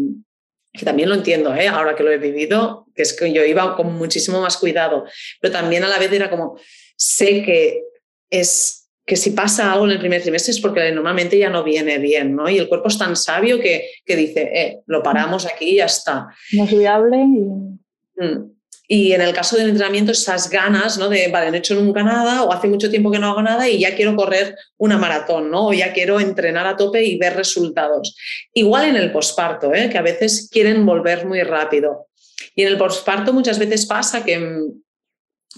también 0.84 1.08
lo 1.08 1.14
entiendo, 1.14 1.54
¿eh? 1.54 1.68
ahora 1.68 1.94
que 1.94 2.02
lo 2.02 2.10
he 2.10 2.18
vivido, 2.18 2.86
que 2.94 3.02
es 3.02 3.12
que 3.12 3.32
yo 3.32 3.44
iba 3.44 3.76
con 3.76 3.92
muchísimo 3.94 4.40
más 4.40 4.56
cuidado, 4.56 5.04
pero 5.40 5.52
también 5.52 5.84
a 5.84 5.88
la 5.88 5.98
vez 5.98 6.10
era 6.12 6.30
como, 6.30 6.58
sé 6.96 7.42
que 7.42 7.84
es 8.30 8.90
que 9.06 9.16
si 9.16 9.30
pasa 9.30 9.72
algo 9.72 9.84
en 9.84 9.92
el 9.92 9.98
primer 9.98 10.22
trimestre 10.22 10.52
es 10.52 10.60
porque 10.60 10.90
normalmente 10.90 11.38
ya 11.38 11.50
no 11.50 11.62
viene 11.62 11.98
bien, 11.98 12.34
¿no? 12.34 12.48
Y 12.48 12.58
el 12.58 12.68
cuerpo 12.68 12.88
es 12.88 12.96
tan 12.96 13.16
sabio 13.16 13.60
que, 13.60 13.90
que 14.04 14.16
dice, 14.16 14.50
eh, 14.54 14.80
lo 14.86 15.02
paramos 15.02 15.44
aquí 15.46 15.70
y 15.70 15.76
ya 15.76 15.86
está. 15.86 16.28
No 16.52 16.64
es 16.64 16.70
viable 16.70 17.18
y... 17.18 18.22
Mm. 18.22 18.54
Y 18.86 19.12
en 19.12 19.22
el 19.22 19.32
caso 19.32 19.56
del 19.56 19.70
entrenamiento, 19.70 20.12
esas 20.12 20.50
ganas, 20.50 20.98
¿no? 20.98 21.08
De, 21.08 21.28
vale, 21.28 21.48
no 21.48 21.56
he 21.56 21.58
hecho 21.58 21.74
nunca 21.74 22.02
nada 22.02 22.42
o 22.42 22.52
hace 22.52 22.68
mucho 22.68 22.90
tiempo 22.90 23.10
que 23.10 23.18
no 23.18 23.28
hago 23.30 23.40
nada 23.40 23.66
y 23.66 23.78
ya 23.78 23.96
quiero 23.96 24.14
correr 24.14 24.56
una 24.76 24.98
maratón, 24.98 25.50
¿no? 25.50 25.68
O 25.68 25.72
ya 25.72 25.94
quiero 25.94 26.20
entrenar 26.20 26.66
a 26.66 26.76
tope 26.76 27.02
y 27.02 27.16
ver 27.16 27.34
resultados. 27.34 28.14
Igual 28.52 28.90
en 28.90 28.96
el 28.96 29.10
posparto, 29.10 29.72
¿eh? 29.74 29.88
que 29.88 29.96
a 29.96 30.02
veces 30.02 30.50
quieren 30.52 30.84
volver 30.84 31.24
muy 31.24 31.42
rápido. 31.42 32.08
Y 32.54 32.62
en 32.62 32.68
el 32.68 32.76
posparto 32.76 33.32
muchas 33.32 33.58
veces 33.58 33.86
pasa 33.86 34.22
que, 34.22 34.38
mm, 34.38 34.82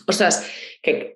ostras, 0.07 0.46
que 0.81 1.15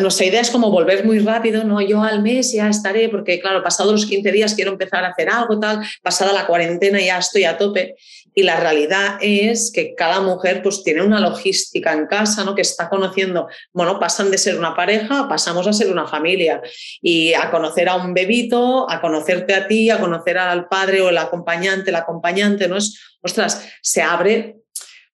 nuestra 0.00 0.26
idea 0.26 0.40
es 0.40 0.50
como 0.50 0.70
volver 0.70 1.04
muy 1.04 1.18
rápido, 1.18 1.64
¿no? 1.64 1.80
Yo 1.80 2.02
al 2.02 2.22
mes 2.22 2.52
ya 2.52 2.68
estaré, 2.68 3.08
porque 3.08 3.40
claro, 3.40 3.62
pasados 3.62 3.92
los 3.92 4.06
15 4.06 4.32
días 4.32 4.54
quiero 4.54 4.72
empezar 4.72 5.04
a 5.04 5.08
hacer 5.08 5.30
algo, 5.30 5.58
tal, 5.58 5.80
pasada 6.02 6.32
la 6.32 6.46
cuarentena 6.46 7.00
ya 7.00 7.18
estoy 7.18 7.44
a 7.44 7.58
tope. 7.58 7.96
Y 8.34 8.44
la 8.44 8.56
realidad 8.58 9.18
es 9.20 9.70
que 9.74 9.94
cada 9.94 10.20
mujer 10.20 10.62
pues 10.62 10.82
tiene 10.82 11.02
una 11.02 11.20
logística 11.20 11.92
en 11.92 12.06
casa, 12.06 12.44
¿no? 12.44 12.54
Que 12.54 12.62
está 12.62 12.88
conociendo, 12.88 13.48
bueno, 13.72 14.00
pasan 14.00 14.30
de 14.30 14.38
ser 14.38 14.58
una 14.58 14.74
pareja, 14.74 15.28
pasamos 15.28 15.66
a 15.66 15.72
ser 15.72 15.90
una 15.90 16.06
familia 16.06 16.62
y 17.02 17.34
a 17.34 17.50
conocer 17.50 17.88
a 17.88 17.96
un 17.96 18.14
bebito, 18.14 18.90
a 18.90 19.00
conocerte 19.00 19.54
a 19.54 19.66
ti, 19.66 19.90
a 19.90 20.00
conocer 20.00 20.38
al 20.38 20.66
padre 20.68 21.02
o 21.02 21.10
el 21.10 21.18
acompañante, 21.18 21.90
el 21.90 21.96
acompañante, 21.96 22.68
¿no? 22.68 22.78
Es, 22.78 22.98
ostras, 23.22 23.68
se 23.82 24.00
abre 24.00 24.61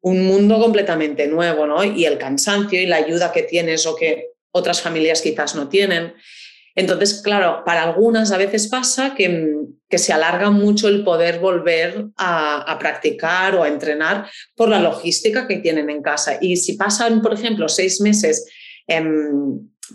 un 0.07 0.25
mundo 0.25 0.61
completamente 0.61 1.27
nuevo, 1.27 1.66
¿no? 1.66 1.83
Y 1.83 2.05
el 2.05 2.16
cansancio 2.16 2.81
y 2.81 2.87
la 2.87 2.95
ayuda 2.95 3.33
que 3.33 3.42
tienes 3.42 3.87
o 3.87 3.97
que 3.97 4.29
otras 4.53 4.81
familias 4.81 5.21
quizás 5.21 5.57
no 5.57 5.69
tienen. 5.69 6.14
Entonces, 6.77 7.23
claro, 7.23 7.64
para 7.66 7.83
algunas 7.83 8.31
a 8.31 8.37
veces 8.37 8.69
pasa 8.69 9.16
que, 9.16 9.53
que 9.88 9.99
se 9.99 10.12
alarga 10.12 10.53
mucho 10.53 10.87
el 10.87 11.03
poder 11.03 11.40
volver 11.40 12.07
a, 12.16 12.77
practicar 12.79 13.57
o 13.57 13.64
a 13.64 13.69
entrenar 13.69 14.31
por 14.55 14.69
la 14.69 14.79
logística 14.79 15.49
que 15.49 15.57
tienen 15.57 15.90
en 15.90 16.03
casa. 16.03 16.38
Y 16.40 16.57
si 16.57 16.75
pasan, 16.75 17.21
por 17.21 17.35
ejemplo, 17.35 17.69
seis 17.69 18.01
meses 18.01 18.47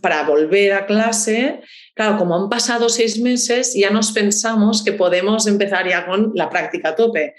para 0.02 0.24
volver 0.24 0.74
a 0.74 0.86
clase, 0.86 1.62
Claro, 1.94 2.18
como 2.18 2.36
han 2.36 2.50
pasado 2.50 2.88
seis 2.88 3.20
meses, 3.20 3.74
ya 3.76 3.90
nos 3.90 4.14
pensamos 4.14 4.82
que 4.82 4.94
podemos 4.94 5.46
empezar 5.46 5.88
ya 5.90 6.06
con 6.06 6.32
la 6.36 6.50
práctica 6.50 6.90
a 6.90 6.96
tope. 6.96 7.36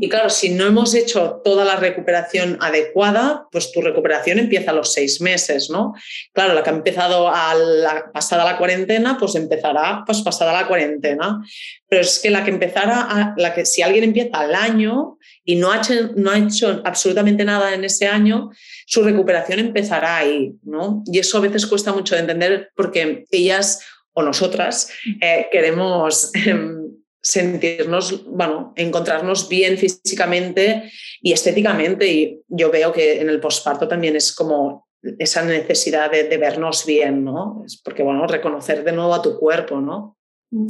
Y 0.00 0.08
claro, 0.08 0.30
si 0.30 0.48
no 0.48 0.66
hemos 0.66 0.94
hecho 0.94 1.42
toda 1.44 1.66
la 1.66 1.76
recuperación 1.76 2.56
adecuada, 2.60 3.46
pues 3.52 3.70
tu 3.72 3.82
recuperación 3.82 4.38
empieza 4.38 4.70
a 4.70 4.74
los 4.74 4.94
seis 4.94 5.20
meses, 5.20 5.68
¿no? 5.68 5.92
Claro, 6.32 6.54
la 6.54 6.62
que 6.62 6.70
ha 6.70 6.72
empezado 6.72 7.28
a 7.28 7.54
la, 7.54 8.10
pasada 8.10 8.44
la 8.44 8.56
cuarentena, 8.56 9.18
pues 9.18 9.34
empezará 9.34 10.02
pues 10.06 10.22
pasada 10.22 10.54
la 10.54 10.66
cuarentena. 10.66 11.42
Pero 11.86 12.00
es 12.00 12.20
que 12.20 12.30
la 12.30 12.42
que 12.42 12.50
empezara, 12.50 13.34
la 13.36 13.52
que 13.52 13.66
si 13.66 13.82
alguien 13.82 14.04
empieza 14.04 14.38
al 14.38 14.54
año 14.54 15.18
y 15.50 15.56
no 15.56 15.72
ha, 15.72 15.78
hecho, 15.78 16.12
no 16.14 16.30
ha 16.30 16.38
hecho 16.38 16.80
absolutamente 16.84 17.44
nada 17.44 17.74
en 17.74 17.82
ese 17.82 18.06
año, 18.06 18.50
su 18.86 19.02
recuperación 19.02 19.58
empezará 19.58 20.18
ahí, 20.18 20.52
¿no? 20.62 21.02
Y 21.06 21.18
eso 21.18 21.38
a 21.38 21.40
veces 21.40 21.66
cuesta 21.66 21.92
mucho 21.92 22.14
de 22.14 22.20
entender 22.20 22.70
porque 22.76 23.24
ellas 23.32 23.84
o 24.12 24.22
nosotras 24.22 24.92
eh, 25.20 25.48
queremos 25.50 26.30
em, 26.34 26.92
sentirnos, 27.20 28.24
bueno, 28.26 28.72
encontrarnos 28.76 29.48
bien 29.48 29.76
físicamente 29.76 30.88
y 31.20 31.32
estéticamente. 31.32 32.06
Y 32.06 32.42
yo 32.46 32.70
veo 32.70 32.92
que 32.92 33.20
en 33.20 33.28
el 33.28 33.40
posparto 33.40 33.88
también 33.88 34.14
es 34.14 34.32
como 34.32 34.86
esa 35.18 35.44
necesidad 35.44 36.12
de, 36.12 36.36
vernos 36.36 36.86
bien, 36.86 37.24
¿no? 37.24 37.64
Es 37.66 37.76
porque, 37.82 38.04
bueno, 38.04 38.24
reconocer 38.28 38.84
de 38.84 38.92
nuevo 38.92 39.14
a 39.14 39.22
tu 39.22 39.36
cuerpo, 39.36 39.80
¿no? 39.80 40.16
Mm. 40.52 40.66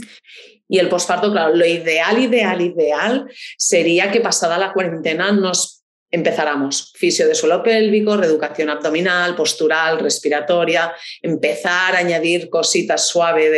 Y 0.71 0.79
el 0.79 0.89
posparto, 0.89 1.33
claro, 1.33 1.57
lo 1.57 1.67
ideal, 1.67 2.17
ideal, 2.17 2.61
ideal 2.61 3.29
sería 3.59 4.13
que 4.13 4.21
pasada 4.21 4.57
la 4.57 4.73
cuarentena 4.73 5.33
nos 5.33 5.83
empezáramos 6.13 6.93
fisio 6.97 7.27
de 7.27 7.35
suelo 7.35 7.61
pélvico, 7.61 8.17
reeducación 8.17 8.71
abdominal, 8.71 9.35
postural, 9.35 9.99
respiratoria, 9.99 10.93
empezar 11.23 11.97
a 11.97 11.99
añadir 11.99 12.49
cositas 12.51 13.09
suave 13.09 13.51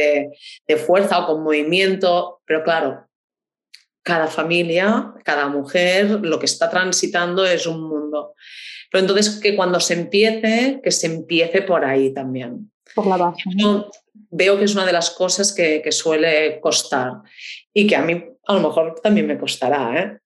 de, 0.67 0.77
fuerza 0.79 1.19
o 1.19 1.27
con 1.27 1.43
movimiento, 1.43 2.41
pero 2.47 2.65
claro, 2.65 3.07
cada 4.03 4.27
familia, 4.27 5.13
cada 5.23 5.49
mujer, 5.49 6.21
lo 6.23 6.39
que 6.39 6.47
está 6.47 6.71
transitando 6.71 7.45
es 7.45 7.67
un 7.67 7.87
mundo. 7.87 8.35
Pero 8.91 9.03
entonces 9.03 9.39
que 9.39 9.55
cuando 9.55 9.81
se 9.81 9.95
empiece, 9.95 10.81
que 10.83 10.91
se 10.91 11.09
empiece 11.09 11.61
por 11.61 11.85
ahí 11.85 12.13
también. 12.15 12.73
Por 12.95 13.07
la 13.07 13.19
base. 13.19 13.43
Yo 13.57 13.91
veo 14.33 14.59
que 14.59 14.65
es 14.65 14.75
una 14.75 14.85
de 14.85 14.93
las 14.93 15.11
cosas 15.11 15.53
que, 15.53 15.81
que, 15.83 15.93
suele 15.93 16.59
costar 16.61 17.23
y 17.73 17.87
que 17.87 17.95
a 17.95 18.03
mí 18.03 18.25
a 18.47 18.55
lo 18.55 18.61
mejor 18.61 19.01
también 19.01 19.27
me 19.27 19.39
costará, 19.39 20.01
¿eh? 20.01 20.19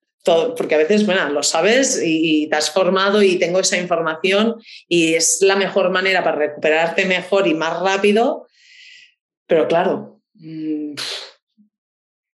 porque 0.56 0.74
a 0.74 0.78
veces, 0.78 1.06
bueno, 1.06 1.28
lo 1.30 1.42
sabes 1.42 2.00
y, 2.02 2.48
te 2.48 2.56
has 2.56 2.70
formado 2.70 3.22
y 3.22 3.38
tengo 3.38 3.60
esa 3.60 3.78
información 3.78 4.56
y 4.88 5.14
es 5.14 5.38
la 5.42 5.56
mejor 5.56 5.90
manera 5.90 6.24
para 6.24 6.36
recuperarte 6.36 7.04
mejor 7.04 7.46
y 7.46 7.54
más 7.54 7.80
rápido, 7.80 8.46
pero 9.46 9.68
claro, 9.68 10.20
mm, 10.34 10.94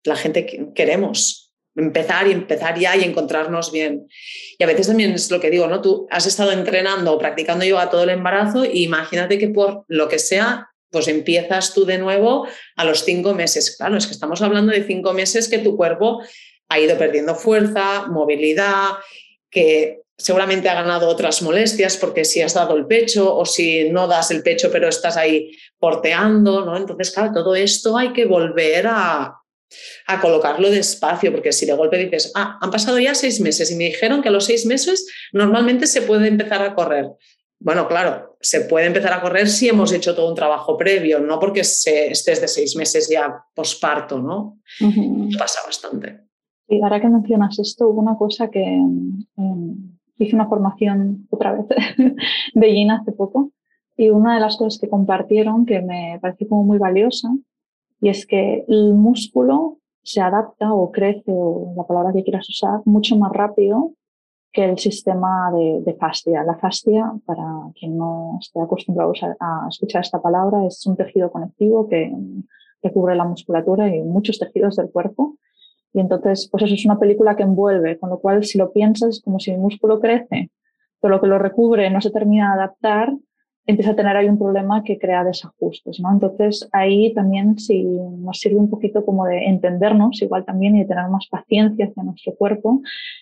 la 0.05 0.17
gente 0.17 0.71
queremos 0.75 1.55
empezar 1.75 2.27
y 2.27 2.33
empezar 2.33 2.79
ya 2.79 2.97
y 2.97 3.05
encontrarnos 3.05 3.71
bien. 3.73 4.09
Y 4.59 4.65
a 4.65 4.67
veces 4.67 4.89
también 4.89 5.13
es 5.13 5.31
lo 5.31 5.41
que 5.41 5.51
digo, 5.51 5.69
¿no? 5.69 5.81
Tú 5.81 6.09
has 6.11 6.27
estado 6.27 6.51
entrenando 6.53 7.13
o 7.13 7.19
practicando 7.19 7.65
yoga 7.65 7.89
todo 7.89 8.03
el 8.03 8.11
embarazo 8.11 8.65
y 8.65 8.85
imagínate 8.85 9.39
que 9.39 9.49
por 9.49 9.85
lo 9.87 10.09
que 10.09 10.19
sea, 10.19 10.69
pues 10.91 11.09
empiezas 11.09 11.75
tú 11.75 11.85
de 11.85 11.99
nuevo 11.99 12.47
a 12.77 12.85
los 12.85 13.05
cinco 13.05 13.35
meses. 13.35 13.77
Claro, 13.77 13.97
es 13.97 14.07
que 14.07 14.13
estamos 14.13 14.43
hablando 14.43 14.73
de 14.73 14.85
cinco 14.85 15.13
meses 15.13 15.49
que 15.49 15.59
tu 15.59 15.77
cuerpo 15.77 16.23
ha 16.69 16.79
ido 16.79 16.97
perdiendo 16.99 17.35
fuerza, 17.35 18.07
movilidad, 18.09 18.91
que 19.51 20.03
seguramente 20.17 20.69
ha 20.69 20.75
ganado 20.75 21.09
otras 21.09 21.43
molestias 21.43 21.97
porque 21.97 22.25
si 22.25 22.43
has 22.43 22.55
dado 22.55 22.77
el 22.77 22.87
pecho 22.87 23.35
o 23.37 23.47
si 23.47 23.89
no 23.91 24.09
das 24.09 24.31
el 24.31 24.43
pecho 24.43 24.71
pero 24.73 24.89
estás 24.89 25.17
ahí 25.17 25.57
porteando, 25.79 26.65
¿no? 26.65 26.77
Entonces, 26.77 27.11
claro, 27.13 27.33
todo 27.33 27.55
esto 27.55 27.97
hay 27.97 28.13
que 28.13 28.27
volver 28.27 28.87
a, 28.89 29.39
a 30.07 30.21
colocarlo 30.21 30.71
despacio, 30.71 31.31
porque 31.33 31.53
si 31.53 31.67
de 31.67 31.75
golpe 31.75 31.99
dices, 31.99 32.33
ah, 32.35 32.59
han 32.61 32.71
pasado 32.71 32.99
ya 32.99 33.15
seis 33.15 33.41
meses 33.41 33.71
y 33.71 33.77
me 33.77 33.85
dijeron 33.85 34.23
que 34.23 34.29
a 34.29 34.33
los 34.33 34.47
seis 34.47 34.67
meses 34.67 35.07
normalmente 35.33 35.87
se 35.87 36.03
puede 36.03 36.29
empezar 36.29 36.63
a 36.63 36.75
correr. 36.75 37.07
Bueno, 37.61 37.89
claro, 37.89 38.37
se 38.41 38.63
puede 38.63 38.87
empezar 38.87 39.13
a 39.13 39.21
correr 39.21 39.49
si 39.49 39.69
hemos 39.69 39.93
hecho 39.93 40.15
todo 40.15 40.29
un 40.29 40.37
trabajo 40.37 40.77
previo, 40.77 41.19
no 41.19 41.41
porque 41.41 41.65
se, 41.65 42.11
estés 42.11 42.41
de 42.41 42.49
seis 42.49 42.77
meses 42.77 43.09
ya 43.11 43.45
posparto, 43.55 44.19
¿no? 44.21 44.59
Pasa 45.39 45.61
bastante. 45.67 46.29
Y 46.69 46.81
ahora 46.83 47.01
que 47.01 47.09
mencionas 47.09 47.59
esto, 47.59 47.89
hubo 47.89 48.01
una 48.01 48.17
cosa 48.17 48.49
que 48.49 48.63
em, 48.63 49.27
hice 50.19 50.37
una 50.37 50.49
formación 50.49 51.27
otra 51.31 51.53
vez 51.53 51.67
de 52.55 52.71
Gina 52.71 52.99
hace 53.01 53.13
poco 53.13 53.53
y 53.97 54.11
una 54.11 54.35
de 54.35 54.41
las 54.41 54.57
cosas 54.57 54.79
que 54.81 54.89
compartieron 54.89 55.67
que 55.67 55.81
me 55.81 56.19
pareció 56.21 56.49
como 56.49 56.63
muy 56.63 56.79
valiosa 56.79 57.29
y 58.01 58.11
es 58.11 58.27
que 58.27 58.65
el 58.69 58.95
músculo 58.95 59.79
se 60.03 60.21
adapta 60.21 60.73
o 60.73 60.93
crece 60.93 61.25
o 61.27 61.75
la 61.77 61.85
palabra 61.85 62.13
que 62.13 62.23
quieras 62.23 62.49
usar 62.49 62.81
mucho 62.85 63.17
más 63.17 63.33
rápido 63.33 63.93
que 64.53 64.65
el 64.65 64.79
sistema 64.79 65.51
de, 65.53 65.83
de 65.85 65.95
fascia. 65.95 66.43
La 66.43 66.57
fascia, 66.57 67.13
para 67.27 67.45
quien 67.79 67.97
no 67.97 68.39
esté 68.41 68.61
acostumbrado 68.61 69.13
a, 69.41 69.67
escuchar 69.69 70.03
esta 70.03 70.21
palabra, 70.21 70.67
es 70.67 70.87
un 70.87 70.97
tejido 70.97 71.31
conectivo 71.31 71.89
que, 71.89 72.13
que 72.81 72.93
cubre 72.93 73.15
la 73.15 73.25
musculatura 73.25 73.95
y 73.95 74.03
muchos 74.03 74.39
tejidos 74.39 74.77
del 74.77 74.91
cuerpo 74.91 75.37
y 75.93 76.01
entonces, 76.01 76.49
pues 76.51 76.65
eso 76.65 76.75
es 76.75 76.85
una 76.85 76.99
película 76.99 77.37
que 77.37 77.43
envuelve, 77.43 77.99
con 77.99 78.11
lo 78.11 78.21
cual 78.21 78.45
si 78.45 78.59
lo 78.59 78.73
piensas, 78.73 79.21
como 79.25 79.39
si 79.39 79.53
el 79.53 79.59
músculo 79.59 80.01
crece, 80.01 80.51
pero 81.01 81.15
lo 81.15 81.21
que 81.21 81.27
lo 81.27 81.39
recubre 81.39 81.89
no 81.91 82.01
se 82.01 82.11
termina 82.11 82.55
de 82.55 82.63
adaptar, 82.63 83.13
empieza 83.69 83.91
a 83.91 83.97
tener 83.97 84.17
ahí 84.17 84.27
un 84.31 84.39
problema 84.39 84.83
que 84.83 84.99
crea 84.99 85.23
desajustes, 85.23 86.01
¿no? 86.01 86.11
Entonces 86.11 86.67
ahí 86.73 87.13
también 87.13 87.59
sí 87.59 87.85
nos 87.85 88.41
sirve 88.41 88.57
un 88.57 88.71
poquito 88.71 89.05
como 89.05 89.27
de 89.27 89.45
entendernos 89.45 90.23
igual 90.23 90.47
también 90.47 90.75
y 90.75 90.81
de 90.81 90.87
tener 90.87 91.07
más 91.09 91.27
paciencia 91.29 91.85
hacia 91.85 92.03
nuestro 92.03 92.35
cuerpo, 92.35 92.81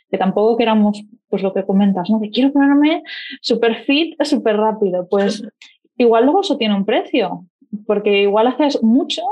que 0.08 0.16
tampoco 0.16 0.56
queramos, 0.56 1.02
pues 1.28 1.42
lo 1.42 1.52
que 1.52 1.64
comentas, 1.64 2.08
¿no? 2.10 2.20
Que 2.20 2.30
quiero 2.30 2.52
ponerme 2.52 3.02
súper 3.40 3.74
fit, 3.84 4.14
súper 4.22 4.56
rápido, 4.56 5.08
pues 5.10 5.42
igual 5.98 6.24
luego 6.24 6.42
eso 6.42 6.56
tiene 6.56 6.76
un 6.76 6.84
precio, 6.84 7.44
porque 7.84 8.22
igual 8.22 8.46
haces 8.46 8.80
mucho 8.84 9.22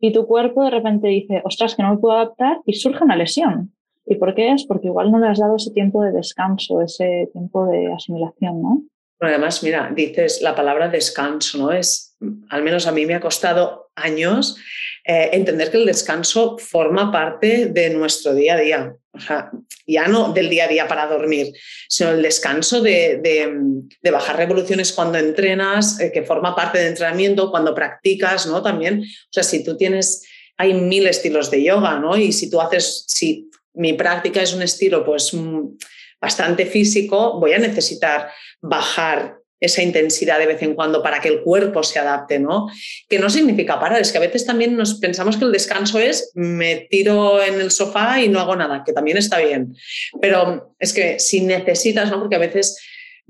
y 0.00 0.12
tu 0.12 0.26
cuerpo 0.26 0.64
de 0.64 0.70
repente 0.70 1.06
dice, 1.06 1.40
ostras, 1.44 1.76
que 1.76 1.84
no 1.84 1.94
me 1.94 1.98
puedo 1.98 2.16
adaptar 2.16 2.58
y 2.66 2.72
surge 2.72 3.04
una 3.04 3.16
lesión. 3.16 3.72
¿Y 4.06 4.16
por 4.16 4.34
qué 4.34 4.52
es? 4.52 4.64
Porque 4.64 4.88
igual 4.88 5.12
no 5.12 5.20
le 5.20 5.28
has 5.28 5.38
dado 5.38 5.54
ese 5.54 5.70
tiempo 5.70 6.02
de 6.02 6.10
descanso, 6.10 6.80
ese 6.82 7.28
tiempo 7.32 7.66
de 7.66 7.92
asimilación, 7.92 8.60
¿no? 8.60 8.82
Además, 9.20 9.62
mira, 9.62 9.90
dices 9.94 10.40
la 10.42 10.54
palabra 10.54 10.88
descanso, 10.88 11.58
¿no? 11.58 11.72
Es, 11.72 12.16
al 12.50 12.62
menos 12.62 12.86
a 12.86 12.92
mí 12.92 13.06
me 13.06 13.14
ha 13.14 13.20
costado 13.20 13.90
años 13.94 14.56
eh, 15.04 15.30
entender 15.32 15.70
que 15.70 15.78
el 15.78 15.86
descanso 15.86 16.58
forma 16.58 17.10
parte 17.10 17.66
de 17.66 17.90
nuestro 17.90 18.34
día 18.34 18.54
a 18.54 18.60
día. 18.60 18.94
O 19.12 19.20
sea, 19.20 19.50
ya 19.86 20.06
no 20.06 20.32
del 20.32 20.48
día 20.48 20.66
a 20.66 20.68
día 20.68 20.86
para 20.86 21.06
dormir, 21.06 21.52
sino 21.88 22.10
el 22.10 22.22
descanso 22.22 22.80
de, 22.80 23.18
de, 24.00 24.10
bajar 24.10 24.36
revoluciones 24.36 24.92
cuando 24.92 25.18
entrenas, 25.18 25.98
eh, 25.98 26.12
que 26.12 26.22
forma 26.22 26.54
parte 26.54 26.78
del 26.78 26.88
entrenamiento, 26.88 27.50
cuando 27.50 27.74
practicas, 27.74 28.46
¿no? 28.46 28.62
También, 28.62 29.00
o 29.02 29.32
sea, 29.32 29.42
si 29.42 29.64
tú 29.64 29.76
tienes, 29.76 30.24
hay 30.56 30.74
mil 30.74 31.06
estilos 31.06 31.50
de 31.50 31.64
yoga, 31.64 31.98
¿no? 31.98 32.16
Y 32.16 32.32
si 32.32 32.50
tú 32.50 32.60
haces, 32.60 33.04
si 33.08 33.50
mi 33.74 33.94
práctica 33.94 34.42
es 34.42 34.52
un 34.52 34.62
estilo, 34.62 35.04
pues 35.04 35.32
mm, 35.34 35.68
bastante 36.20 36.66
físico, 36.66 37.38
voy 37.38 37.52
a 37.52 37.58
necesitar 37.58 38.30
bajar 38.60 39.38
esa 39.60 39.82
intensidad 39.82 40.38
de 40.38 40.46
vez 40.46 40.62
en 40.62 40.74
cuando 40.74 41.02
para 41.02 41.20
que 41.20 41.28
el 41.28 41.42
cuerpo 41.42 41.82
se 41.82 41.98
adapte, 41.98 42.38
¿no? 42.38 42.68
Que 43.08 43.18
no 43.18 43.28
significa 43.28 43.80
parar, 43.80 44.00
es 44.00 44.12
que 44.12 44.18
a 44.18 44.22
veces 44.22 44.46
también 44.46 44.76
nos 44.76 44.94
pensamos 45.00 45.36
que 45.36 45.44
el 45.44 45.52
descanso 45.52 45.98
es 45.98 46.30
me 46.34 46.86
tiro 46.90 47.42
en 47.42 47.60
el 47.60 47.70
sofá 47.70 48.20
y 48.22 48.28
no 48.28 48.40
hago 48.40 48.54
nada, 48.54 48.84
que 48.86 48.92
también 48.92 49.16
está 49.16 49.38
bien. 49.38 49.74
Pero 50.20 50.74
es 50.78 50.92
que 50.92 51.18
si 51.18 51.40
necesitas, 51.40 52.10
¿no? 52.10 52.20
Porque 52.20 52.36
a 52.36 52.40
veces 52.40 52.78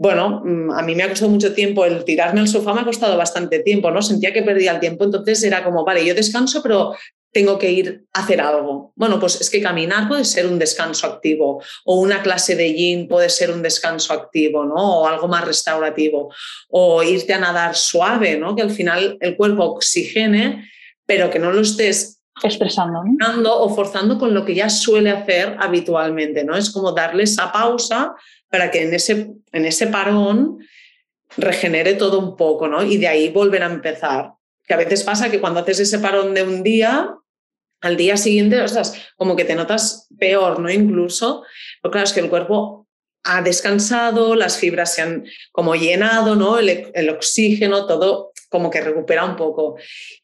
bueno, 0.00 0.42
mm, 0.44 0.70
a 0.70 0.82
mí 0.82 0.94
me 0.94 1.02
ha 1.02 1.08
costado 1.08 1.30
mucho 1.30 1.52
tiempo 1.52 1.84
el 1.84 2.04
tirarme 2.04 2.38
al 2.38 2.46
sofá, 2.46 2.72
me 2.72 2.82
ha 2.82 2.84
costado 2.84 3.16
bastante 3.16 3.58
tiempo, 3.58 3.90
¿no? 3.90 4.00
Sentía 4.00 4.32
que 4.32 4.42
perdía 4.42 4.70
el 4.70 4.78
tiempo, 4.80 5.04
entonces 5.04 5.42
era 5.42 5.64
como, 5.64 5.84
vale, 5.84 6.06
yo 6.06 6.14
descanso, 6.14 6.62
pero 6.62 6.94
tengo 7.32 7.58
que 7.58 7.70
ir 7.70 8.06
a 8.12 8.20
hacer 8.20 8.40
algo. 8.40 8.92
Bueno, 8.96 9.20
pues 9.20 9.40
es 9.40 9.50
que 9.50 9.62
caminar 9.62 10.08
puede 10.08 10.24
ser 10.24 10.46
un 10.46 10.58
descanso 10.58 11.06
activo 11.06 11.62
o 11.84 12.00
una 12.00 12.22
clase 12.22 12.56
de 12.56 12.72
yin 12.72 13.06
puede 13.08 13.28
ser 13.28 13.50
un 13.50 13.62
descanso 13.62 14.12
activo, 14.12 14.64
¿no? 14.64 15.00
O 15.00 15.06
algo 15.06 15.28
más 15.28 15.44
restaurativo. 15.44 16.32
O 16.68 17.02
irte 17.02 17.34
a 17.34 17.38
nadar 17.38 17.74
suave, 17.74 18.36
¿no? 18.38 18.56
Que 18.56 18.62
al 18.62 18.70
final 18.70 19.18
el 19.20 19.36
cuerpo 19.36 19.64
oxigene, 19.64 20.68
pero 21.06 21.30
que 21.30 21.38
no 21.38 21.52
lo 21.52 21.60
estés 21.60 22.20
expresando 22.42 23.00
o 23.60 23.74
forzando 23.74 24.16
con 24.16 24.32
lo 24.32 24.44
que 24.44 24.54
ya 24.54 24.70
suele 24.70 25.10
hacer 25.10 25.56
habitualmente, 25.58 26.44
¿no? 26.44 26.56
Es 26.56 26.70
como 26.70 26.92
darle 26.92 27.24
esa 27.24 27.52
pausa 27.52 28.14
para 28.48 28.70
que 28.70 28.82
en 28.82 28.94
ese, 28.94 29.32
en 29.52 29.64
ese 29.64 29.88
parón 29.88 30.58
regenere 31.36 31.94
todo 31.94 32.18
un 32.18 32.36
poco, 32.36 32.68
¿no? 32.68 32.82
Y 32.82 32.96
de 32.96 33.08
ahí 33.08 33.28
volver 33.30 33.62
a 33.62 33.66
empezar 33.66 34.32
que 34.68 34.74
a 34.74 34.76
veces 34.76 35.02
pasa 35.02 35.30
que 35.30 35.40
cuando 35.40 35.60
haces 35.60 35.80
ese 35.80 35.98
parón 35.98 36.34
de 36.34 36.42
un 36.42 36.62
día, 36.62 37.16
al 37.80 37.96
día 37.96 38.16
siguiente, 38.18 38.60
o 38.60 38.68
sea, 38.68 38.82
como 39.16 39.34
que 39.34 39.46
te 39.46 39.54
notas 39.54 40.08
peor, 40.18 40.60
¿no? 40.60 40.70
Incluso, 40.70 41.42
pero 41.82 41.92
claro, 41.92 42.06
es 42.06 42.12
que 42.12 42.20
el 42.20 42.28
cuerpo 42.28 42.86
ha 43.24 43.40
descansado, 43.42 44.34
las 44.34 44.58
fibras 44.58 44.94
se 44.94 45.02
han 45.02 45.24
como 45.52 45.74
llenado, 45.74 46.36
¿no? 46.36 46.58
El, 46.58 46.90
el, 46.92 47.10
oxígeno, 47.10 47.86
todo 47.86 48.32
como 48.48 48.70
que 48.70 48.80
recupera 48.80 49.24
un 49.24 49.36
poco. 49.36 49.76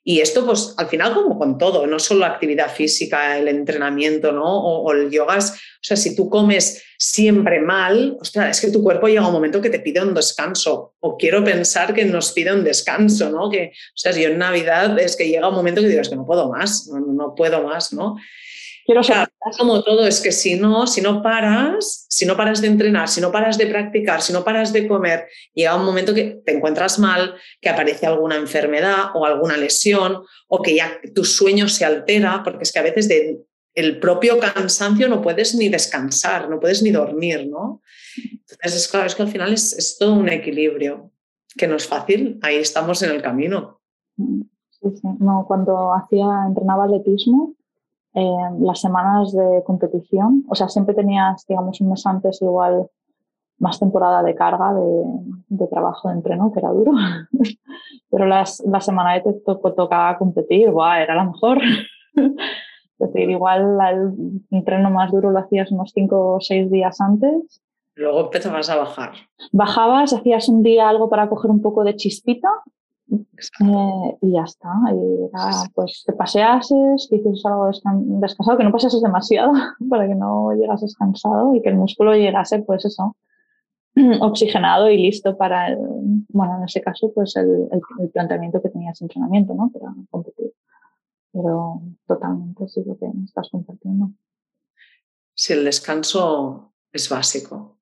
Y 0.02 0.20
esto, 0.20 0.44
pues 0.46 0.74
al 0.76 0.88
final, 0.88 1.14
como 1.14 1.38
con 1.38 1.58
todo, 1.58 1.86
no 1.86 1.98
solo 1.98 2.24
actividad 2.24 2.70
física, 2.70 3.38
el 3.38 3.48
entrenamiento, 3.48 4.32
¿no? 4.32 4.44
O, 4.44 4.92
el 4.92 5.10
yoga, 5.10 5.38
o 5.38 5.82
sea, 5.82 5.96
si 5.96 6.16
tú 6.16 6.28
comes 6.28 6.82
siempre 6.98 7.60
mal, 7.60 8.16
ostras, 8.20 8.56
es 8.56 8.64
que 8.64 8.72
tu 8.72 8.82
cuerpo 8.82 9.08
llega 9.08 9.26
un 9.26 9.32
momento 9.32 9.60
que 9.60 9.70
te 9.70 9.80
pide 9.80 10.02
un 10.02 10.14
descanso. 10.14 10.94
O 11.00 11.16
quiero 11.16 11.44
pensar 11.44 11.92
que 11.92 12.04
nos 12.04 12.32
pide 12.32 12.52
un 12.52 12.64
descanso, 12.64 13.30
¿no? 13.30 13.50
Que, 13.50 13.72
o 13.74 13.96
sea, 13.96 14.12
yo 14.12 14.28
en 14.28 14.38
Navidad 14.38 14.98
es 14.98 15.16
que 15.16 15.28
llega 15.28 15.48
un 15.48 15.54
momento 15.54 15.80
que 15.80 15.88
digo, 15.88 16.00
es 16.00 16.08
que 16.08 16.16
no 16.16 16.26
puedo 16.26 16.50
más, 16.50 16.88
no, 16.88 17.00
no 17.00 17.34
puedo 17.34 17.62
más, 17.62 17.92
¿no? 17.92 18.16
Quiero 18.86 19.00
como 19.58 19.82
todo, 19.82 20.06
es 20.06 20.20
que 20.20 20.30
si 20.30 20.56
no, 20.56 20.86
si 20.86 21.00
no 21.00 21.22
paras, 21.22 22.06
si 22.10 22.26
no 22.26 22.36
paras 22.36 22.60
de 22.60 22.66
entrenar, 22.66 23.08
si 23.08 23.20
no 23.20 23.32
paras 23.32 23.56
de 23.56 23.66
practicar, 23.66 24.20
si 24.20 24.32
no 24.32 24.44
paras 24.44 24.74
de 24.74 24.86
comer, 24.86 25.26
llega 25.54 25.74
un 25.74 25.86
momento 25.86 26.12
que 26.12 26.42
te 26.44 26.54
encuentras 26.54 26.98
mal, 26.98 27.34
que 27.62 27.70
aparece 27.70 28.06
alguna 28.06 28.36
enfermedad 28.36 29.06
o 29.14 29.24
alguna 29.24 29.56
lesión, 29.56 30.22
o 30.48 30.60
que 30.60 30.76
ya 30.76 31.00
tu 31.14 31.24
sueño 31.24 31.66
se 31.68 31.86
altera, 31.86 32.42
porque 32.44 32.64
es 32.64 32.72
que 32.72 32.78
a 32.78 32.82
veces 32.82 33.08
de 33.08 33.38
el 33.74 33.98
propio 33.98 34.38
cansancio 34.38 35.08
no 35.08 35.20
puedes 35.20 35.54
ni 35.54 35.68
descansar, 35.68 36.48
no 36.48 36.60
puedes 36.60 36.82
ni 36.82 36.90
dormir, 36.90 37.48
¿no? 37.48 37.82
Entonces, 38.16 38.76
es 38.76 38.88
claro, 38.88 39.06
es 39.06 39.14
que 39.14 39.22
al 39.22 39.28
final 39.28 39.52
es, 39.52 39.72
es 39.72 39.98
todo 39.98 40.12
un 40.12 40.28
equilibrio, 40.28 41.10
que 41.56 41.66
no 41.66 41.76
es 41.76 41.86
fácil, 41.86 42.38
ahí 42.42 42.56
estamos 42.56 43.02
en 43.02 43.10
el 43.10 43.22
camino. 43.22 43.80
Sí, 44.16 44.90
sí. 44.94 45.08
No, 45.18 45.44
cuando 45.48 45.92
hacía, 45.92 46.26
entrenaba 46.46 46.84
atletismo, 46.84 47.54
eh, 48.14 48.50
las 48.60 48.80
semanas 48.80 49.32
de 49.32 49.62
competición, 49.64 50.44
o 50.48 50.54
sea, 50.54 50.68
siempre 50.68 50.94
tenías, 50.94 51.44
digamos, 51.48 51.80
un 51.80 51.90
mes 51.90 52.06
antes 52.06 52.40
igual 52.42 52.88
más 53.58 53.78
temporada 53.78 54.22
de 54.22 54.34
carga 54.34 54.72
de, 55.48 55.66
trabajo 55.66 56.08
de 56.08 56.14
entreno, 56.14 56.52
que 56.52 56.60
era 56.60 56.70
duro, 56.70 56.92
pero 58.10 58.26
las, 58.26 58.62
la 58.66 58.80
semana 58.80 59.14
de 59.14 59.20
te 59.20 59.32
tocaba 59.42 60.16
competir, 60.18 60.70
¡guau! 60.70 61.00
era 61.00 61.14
la 61.14 61.24
mejor. 61.24 61.58
es 62.14 62.32
decir, 62.98 63.30
igual 63.30 63.78
el 63.90 64.42
entreno 64.50 64.90
más 64.90 65.10
duro 65.10 65.30
lo 65.30 65.38
hacías 65.40 65.72
unos 65.72 65.90
cinco 65.92 66.34
o 66.34 66.40
seis 66.40 66.70
días 66.70 67.00
antes. 67.00 67.62
Luego 67.96 68.20
empezabas 68.20 68.70
a 68.70 68.76
bajar. 68.76 69.12
Bajabas, 69.52 70.12
hacías 70.12 70.48
un 70.48 70.62
día 70.62 70.88
algo 70.88 71.08
para 71.08 71.28
coger 71.28 71.50
un 71.50 71.62
poco 71.62 71.84
de 71.84 71.96
chispita 71.96 72.48
eh, 73.10 74.18
y 74.22 74.32
ya 74.32 74.42
está. 74.42 74.72
Y 74.92 75.70
pues 75.74 76.02
te 76.06 76.12
paseases, 76.12 77.06
que 77.08 77.16
hicieses 77.16 77.44
algo 77.46 77.66
descansado, 77.66 78.58
que 78.58 78.64
no 78.64 78.72
pasases 78.72 79.02
demasiado 79.02 79.52
para 79.90 80.06
que 80.06 80.14
no 80.14 80.52
llegases 80.52 80.96
cansado 80.96 81.54
y 81.54 81.62
que 81.62 81.70
el 81.70 81.76
músculo 81.76 82.14
llegase, 82.14 82.62
pues 82.62 82.84
eso, 82.84 83.16
oxigenado 84.20 84.90
y 84.90 84.98
listo 84.98 85.36
para 85.36 85.68
el, 85.68 85.78
bueno, 86.28 86.58
en 86.58 86.64
ese 86.64 86.80
caso, 86.80 87.12
pues 87.14 87.36
el, 87.36 87.68
el, 88.00 88.10
planteamiento 88.10 88.60
que 88.62 88.70
tenías 88.70 89.00
entrenamiento, 89.02 89.54
¿no? 89.54 89.70
Para 89.72 89.94
competir. 90.10 90.52
Pero 91.32 91.82
totalmente 92.06 92.68
sí 92.68 92.82
lo 92.86 92.96
que 92.96 93.06
estás 93.24 93.48
compartiendo. 93.50 94.10
Si 95.34 95.52
el 95.52 95.64
descanso 95.64 96.72
es 96.92 97.08
básico. 97.08 97.76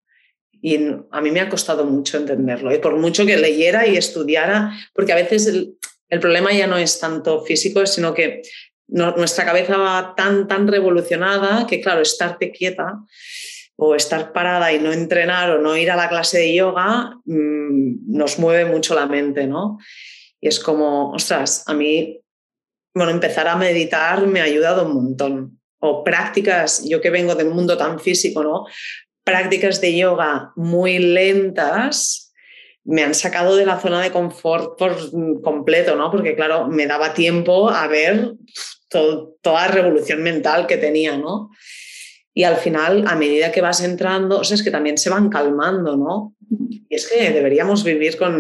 Y 0.64 0.78
a 1.10 1.20
mí 1.20 1.30
me 1.32 1.40
ha 1.40 1.48
costado 1.48 1.84
mucho 1.84 2.16
entenderlo, 2.16 2.72
y 2.72 2.78
por 2.78 2.96
mucho 2.96 3.26
que 3.26 3.36
leyera 3.36 3.86
y 3.86 3.96
estudiara, 3.96 4.72
porque 4.94 5.12
a 5.12 5.16
veces 5.16 5.46
el, 5.48 5.76
problema 6.20 6.52
ya 6.52 6.68
no 6.68 6.76
es 6.76 7.00
tanto 7.00 7.42
físico, 7.42 7.84
sino 7.84 8.14
que 8.14 8.42
nuestra 8.86 9.44
cabeza 9.44 9.76
va 9.76 10.14
tan, 10.16 10.46
tan 10.46 10.68
revolucionada 10.68 11.66
que, 11.66 11.80
claro, 11.80 12.02
estarte 12.02 12.52
quieta 12.52 13.00
o 13.76 13.96
estar 13.96 14.32
parada 14.32 14.72
y 14.72 14.78
no 14.78 14.92
entrenar 14.92 15.50
o 15.50 15.60
no 15.60 15.76
ir 15.76 15.90
a 15.90 15.96
la 15.96 16.08
clase 16.08 16.38
de 16.38 16.54
yoga 16.54 17.16
mmm, 17.24 18.16
nos 18.16 18.38
mueve 18.38 18.64
mucho 18.64 18.94
la 18.94 19.06
mente, 19.06 19.46
¿no? 19.46 19.78
Y 20.40 20.48
es 20.48 20.60
como, 20.60 21.10
ostras, 21.12 21.64
a 21.66 21.74
mí, 21.74 22.20
bueno, 22.94 23.10
empezar 23.10 23.48
a 23.48 23.56
meditar 23.56 24.26
me 24.26 24.40
ha 24.40 24.44
ayudado 24.44 24.86
un 24.86 24.94
montón. 24.94 25.60
O 25.80 26.04
prácticas, 26.04 26.84
yo 26.88 27.00
que 27.00 27.10
vengo 27.10 27.34
del 27.34 27.48
mundo 27.48 27.76
tan 27.76 27.98
físico, 27.98 28.44
¿no? 28.44 28.66
Prácticas 29.24 29.80
de 29.80 29.96
yoga 29.96 30.52
muy 30.56 30.98
lentas 30.98 32.32
me 32.84 33.02
han 33.02 33.14
sacado 33.14 33.56
de 33.56 33.66
la 33.66 33.78
zona 33.78 34.02
de 34.02 34.10
confort 34.10 34.76
por 34.76 34.96
completo, 35.42 35.94
¿no? 35.96 36.10
Porque 36.10 36.34
claro, 36.34 36.66
me 36.68 36.86
daba 36.86 37.14
tiempo 37.14 37.70
a 37.70 37.86
ver 37.86 38.34
toda 38.88 39.66
la 39.66 39.68
revolución 39.68 40.22
mental 40.22 40.66
que 40.66 40.76
tenía, 40.76 41.16
¿no? 41.16 41.50
Y 42.34 42.44
al 42.44 42.56
final, 42.56 43.04
a 43.06 43.14
medida 43.14 43.52
que 43.52 43.60
vas 43.60 43.82
entrando, 43.82 44.40
o 44.40 44.44
sea, 44.44 44.54
es 44.54 44.62
que 44.62 44.70
también 44.70 44.98
se 44.98 45.10
van 45.10 45.28
calmando, 45.28 45.96
¿no? 45.96 46.34
Y 46.88 46.94
es 46.94 47.08
que 47.08 47.30
deberíamos 47.30 47.84
vivir 47.84 48.16
con 48.16 48.34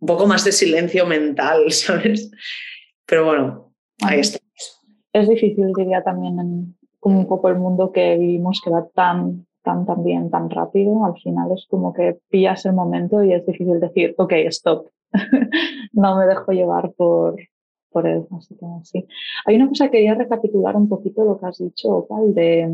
un 0.00 0.06
poco 0.06 0.26
más 0.26 0.44
de 0.44 0.52
silencio 0.52 1.06
mental, 1.06 1.64
¿sabes? 1.72 2.30
Pero 3.06 3.24
bueno, 3.24 3.74
ahí 4.02 4.20
estamos. 4.20 4.44
Es 5.12 5.28
difícil, 5.28 5.72
diría 5.76 6.02
también, 6.02 6.38
en 6.38 6.76
un 7.00 7.26
poco 7.26 7.48
el 7.48 7.56
mundo 7.56 7.90
que 7.92 8.18
vivimos, 8.18 8.60
que 8.62 8.70
va 8.70 8.86
tan 8.94 9.47
tan, 9.86 10.30
tan 10.30 10.50
rápido, 10.50 11.04
al 11.04 11.18
final 11.20 11.52
es 11.52 11.66
como 11.68 11.92
que 11.92 12.18
pillas 12.28 12.64
el 12.66 12.72
momento 12.72 13.22
y 13.22 13.32
es 13.32 13.44
difícil 13.46 13.80
decir, 13.80 14.14
ok, 14.16 14.32
stop, 14.46 14.88
no 15.92 16.16
me 16.16 16.26
dejo 16.26 16.52
llevar 16.52 16.92
por, 16.92 17.36
por 17.90 18.06
él. 18.06 18.26
Así 18.36 18.54
que 18.56 18.66
sí. 18.84 19.06
Hay 19.46 19.56
una 19.56 19.68
cosa 19.68 19.86
que 19.86 19.92
quería 19.92 20.14
recapitular 20.14 20.76
un 20.76 20.88
poquito 20.88 21.24
lo 21.24 21.38
que 21.38 21.46
has 21.46 21.58
dicho, 21.58 21.88
Opal, 21.88 22.34
de, 22.34 22.68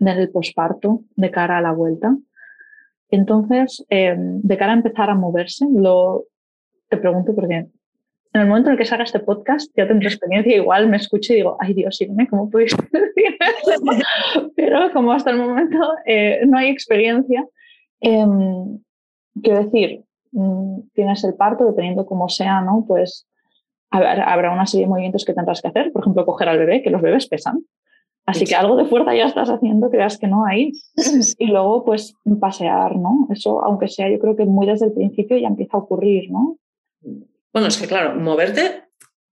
del 0.00 0.30
posparto 0.30 1.00
de 1.16 1.30
cara 1.30 1.58
a 1.58 1.62
la 1.62 1.72
vuelta. 1.72 2.16
Entonces, 3.10 3.84
em, 3.90 4.40
de 4.40 4.56
cara 4.56 4.72
a 4.72 4.76
empezar 4.76 5.10
a 5.10 5.14
moverse, 5.14 5.66
lo, 5.70 6.24
te 6.88 6.96
pregunto 6.96 7.34
porque 7.34 7.68
en 8.34 8.40
el 8.40 8.48
momento 8.48 8.68
en 8.68 8.72
el 8.72 8.78
que 8.78 8.84
salga 8.84 9.04
este 9.04 9.20
podcast 9.20 9.70
ya 9.76 9.86
tendré 9.86 10.08
experiencia, 10.08 10.56
igual 10.56 10.88
me 10.88 10.96
escucho 10.96 11.32
y 11.32 11.36
digo, 11.36 11.56
ay 11.60 11.74
Dios, 11.74 12.00
Irene, 12.00 12.26
¿cómo 12.28 12.48
puedes 12.48 12.74
decir 12.92 13.36
Pero 14.56 14.90
como 14.92 15.12
hasta 15.12 15.30
el 15.30 15.38
momento 15.38 15.78
eh, 16.06 16.40
no 16.46 16.56
hay 16.58 16.68
experiencia, 16.68 17.46
em, 18.00 18.78
quiero 19.42 19.64
decir, 19.64 20.04
mm, 20.32 20.80
tienes 20.94 21.22
el 21.24 21.34
parto, 21.34 21.66
dependiendo 21.66 22.06
cómo 22.06 22.28
sea, 22.28 22.62
¿no? 22.62 22.84
Pues 22.86 23.26
habrá 23.90 24.50
una 24.50 24.64
serie 24.64 24.86
de 24.86 24.90
movimientos 24.90 25.26
que 25.26 25.34
tendrás 25.34 25.60
que 25.60 25.68
hacer, 25.68 25.92
por 25.92 26.02
ejemplo, 26.02 26.24
coger 26.24 26.48
al 26.48 26.58
bebé, 26.58 26.82
que 26.82 26.88
los 26.88 27.02
bebés 27.02 27.28
pesan. 27.28 27.62
Así 28.24 28.46
que 28.46 28.54
algo 28.54 28.76
de 28.76 28.86
fuerza 28.86 29.14
ya 29.14 29.26
estás 29.26 29.50
haciendo, 29.50 29.90
creas 29.90 30.16
que 30.16 30.28
no 30.28 30.46
hay. 30.46 30.72
Y 31.38 31.46
luego, 31.48 31.84
pues, 31.84 32.14
pasear, 32.40 32.96
¿no? 32.96 33.26
Eso, 33.30 33.62
aunque 33.64 33.88
sea, 33.88 34.08
yo 34.08 34.18
creo 34.18 34.36
que 34.36 34.46
muy 34.46 34.66
desde 34.66 34.86
el 34.86 34.92
principio 34.92 35.36
ya 35.36 35.48
empieza 35.48 35.76
a 35.76 35.80
ocurrir, 35.80 36.30
¿no? 36.30 36.56
Bueno, 37.52 37.68
es 37.68 37.76
que 37.76 37.86
claro, 37.86 38.14
moverte 38.14 38.82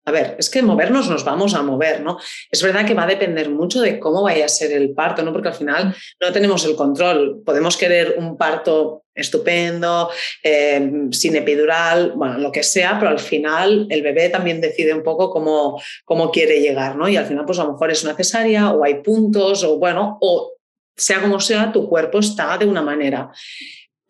a 0.07 0.12
ver, 0.12 0.37
es 0.39 0.49
que 0.49 0.62
movernos 0.62 1.09
nos 1.11 1.25
vamos 1.25 1.55
a 1.55 1.62
mover, 1.62 2.01
¿no? 2.01 2.18
Es 2.51 2.62
verdad 2.62 2.87
que 2.87 2.95
va 2.95 3.03
a 3.03 3.07
depender 3.07 3.51
mucho 3.51 3.81
de 3.83 4.01
cómo 4.01 4.23
vaya 4.23 4.47
a 4.47 4.49
ser 4.49 4.73
el 4.73 4.95
parto, 4.95 5.23
¿no? 5.23 5.33
Porque 5.33 5.49
al 5.49 5.55
final 5.55 5.95
no 6.21 6.33
tenemos 6.33 6.64
el 6.64 6.75
control. 6.75 7.43
Podemos 7.45 7.77
querer 7.77 8.16
un 8.18 8.37
parto 8.39 9.05
estupendo, 9.14 10.11
eh, 10.43 11.09
sin 11.12 11.37
epidural, 11.37 12.12
bueno, 12.16 12.39
lo 12.39 12.51
que 12.51 12.62
sea, 12.62 12.99
pero 12.99 13.11
al 13.11 13.18
final 13.18 13.87
el 13.91 14.03
bebé 14.03 14.31
también 14.31 14.61
decide 14.61 14.95
un 14.95 15.03
poco 15.03 15.29
cómo, 15.29 15.81
cómo 16.05 16.31
quiere 16.31 16.61
llegar, 16.61 16.97
¿no? 16.97 17.07
Y 17.07 17.16
al 17.16 17.27
final, 17.27 17.45
pues 17.45 17.59
a 17.59 17.64
lo 17.64 17.73
mejor 17.73 17.91
es 17.91 18.03
una 18.03 18.16
cesárea 18.16 18.71
o 18.71 18.83
hay 18.83 19.03
puntos 19.03 19.62
o 19.64 19.79
bueno, 19.79 20.16
o 20.23 20.55
sea 20.97 21.21
como 21.21 21.41
sea, 21.41 21.73
tu 21.73 21.89
cuerpo 21.89 22.18
está 22.18 22.57
de 22.57 22.66
una 22.66 22.83
manera 22.83 23.31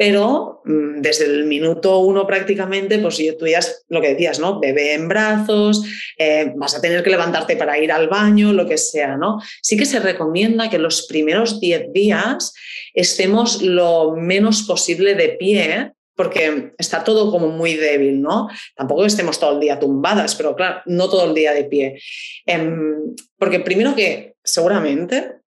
pero 0.01 0.63
mm, 0.65 1.03
desde 1.03 1.27
el 1.27 1.45
minuto 1.45 1.99
uno 1.99 2.27
prácticamente, 2.27 2.99
pues 3.01 3.21
tú 3.39 3.47
ya 3.47 3.61
lo 3.91 4.01
que 4.01 4.15
decías, 4.15 4.41
¿no? 4.41 4.59
Bebé 4.59 4.95
en 4.95 5.09
brazos, 5.09 5.85
eh, 6.17 6.55
vas 6.57 6.75
a 6.75 6.81
tener 6.81 7.03
que 7.03 7.11
levantarte 7.11 7.55
para 7.55 7.77
ir 7.77 7.93
al 7.93 8.09
baño, 8.09 8.55
lo 8.55 8.67
que 8.67 8.79
sea, 8.79 9.19
¿no? 9.19 9.43
Sí 9.61 9.77
que 9.77 9.85
se 9.85 10.01
recomienda 10.01 10.71
que 10.71 10.79
los 10.79 11.07
primeros 11.07 11.61
10 11.61 11.93
días 11.93 12.55
estemos 12.95 13.61
lo 13.61 14.17
menos 14.17 14.63
posible 14.63 15.15
de 15.17 15.37
pie, 15.39 15.93
porque 16.15 16.73
está 16.79 17.05
todo 17.05 17.31
como 17.31 17.49
muy 17.49 17.75
débil, 17.75 18.23
¿no? 18.23 18.49
Tampoco 18.75 19.05
estemos 19.05 19.39
todo 19.39 19.53
el 19.53 19.61
día 19.61 19.79
tumbadas, 19.79 20.35
pero 20.35 20.57
claro, 20.57 20.81
no 20.87 21.11
todo 21.11 21.27
el 21.27 21.35
día 21.35 21.53
de 21.53 21.65
pie. 21.65 22.01
Em, 22.47 23.15
porque 23.37 23.61
primero 23.61 23.95
que 23.95 24.37
seguramente 24.43 25.40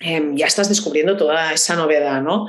Em, 0.00 0.36
ya 0.36 0.46
estás 0.46 0.68
descubriendo 0.68 1.16
toda 1.16 1.52
esa 1.52 1.74
novedad, 1.74 2.22
¿no? 2.22 2.46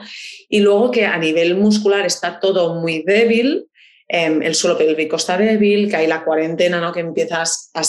Y 0.47 0.60
luego 0.60 0.91
que 0.91 1.06
a 1.06 1.18
nivel 1.18 1.56
muscular 1.56 2.06
está 2.06 2.39
todo 2.39 2.76
muy 2.76 3.04
débil, 3.04 3.68
em, 4.08 4.43
el 4.43 4.54
suelo 4.54 4.78
pélvico 4.78 5.16
está 5.16 5.38
débil, 5.38 5.89
que 5.89 5.95
hay 5.95 6.08
la 6.08 6.24
cuarentena, 6.24 6.80
¿no? 6.80 6.91
Que 6.91 7.00
empiezas 7.00 7.72
a 7.74 7.82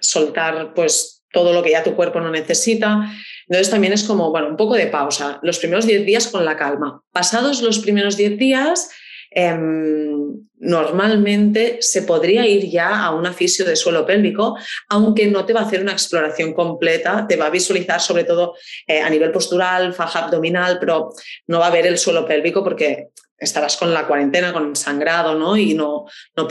soltar 0.00 0.74
pues 0.74 1.24
todo 1.32 1.52
lo 1.52 1.62
que 1.62 1.70
ya 1.70 1.82
tu 1.82 1.94
cuerpo 1.96 2.20
no 2.20 2.30
necesita. 2.30 3.10
Entonces 3.48 3.70
también 3.70 3.92
es 3.92 4.04
como, 4.04 4.30
bueno, 4.30 4.48
un 4.48 4.56
poco 4.56 4.74
de 4.74 4.86
pausa. 4.86 5.38
Los 5.42 5.58
primeros 5.58 5.86
10 5.86 6.04
días 6.04 6.28
con 6.28 6.44
la 6.44 6.56
calma. 6.56 7.02
Pasados 7.12 7.62
los 7.62 7.78
primeros 7.78 8.16
10 8.16 8.38
días, 8.38 8.90
Em, 9.38 10.46
normalmente 10.60 11.76
se 11.82 12.02
podría 12.02 12.46
ir 12.46 12.70
ya 12.70 13.04
a 13.04 13.14
un 13.14 13.26
fisio 13.34 13.66
de 13.66 13.76
suelo 13.76 14.06
pélvico, 14.06 14.56
aunque 14.88 15.26
no 15.26 15.44
te 15.44 15.52
va 15.52 15.60
a 15.60 15.64
hacer 15.64 15.82
una 15.82 15.92
exploración 15.92 16.54
completa, 16.54 17.26
te 17.28 17.36
va 17.36 17.46
a 17.46 17.50
visualizar 17.50 18.00
sobre 18.00 18.24
todo 18.24 18.54
eh, 18.86 19.02
a 19.02 19.10
nivel 19.10 19.32
postural, 19.32 19.92
faja 19.92 20.24
abdominal, 20.24 20.78
pero 20.80 21.12
no 21.48 21.58
va 21.58 21.66
a 21.66 21.70
ver 21.70 21.86
el 21.86 21.98
suelo 21.98 22.26
pélvico 22.26 22.64
porque 22.64 23.08
estarás 23.36 23.76
con 23.76 23.92
la 23.92 24.06
cuarentena, 24.06 24.54
con 24.54 24.74
sangrado, 24.74 25.34
¿no? 25.34 25.54
Y 25.58 25.74
no, 25.74 26.06
no, 26.34 26.48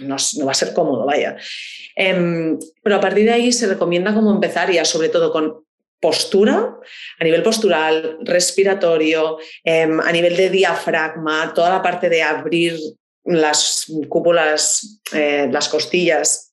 no, 0.00 0.16
va 0.46 0.50
a 0.50 0.54
ser 0.54 0.72
cómodo, 0.72 1.06
vaya. 1.06 1.36
Em, 1.94 2.58
pero 2.82 2.96
a 2.96 3.00
partir 3.00 3.26
de 3.26 3.32
ahí 3.32 3.52
se 3.52 3.68
recomienda 3.68 4.12
como 4.12 4.32
empezar 4.32 4.72
ya 4.72 4.84
sobre 4.84 5.08
todo 5.08 5.30
con 5.30 5.64
postura, 6.04 6.56
a 7.18 7.24
nivel 7.24 7.42
postural, 7.42 8.18
respiratorio, 8.24 9.38
em, 9.64 10.00
a 10.00 10.12
nivel 10.12 10.36
de 10.36 10.50
diafragma, 10.50 11.54
toda 11.54 11.70
la 11.70 11.80
parte 11.80 12.10
de 12.10 12.22
abrir 12.22 12.76
las 13.24 13.86
cúpulas, 14.10 15.00
eh, 15.14 15.48
las 15.50 15.70
costillas, 15.70 16.52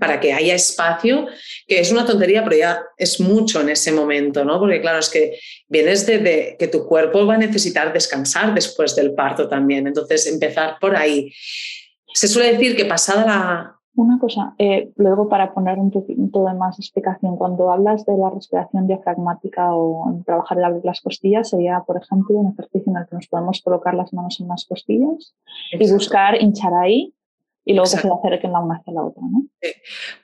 para 0.00 0.18
que 0.18 0.32
haya 0.32 0.54
espacio, 0.54 1.28
que 1.68 1.78
es 1.78 1.92
una 1.92 2.04
tontería, 2.04 2.42
pero 2.42 2.56
ya 2.56 2.82
es 2.96 3.20
mucho 3.20 3.60
en 3.60 3.68
ese 3.68 3.92
momento, 3.92 4.44
¿no? 4.44 4.58
Porque 4.58 4.80
claro, 4.80 4.98
es 4.98 5.10
que 5.10 5.38
vienes 5.68 6.04
de, 6.06 6.56
que 6.58 6.66
tu 6.66 6.84
cuerpo 6.86 7.24
va 7.24 7.34
a 7.34 7.38
necesitar 7.46 7.92
descansar 7.92 8.52
después 8.52 8.96
del 8.96 9.14
parto 9.14 9.48
también, 9.48 9.86
entonces 9.86 10.26
empezar 10.26 10.78
por 10.80 10.96
ahí. 10.96 11.32
Se 12.14 12.26
suele 12.26 12.52
decir 12.54 12.74
que 12.74 12.86
pasada 12.86 13.24
la, 13.26 13.81
una 13.94 14.18
cosa, 14.18 14.54
eh, 14.58 14.90
luego 14.96 15.28
para 15.28 15.52
poner 15.52 15.78
un 15.78 15.90
poquito 15.90 16.44
de 16.44 16.54
más 16.54 16.78
explicación, 16.78 17.36
cuando 17.36 17.70
hablas 17.70 18.06
de 18.06 18.16
la 18.16 18.30
respiración 18.30 18.86
diafragmática 18.86 19.74
o 19.74 20.10
en 20.10 20.24
trabajar 20.24 20.58
el 20.58 20.64
abrir 20.64 20.84
las 20.84 21.00
costillas, 21.00 21.50
sería, 21.50 21.80
por 21.86 21.98
ejemplo, 21.98 22.38
un 22.38 22.52
ejercicio 22.52 22.90
en 22.90 22.98
el 22.98 23.06
que 23.06 23.16
nos 23.16 23.26
podemos 23.28 23.60
colocar 23.60 23.94
las 23.94 24.12
manos 24.12 24.40
en 24.40 24.48
las 24.48 24.64
costillas 24.64 25.34
y 25.72 25.92
buscar 25.92 26.40
hinchar 26.40 26.72
ahí 26.74 27.14
y 27.64 27.74
luego 27.74 27.90
que 27.90 27.98
se 27.98 28.08
acerquen 28.08 28.52
la 28.52 28.60
una 28.60 28.76
hacia 28.76 28.92
la 28.92 29.04
otra, 29.04 29.22
¿no? 29.22 29.44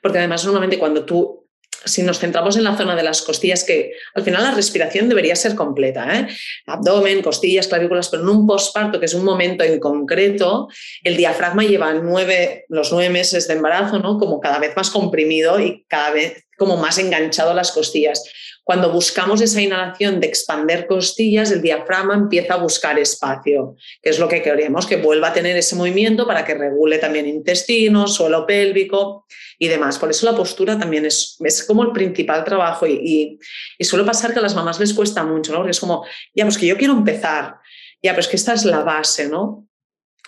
Porque 0.01 0.17
además 0.17 0.43
normalmente 0.43 0.79
cuando 0.79 1.05
tú 1.05 1.45
si 1.85 2.03
nos 2.03 2.19
centramos 2.19 2.57
en 2.57 2.63
la 2.63 2.75
zona 2.75 2.95
de 2.95 3.03
las 3.03 3.21
costillas, 3.21 3.63
que 3.63 3.93
al 4.13 4.23
final 4.23 4.43
la 4.43 4.51
respiración 4.51 5.07
debería 5.07 5.35
ser 5.35 5.55
completa, 5.55 6.19
¿eh? 6.19 6.27
abdomen, 6.65 7.21
costillas, 7.21 7.67
clavículas, 7.67 8.09
pero 8.09 8.23
en 8.23 8.29
un 8.29 8.47
posparto, 8.47 8.99
que 8.99 9.05
es 9.05 9.13
un 9.13 9.23
momento 9.23 9.63
en 9.63 9.79
concreto, 9.79 10.67
el 11.03 11.15
diafragma 11.15 11.63
lleva 11.63 11.93
los 11.93 12.91
nueve 12.91 13.09
meses 13.09 13.47
de 13.47 13.53
embarazo, 13.53 13.99
¿no? 13.99 14.17
como 14.17 14.39
cada 14.39 14.59
vez 14.59 14.75
más 14.75 14.89
comprimido 14.89 15.59
y 15.59 15.85
cada 15.87 16.11
vez 16.11 16.45
como 16.57 16.75
más 16.75 16.97
enganchado 16.97 17.51
a 17.51 17.53
las 17.53 17.71
costillas. 17.71 18.23
Cuando 18.63 18.91
buscamos 18.91 19.41
esa 19.41 19.61
inhalación 19.61 20.19
de 20.19 20.27
expander 20.27 20.85
costillas, 20.85 21.49
el 21.49 21.61
diafragma 21.61 22.13
empieza 22.13 22.53
a 22.53 22.57
buscar 22.57 22.99
espacio, 22.99 23.75
que 24.03 24.11
es 24.11 24.19
lo 24.19 24.27
que 24.27 24.43
queremos, 24.43 24.85
que 24.85 24.97
vuelva 24.97 25.29
a 25.29 25.33
tener 25.33 25.57
ese 25.57 25.75
movimiento 25.75 26.27
para 26.27 26.45
que 26.45 26.53
regule 26.53 26.99
también 26.99 27.25
intestino, 27.25 28.07
suelo 28.07 28.45
pélvico 28.45 29.25
y 29.59 29.67
demás. 29.67 29.99
Por 29.99 30.09
eso 30.09 30.25
la 30.25 30.35
postura 30.35 30.79
también 30.79 31.05
es, 31.05 31.37
es 31.43 31.63
como 31.65 31.83
el 31.83 31.91
principal 31.91 32.43
trabajo 32.45 32.87
y, 32.87 33.37
suele 33.81 34.05
pasar 34.05 34.33
que 34.33 34.39
a 34.39 34.41
las 34.41 34.55
mamás 34.55 34.79
les 34.79 34.93
cuesta 34.93 35.23
mucho, 35.23 35.51
¿no? 35.51 35.59
Porque 35.59 35.71
es 35.71 35.79
como, 35.79 36.05
ya, 36.33 36.45
pues 36.45 36.57
que 36.57 36.65
yo 36.65 36.77
quiero 36.77 36.93
empezar, 36.93 37.57
ya, 38.01 38.11
pero 38.11 38.21
es 38.21 38.27
que 38.29 38.37
esta 38.37 38.53
es 38.53 38.63
la 38.63 38.79
base, 38.79 39.27
¿no? 39.27 39.67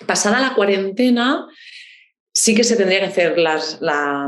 Pasada 0.06 0.40
la 0.42 0.54
cuarentena, 0.54 1.48
sí 2.34 2.56
que 2.56 2.64
se 2.64 2.76
tendría 2.76 3.00
que 3.00 3.06
hacer 3.06 3.38
la, 3.38 4.28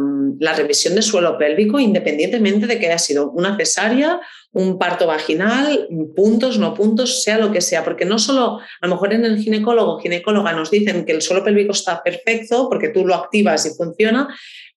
revisión 0.56 0.96
de 0.96 1.02
suelo 1.02 1.38
pélvico 1.38 1.80
independientemente 1.80 2.68
de 2.68 2.80
que 2.80 2.88
haya 2.88 2.98
sido 2.98 3.32
una 3.32 3.58
cesárea, 3.58 4.22
un 4.52 4.78
parto 4.78 5.08
vaginal, 5.08 5.88
puntos, 6.16 6.60
no 6.60 6.74
puntos, 6.74 7.24
sea 7.24 7.40
lo 7.40 7.52
que 7.52 7.60
sea, 7.60 7.84
porque 7.84 8.06
no 8.06 8.20
solo 8.20 8.60
a 8.82 8.88
lo 8.88 8.94
mejor 8.94 9.14
en 9.14 9.26
el 9.26 9.40
ginecólogo 9.40 9.96
o 9.96 10.00
ginecóloga 10.00 10.54
nos 10.54 10.70
dicen 10.70 11.06
que 11.06 11.12
el 11.12 11.22
suelo 11.22 11.44
pélvico 11.44 11.72
está 11.72 12.04
perfecto 12.04 12.70
porque 12.70 12.90
tú 12.90 13.06
lo 13.06 13.16
activas 13.16 13.66
y 13.66 13.72
funciona, 13.72 14.28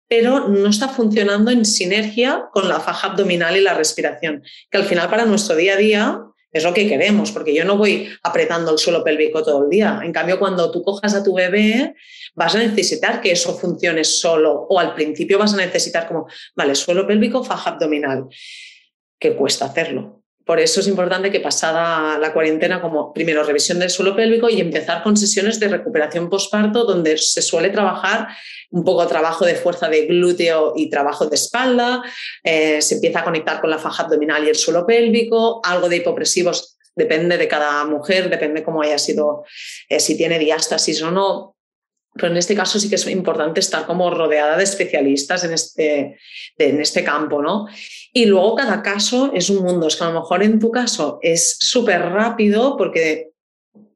pero 0.08 0.48
no 0.48 0.68
está 0.68 0.88
funcionando 0.88 1.50
en 1.50 1.64
sinergia 1.64 2.48
con 2.52 2.68
la 2.68 2.80
faja 2.80 3.08
abdominal 3.08 3.56
y 3.56 3.60
la 3.60 3.74
respiración, 3.74 4.42
que 4.70 4.78
al 4.78 4.84
final 4.84 5.08
para 5.10 5.26
nuestro 5.26 5.56
día 5.56 5.74
a 5.74 5.76
día 5.76 6.20
es 6.52 6.64
lo 6.64 6.72
que 6.72 6.88
queremos, 6.88 7.32
porque 7.32 7.54
yo 7.54 7.64
no 7.64 7.76
voy 7.76 8.08
apretando 8.22 8.72
el 8.72 8.78
suelo 8.78 9.04
pélvico 9.04 9.42
todo 9.42 9.64
el 9.64 9.70
día. 9.70 10.00
En 10.02 10.12
cambio, 10.12 10.38
cuando 10.38 10.70
tú 10.70 10.82
cojas 10.82 11.14
a 11.14 11.22
tu 11.22 11.34
bebé, 11.34 11.94
vas 12.34 12.54
a 12.54 12.58
necesitar 12.58 13.20
que 13.20 13.32
eso 13.32 13.56
funcione 13.58 14.04
solo 14.04 14.66
o 14.68 14.78
al 14.78 14.94
principio 14.94 15.38
vas 15.38 15.52
a 15.52 15.58
necesitar 15.58 16.08
como, 16.08 16.26
vale, 16.54 16.74
suelo 16.74 17.06
pélvico, 17.06 17.44
faja 17.44 17.70
abdominal, 17.70 18.26
que 19.18 19.34
cuesta 19.34 19.66
hacerlo. 19.66 20.22
Por 20.46 20.60
eso 20.60 20.78
es 20.78 20.86
importante 20.86 21.32
que 21.32 21.40
pasada 21.40 22.18
la 22.18 22.32
cuarentena, 22.32 22.80
como 22.80 23.12
primero 23.12 23.42
revisión 23.42 23.80
del 23.80 23.90
suelo 23.90 24.14
pélvico 24.14 24.48
y 24.48 24.60
empezar 24.60 25.02
con 25.02 25.16
sesiones 25.16 25.58
de 25.58 25.66
recuperación 25.66 26.30
postparto, 26.30 26.84
donde 26.84 27.18
se 27.18 27.42
suele 27.42 27.70
trabajar 27.70 28.28
un 28.70 28.84
poco 28.84 29.08
trabajo 29.08 29.44
de 29.44 29.56
fuerza 29.56 29.88
de 29.88 30.06
glúteo 30.06 30.74
y 30.76 30.88
trabajo 30.88 31.26
de 31.26 31.34
espalda, 31.34 32.00
eh, 32.44 32.80
se 32.80 32.94
empieza 32.94 33.20
a 33.20 33.24
conectar 33.24 33.60
con 33.60 33.70
la 33.70 33.78
faja 33.78 34.04
abdominal 34.04 34.44
y 34.44 34.50
el 34.50 34.54
suelo 34.54 34.86
pélvico, 34.86 35.60
algo 35.64 35.88
de 35.88 35.96
hipopresivos, 35.96 36.78
depende 36.94 37.38
de 37.38 37.48
cada 37.48 37.84
mujer, 37.84 38.30
depende 38.30 38.62
cómo 38.62 38.82
haya 38.82 38.98
sido, 38.98 39.44
eh, 39.88 39.98
si 39.98 40.16
tiene 40.16 40.38
diástasis 40.38 41.02
o 41.02 41.10
no, 41.10 41.55
pero 42.16 42.32
en 42.32 42.36
este 42.36 42.54
caso 42.54 42.78
sí 42.78 42.88
que 42.88 42.96
es 42.96 43.06
importante 43.06 43.60
estar 43.60 43.86
como 43.86 44.10
rodeada 44.10 44.56
de 44.56 44.64
especialistas 44.64 45.44
en 45.44 45.52
este, 45.52 46.18
en 46.58 46.80
este 46.80 47.04
campo, 47.04 47.42
¿no? 47.42 47.66
Y 48.12 48.26
luego 48.26 48.56
cada 48.56 48.82
caso 48.82 49.30
es 49.34 49.50
un 49.50 49.62
mundo, 49.64 49.86
es 49.86 49.96
que 49.96 50.04
a 50.04 50.10
lo 50.10 50.20
mejor 50.20 50.42
en 50.42 50.58
tu 50.58 50.70
caso 50.70 51.18
es 51.22 51.56
súper 51.60 52.00
rápido 52.00 52.76
porque, 52.76 53.30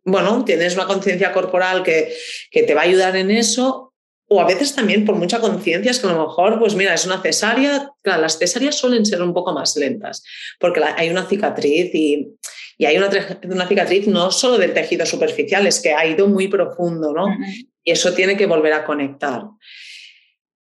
bueno, 0.04 0.44
tienes 0.44 0.74
una 0.74 0.86
conciencia 0.86 1.32
corporal 1.32 1.82
que, 1.82 2.12
que 2.50 2.62
te 2.62 2.74
va 2.74 2.82
a 2.82 2.84
ayudar 2.84 3.16
en 3.16 3.30
eso, 3.30 3.90
o 4.32 4.40
a 4.40 4.46
veces 4.46 4.76
también 4.76 5.04
por 5.04 5.16
mucha 5.16 5.40
conciencia, 5.40 5.90
es 5.90 5.98
que 5.98 6.06
a 6.06 6.12
lo 6.12 6.28
mejor, 6.28 6.60
pues 6.60 6.76
mira, 6.76 6.94
es 6.94 7.04
una 7.04 7.20
cesárea, 7.20 7.90
claro, 8.00 8.22
las 8.22 8.38
cesáreas 8.38 8.76
suelen 8.76 9.04
ser 9.04 9.20
un 9.22 9.34
poco 9.34 9.52
más 9.52 9.74
lentas, 9.76 10.22
porque 10.60 10.80
hay 10.96 11.10
una 11.10 11.26
cicatriz 11.26 11.92
y, 11.92 12.28
y 12.78 12.84
hay 12.86 12.96
una, 12.96 13.10
una, 13.42 13.66
cicatriz 13.66 14.06
no 14.06 14.30
solo 14.30 14.56
del 14.56 14.72
tejido 14.72 15.04
superficial, 15.04 15.66
es 15.66 15.80
que 15.80 15.92
ha 15.92 16.06
ido 16.06 16.28
muy 16.28 16.46
profundo, 16.46 17.12
¿no? 17.12 17.26
Y 17.84 17.92
eso 17.92 18.12
tiene 18.14 18.36
que 18.36 18.46
volver 18.46 18.72
a 18.72 18.84
conectar. 18.84 19.42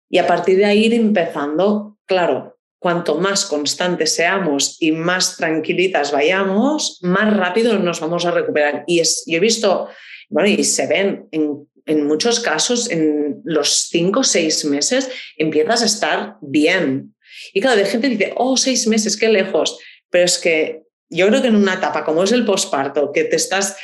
Y 0.09 0.20
a 0.20 0.28
partir 0.28 0.57
de 0.57 0.65
ahí 0.65 0.86
ir 0.86 0.93
empezando, 0.93 1.97
claro, 2.05 2.57
cuanto 2.80 3.15
más 3.15 3.45
constantes 3.45 4.13
seamos 4.13 4.78
y 4.80 4.91
más 4.91 5.38
tranquilitas 5.38 6.11
vayamos, 6.11 6.99
más 7.01 7.36
rápido 7.36 7.78
nos 7.80 7.99
vamos 7.99 8.26
a 8.26 8.32
recuperar. 8.32 8.84
Y 8.88 8.99
es, 8.99 9.24
yo 9.26 9.38
he 9.38 9.41
visto, 9.41 9.89
bueno, 10.30 10.49
y 10.49 10.63
se 10.63 10.88
ven 10.88 11.28
en, 11.32 11.68
en 11.86 12.05
muchos 12.05 12.39
casos, 12.39 12.89
en 12.89 13.41
los 13.43 13.88
cinco 13.89 14.20
o 14.22 14.24
seis 14.24 14.63
meses, 14.65 15.09
empiezas 15.38 15.82
a 15.82 15.86
estar 15.86 16.38
bien. 16.41 17.15
Y 17.53 17.61
claro, 17.61 17.78
de 17.78 17.86
gente 17.86 18.09
dice, 18.09 18.34
oh, 18.36 18.57
seis 18.57 18.88
meses, 18.88 19.18
qué 19.18 19.30
lejos. 19.30 19.80
Pero 20.09 20.26
es 20.26 20.38
que 20.38 20.84
yo 21.09 21.28
creo 21.28 21.41
que 21.41 21.47
en 21.47 21.55
una 21.55 21.76
etapa 21.76 22.03
como 22.03 22.24
es 22.24 22.32
el 22.32 22.45
posparto, 22.45 23.11
que 23.11 23.24
te 23.24 23.36
estás 23.36 23.78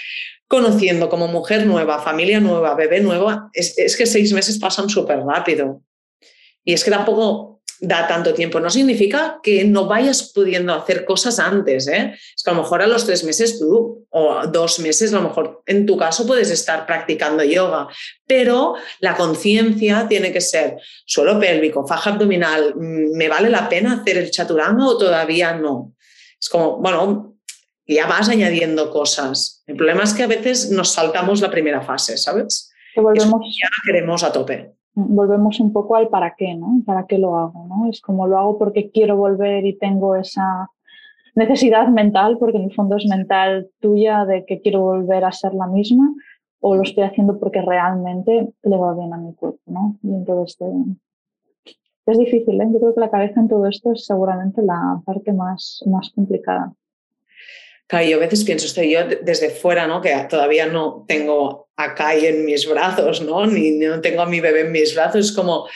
conociendo 0.53 1.09
como 1.09 1.27
mujer 1.27 1.65
nueva, 1.65 1.97
familia 1.97 2.39
nueva, 2.39 2.75
bebé 2.75 2.99
nueva, 2.99 3.49
es, 3.53 3.97
que 3.97 4.05
seis 4.05 4.31
meses 4.33 4.59
pasan 4.59 4.87
súper 4.87 5.17
rápido. 5.21 5.81
Y 6.63 6.73
es 6.73 6.83
que 6.83 6.91
tampoco 6.91 7.63
da 7.79 8.07
tanto 8.07 8.35
tiempo. 8.35 8.59
No 8.59 8.69
significa 8.69 9.39
que 9.41 9.63
no 9.63 9.87
vayas 9.87 10.31
pudiendo 10.31 10.75
hacer 10.75 11.05
cosas 11.05 11.39
antes. 11.39 11.87
¿eh? 11.87 12.13
Es 12.35 12.43
que 12.43 12.51
a 12.51 12.53
lo 12.53 12.61
mejor 12.61 12.83
a 12.83 12.87
los 12.87 13.03
tres 13.03 13.23
meses 13.23 13.57
tú 13.57 14.05
o 14.11 14.45
dos 14.45 14.77
meses, 14.77 15.11
a 15.11 15.15
lo 15.15 15.23
mejor 15.29 15.63
en 15.65 15.87
tu 15.87 15.97
caso 15.97 16.27
puedes 16.27 16.51
estar 16.51 16.85
practicando 16.85 17.43
yoga, 17.43 17.87
pero 18.27 18.75
la 18.99 19.15
conciencia 19.15 20.05
tiene 20.07 20.31
que 20.31 20.41
ser 20.41 20.77
suelo 21.03 21.39
pélvico, 21.39 21.87
faja 21.87 22.11
abdominal, 22.11 22.75
mm, 22.75 23.17
¿me 23.17 23.27
vale 23.27 23.49
la 23.49 23.67
pena 23.67 23.93
hacer 23.93 24.17
el 24.17 24.29
chaturanga 24.29 24.85
o 24.85 24.99
todavía 24.99 25.55
no? 25.55 25.95
Es 26.39 26.47
como, 26.47 26.77
bueno, 26.77 27.33
ya 27.87 28.07
vas 28.07 28.29
añadiendo 28.29 28.91
cosas. 28.91 29.62
El 29.73 29.77
problema 29.77 30.03
es 30.03 30.13
que 30.13 30.23
a 30.23 30.27
veces 30.27 30.71
nos 30.71 30.93
saltamos 30.93 31.41
la 31.41 31.49
primera 31.49 31.81
fase, 31.81 32.17
¿sabes? 32.17 32.71
Que 32.93 33.01
volvemos, 33.01 33.57
ya 33.59 33.69
queremos 33.85 34.23
a 34.23 34.31
tope 34.31 34.73
volvemos 34.95 35.59
un 35.59 35.73
poco 35.73 35.95
al 35.95 36.09
para 36.09 36.35
qué, 36.35 36.53
¿no? 36.55 36.81
¿Para 36.85 37.05
qué 37.07 37.17
lo 37.17 37.37
hago? 37.37 37.65
¿no? 37.67 37.89
Es 37.89 38.01
como 38.01 38.27
lo 38.27 38.37
hago 38.37 38.57
porque 38.57 38.91
quiero 38.91 39.17
volver 39.17 39.65
y 39.65 39.77
tengo 39.77 40.15
esa 40.15 40.69
necesidad 41.35 41.87
mental, 41.87 42.37
porque 42.37 42.57
en 42.57 42.65
el 42.65 42.73
fondo 42.73 42.97
es 42.97 43.07
mental 43.07 43.69
tuya 43.79 44.25
de 44.25 44.45
que 44.45 44.61
quiero 44.61 44.81
volver 44.81 45.25
a 45.25 45.31
ser 45.31 45.53
la 45.53 45.67
misma, 45.67 46.13
o 46.59 46.75
lo 46.75 46.83
estoy 46.83 47.03
haciendo 47.03 47.39
porque 47.39 47.61
realmente 47.61 48.53
le 48.61 48.77
va 48.77 48.93
bien 48.93 49.13
a 49.13 49.17
mi 49.17 49.33
cuerpo, 49.33 49.59
¿no? 49.65 49.97
Y 50.03 50.13
entonces 50.13 50.57
es 52.05 52.17
difícil, 52.17 52.61
¿eh? 52.61 52.69
Yo 52.71 52.79
creo 52.79 52.93
que 52.93 52.99
la 52.99 53.09
cabeza 53.09 53.39
en 53.39 53.47
todo 53.47 53.65
esto 53.65 53.93
es 53.93 54.05
seguramente 54.05 54.61
la 54.61 55.01
parte 55.05 55.33
más, 55.33 55.83
más 55.87 56.11
complicada. 56.11 56.73
Claro, 57.87 58.05
yo 58.05 58.17
a 58.17 58.21
veces 58.21 58.43
pienso, 58.43 58.65
estoy 58.65 58.91
yo 58.91 58.99
desde 59.21 59.49
fuera, 59.49 59.87
¿no? 59.87 60.01
Que 60.01 60.15
todavía 60.29 60.67
no 60.67 61.05
tengo 61.07 61.69
a 61.75 61.95
Kai 61.95 62.25
en 62.25 62.45
mis 62.45 62.67
brazos, 62.67 63.21
¿no? 63.21 63.45
Ni 63.45 63.71
no 63.71 63.99
tengo 64.01 64.21
a 64.21 64.25
mi 64.25 64.39
bebé 64.39 64.61
en 64.61 64.71
mis 64.71 64.95
brazos. 64.95 65.27
Es 65.27 65.31
como, 65.31 65.67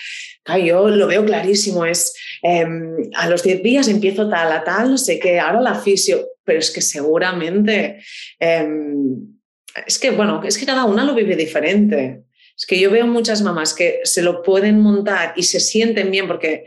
Kai, 0.43 0.65
yo 0.67 0.87
lo 0.87 1.07
veo 1.07 1.25
clarísimo, 1.25 1.85
es 1.85 2.15
em, 2.41 2.95
a 3.15 3.27
los 3.27 3.43
10 3.43 3.61
días 3.61 3.87
empiezo 3.87 4.29
tal 4.29 4.51
a 4.51 4.63
tal, 4.63 4.91
no 4.91 4.97
sé 4.97 5.19
qué, 5.19 5.39
ahora 5.39 5.59
la 5.59 5.75
fisio, 5.75 6.25
pero 6.43 6.59
es 6.59 6.71
que 6.71 6.81
seguramente, 6.81 8.01
em, 8.39 9.37
es 9.85 9.99
que, 9.99 10.11
bueno, 10.11 10.41
es 10.45 10.57
que 10.57 10.65
cada 10.65 10.85
una 10.85 11.03
lo 11.03 11.13
vive 11.13 11.35
diferente. 11.35 12.23
Es 12.57 12.65
que 12.65 12.79
yo 12.79 12.89
veo 12.89 13.05
muchas 13.05 13.43
mamás 13.43 13.73
que 13.75 13.99
se 14.03 14.23
lo 14.23 14.41
pueden 14.41 14.79
montar 14.79 15.33
y 15.35 15.43
se 15.43 15.59
sienten 15.59 16.09
bien 16.09 16.27
porque 16.27 16.65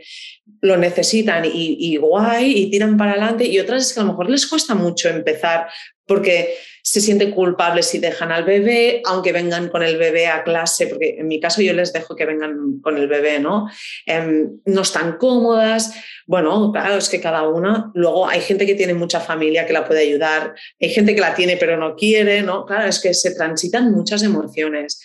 lo 0.61 0.77
necesitan 0.77 1.43
y, 1.45 1.97
guay 1.97 2.53
y 2.55 2.69
tiran 2.69 2.97
para 2.97 3.11
adelante 3.11 3.45
y 3.45 3.59
otras 3.59 3.87
es 3.87 3.93
que 3.93 3.99
a 3.99 4.03
lo 4.03 4.09
mejor 4.09 4.29
les 4.29 4.47
cuesta 4.47 4.75
mucho 4.75 5.09
empezar 5.09 5.67
porque 6.05 6.55
se 6.83 6.99
sienten 6.99 7.31
culpables 7.31 7.87
si 7.87 7.99
dejan 7.99 8.31
al 8.31 8.43
bebé, 8.43 9.01
aunque 9.05 9.31
vengan 9.31 9.69
con 9.69 9.83
el 9.83 9.97
bebé 9.97 10.27
a 10.27 10.43
clase, 10.43 10.87
porque 10.87 11.15
en 11.19 11.27
mi 11.27 11.39
caso 11.39 11.61
yo 11.61 11.73
les 11.73 11.93
dejo 11.93 12.15
que 12.15 12.25
vengan 12.25 12.79
con 12.81 12.97
el 12.97 13.07
bebé, 13.07 13.39
¿no? 13.39 13.69
Em, 14.05 14.59
no 14.65 14.81
están 14.81 15.17
cómodas. 15.17 15.93
Bueno, 16.25 16.71
claro, 16.71 16.95
es 16.95 17.07
que 17.07 17.21
cada 17.21 17.47
una, 17.47 17.91
luego 17.93 18.27
hay 18.27 18.41
gente 18.41 18.65
que 18.65 18.75
tiene 18.75 18.93
mucha 18.93 19.19
familia 19.19 19.65
que 19.65 19.73
la 19.73 19.85
puede 19.85 20.01
ayudar, 20.01 20.53
hay 20.81 20.89
gente 20.89 21.13
que 21.13 21.21
la 21.21 21.35
tiene 21.35 21.57
pero 21.57 21.77
no 21.77 21.95
quiere, 21.95 22.41
¿no? 22.41 22.65
Claro, 22.65 22.87
es 22.87 22.99
que 22.99 23.13
se 23.13 23.35
transitan 23.35 23.91
muchas 23.91 24.23
emociones. 24.23 25.01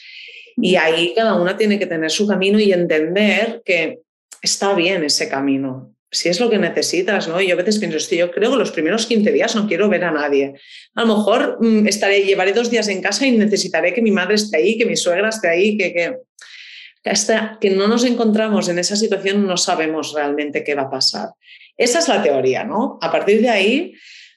Y 0.57 0.76
ahí 0.76 1.12
cada 1.14 1.34
una 1.34 1.57
tiene 1.57 1.78
que 1.78 1.86
tener 1.86 2.11
su 2.11 2.26
camino 2.26 2.59
y 2.59 2.72
entender 2.72 3.61
que 3.64 4.00
está 4.47 4.74
bien 4.74 5.05
ese 5.05 5.28
camino, 5.28 5.94
si 6.11 6.28
es 6.28 6.40
lo 6.40 6.49
que 6.49 6.59
necesitas, 6.59 7.28
¿no? 7.28 7.40
Y 7.40 7.49
yo 7.49 7.55
a 7.55 7.57
veces 7.57 7.78
pienso, 7.78 7.99
yo 8.14 8.30
creo 8.30 8.51
que 8.53 8.57
los 8.57 8.70
primeros 8.70 9.07
15 9.07 9.32
días 9.32 9.55
no 9.55 9.66
quiero 9.66 9.88
ver 9.88 10.05
a 10.05 10.12
nadie. 10.12 10.55
A 10.94 11.03
lo 11.03 11.16
mejor 11.16 11.59
mm, 11.61 11.86
estaré, 11.86 12.22
llevaré 12.22 12.53
dos 12.53 12.70
días 12.70 12.88
en 12.88 13.03
casa 13.03 13.26
y 13.26 13.32
necesitaré 13.32 13.92
que 13.92 14.03
mi 14.03 14.12
madre 14.12 14.36
esté 14.36 14.57
ahí, 14.59 14.78
que 14.78 14.86
mi 14.86 14.97
suegra 14.97 15.28
esté 15.28 15.49
ahí, 15.49 15.76
que, 15.76 15.92
que, 15.92 17.11
hasta 17.11 17.59
que 17.61 17.70
no 17.70 17.88
nos 17.88 18.05
encontramos 18.05 18.68
en 18.68 18.78
esa 18.78 18.97
situación 18.97 19.47
no 19.47 19.57
sabemos 19.57 20.12
realmente 20.14 20.64
qué 20.64 20.74
va 20.74 20.82
a 20.82 20.90
pasar. 20.90 21.30
Esa 21.76 21.99
es 21.99 22.09
la 22.09 22.22
teoría, 22.22 22.64
¿no? 22.64 22.99
A 23.03 23.12
partir 23.12 23.40
de 23.40 23.51
ahí 23.51 23.94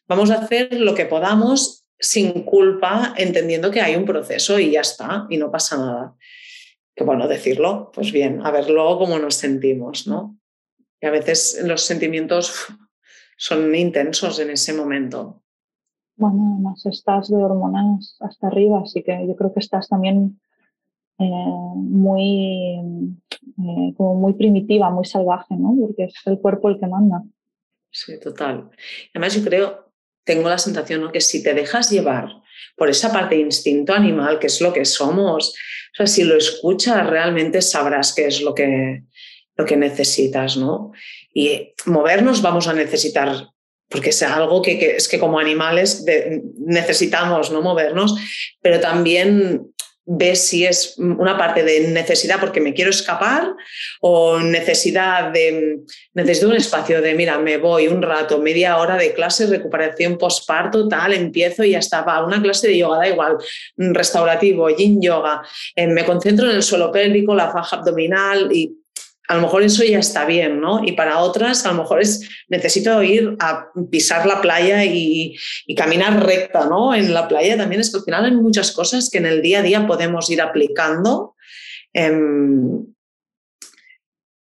vamos 0.08 0.32
a 0.32 0.40
hacer 0.40 0.74
lo 0.74 0.94
que 0.96 1.06
podamos 1.06 1.86
sin 2.00 2.44
culpa, 2.44 3.14
entendiendo 3.18 3.72
que 3.72 3.82
hay 3.82 3.96
un 3.96 4.06
proceso 4.06 4.60
y 4.60 4.72
ya 4.72 4.82
está, 4.82 5.28
y 5.30 5.38
no 5.38 5.52
pasa 5.52 5.78
nada 5.78 6.16
que 7.00 7.06
bueno, 7.06 7.30
decirlo, 7.30 7.94
pues 7.94 8.12
bien, 8.12 8.46
a 8.46 8.52
ver 8.52 8.70
luego 8.70 9.00
cómo 9.00 9.18
nos 9.20 9.36
sentimos, 9.36 10.06
¿no? 10.06 10.38
Y 11.00 11.06
a 11.06 11.12
veces 11.12 11.62
los 11.64 11.82
sentimientos 11.82 12.68
son 13.38 13.74
intensos 13.74 14.38
en 14.40 14.50
ese 14.50 14.74
momento. 14.74 15.42
Bueno, 16.18 16.56
además 16.56 16.86
estás 16.86 17.30
de 17.30 17.38
hormonas 17.38 18.18
hasta 18.20 18.48
arriba, 18.48 18.82
así 18.84 19.02
que 19.02 19.18
yo 19.26 19.34
creo 19.38 19.54
que 19.54 19.62
estás 19.62 19.88
también 19.88 20.42
eh, 21.20 21.24
muy, 21.24 22.82
eh, 23.32 23.94
como 23.96 24.16
muy 24.16 24.34
primitiva, 24.34 24.90
muy 24.90 25.06
salvaje, 25.06 25.56
¿no? 25.56 25.74
Porque 25.80 26.04
es 26.04 26.16
el 26.26 26.38
cuerpo 26.40 26.68
el 26.68 26.82
que 26.82 26.88
manda. 26.88 27.24
Sí, 27.90 28.20
total. 28.20 28.72
Además, 29.14 29.36
yo 29.36 29.44
creo, 29.46 29.94
tengo 30.26 30.50
la 30.50 30.58
sensación 30.58 31.00
¿no? 31.00 31.14
que 31.14 31.22
si 31.22 31.42
te 31.42 31.54
dejas 31.54 31.90
llevar 31.90 32.42
por 32.76 32.90
esa 32.90 33.14
parte 33.14 33.36
de 33.36 33.42
instinto 33.42 33.94
animal, 33.94 34.38
que 34.38 34.48
es 34.48 34.60
lo 34.60 34.74
que 34.74 34.84
somos, 34.84 35.56
si 36.08 36.24
lo 36.24 36.38
escuchas, 36.38 37.08
realmente 37.08 37.62
sabrás 37.62 38.14
qué 38.14 38.28
es 38.28 38.42
lo 38.42 38.54
que, 38.54 39.04
lo 39.56 39.66
que 39.66 39.78
necesitas, 39.78 40.58
¿no? 40.58 40.92
Y 41.34 41.74
movernos 41.86 42.42
vamos 42.42 42.68
a 42.68 42.74
necesitar, 42.74 43.50
porque 43.90 44.10
es 44.10 44.22
algo 44.24 44.62
que, 44.62 44.96
es 44.96 45.08
que 45.08 45.20
como 45.20 45.40
animales 45.40 46.06
necesitamos, 46.58 47.52
¿no? 47.52 47.62
Movernos, 47.62 48.16
pero 48.62 48.80
también 48.80 49.74
ves 50.12 50.48
si 50.48 50.66
es 50.66 50.96
una 50.98 51.38
parte 51.38 51.62
de 51.64 51.90
necesidad 51.90 52.40
porque 52.40 52.60
me 52.60 52.74
quiero 52.74 52.90
escapar 52.90 53.54
o 54.02 54.40
necesidad 54.40 55.32
de 55.32 55.82
necesito 56.16 56.48
un 56.48 56.56
espacio 56.56 57.00
de 57.00 57.14
mira 57.14 57.38
me 57.38 57.58
voy 57.58 57.88
un 57.88 58.02
rato 58.02 58.40
media 58.40 58.78
hora 58.78 58.98
de 58.98 59.14
clase 59.14 59.46
recuperación 59.46 60.18
postparto 60.18 60.88
tal 60.88 61.14
empiezo 61.14 61.64
y 61.64 61.72
ya 61.72 61.80
está 61.80 62.02
va 62.02 62.26
una 62.26 62.42
clase 62.42 62.70
de 62.70 62.80
yoga 62.80 62.98
da 62.98 63.08
igual 63.08 63.38
restaurativo 63.78 64.68
yin 64.72 65.00
yoga 65.00 65.44
eh, 65.76 65.86
me 65.86 66.04
concentro 66.04 66.50
en 66.50 66.56
el 66.56 66.64
suelo 66.64 66.92
pélvico 66.92 67.36
la 67.36 67.52
faja 67.52 67.76
abdominal 67.76 68.50
y 68.52 68.79
a 69.30 69.36
lo 69.36 69.42
mejor 69.42 69.62
eso 69.62 69.84
ya 69.84 70.00
está 70.00 70.26
bien, 70.26 70.60
¿no? 70.60 70.84
Y 70.84 70.94
para 70.94 71.20
otras, 71.20 71.64
a 71.64 71.72
lo 71.72 71.84
mejor 71.84 72.02
es 72.02 72.28
necesito 72.48 73.02
ir 73.04 73.36
a 73.40 73.68
pisar 73.92 74.26
la 74.26 74.42
playa 74.42 74.84
y, 74.84 75.38
caminar 75.78 76.26
recta, 76.26 76.66
¿no? 76.66 76.96
En 76.96 77.14
la 77.14 77.28
playa 77.28 77.56
también 77.56 77.80
es 77.80 77.92
que 77.92 77.98
al 77.98 78.04
final 78.04 78.26
hay 78.26 78.32
muchas 78.32 78.72
cosas 78.72 79.08
que 79.08 79.20
en 79.20 79.28
el 79.28 79.44
día 79.44 79.60
a 79.60 79.62
día 79.62 79.86
podemos 79.86 80.32
ir 80.32 80.42
aplicando 80.42 81.36
em, 81.94 82.88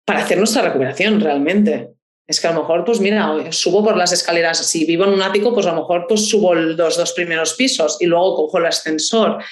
para 0.03 0.23
hacer 0.23 0.39
nuestra 0.39 0.63
recuperación 0.63 1.21
realmente. 1.21 1.91
Es 2.25 2.39
que 2.39 2.47
a 2.47 2.51
lo 2.51 2.61
mejor, 2.61 2.83
pues 2.83 2.99
mira, 2.99 3.51
subo 3.51 3.83
por 3.83 3.95
las 3.95 4.11
escaleras, 4.11 4.65
si 4.65 4.85
vivo 4.85 5.03
en 5.03 5.11
un 5.11 5.21
ático, 5.21 5.53
pues 5.53 5.67
a 5.67 5.73
lo 5.73 5.81
mejor 5.81 6.07
pues 6.07 6.27
subo 6.27 6.55
los 6.55 6.97
dos 6.97 7.13
primeros 7.13 7.53
pisos 7.53 7.97
y 7.99 8.07
luego 8.07 8.35
cojo 8.35 8.57
el 8.57 8.65
ascensor, 8.65 9.43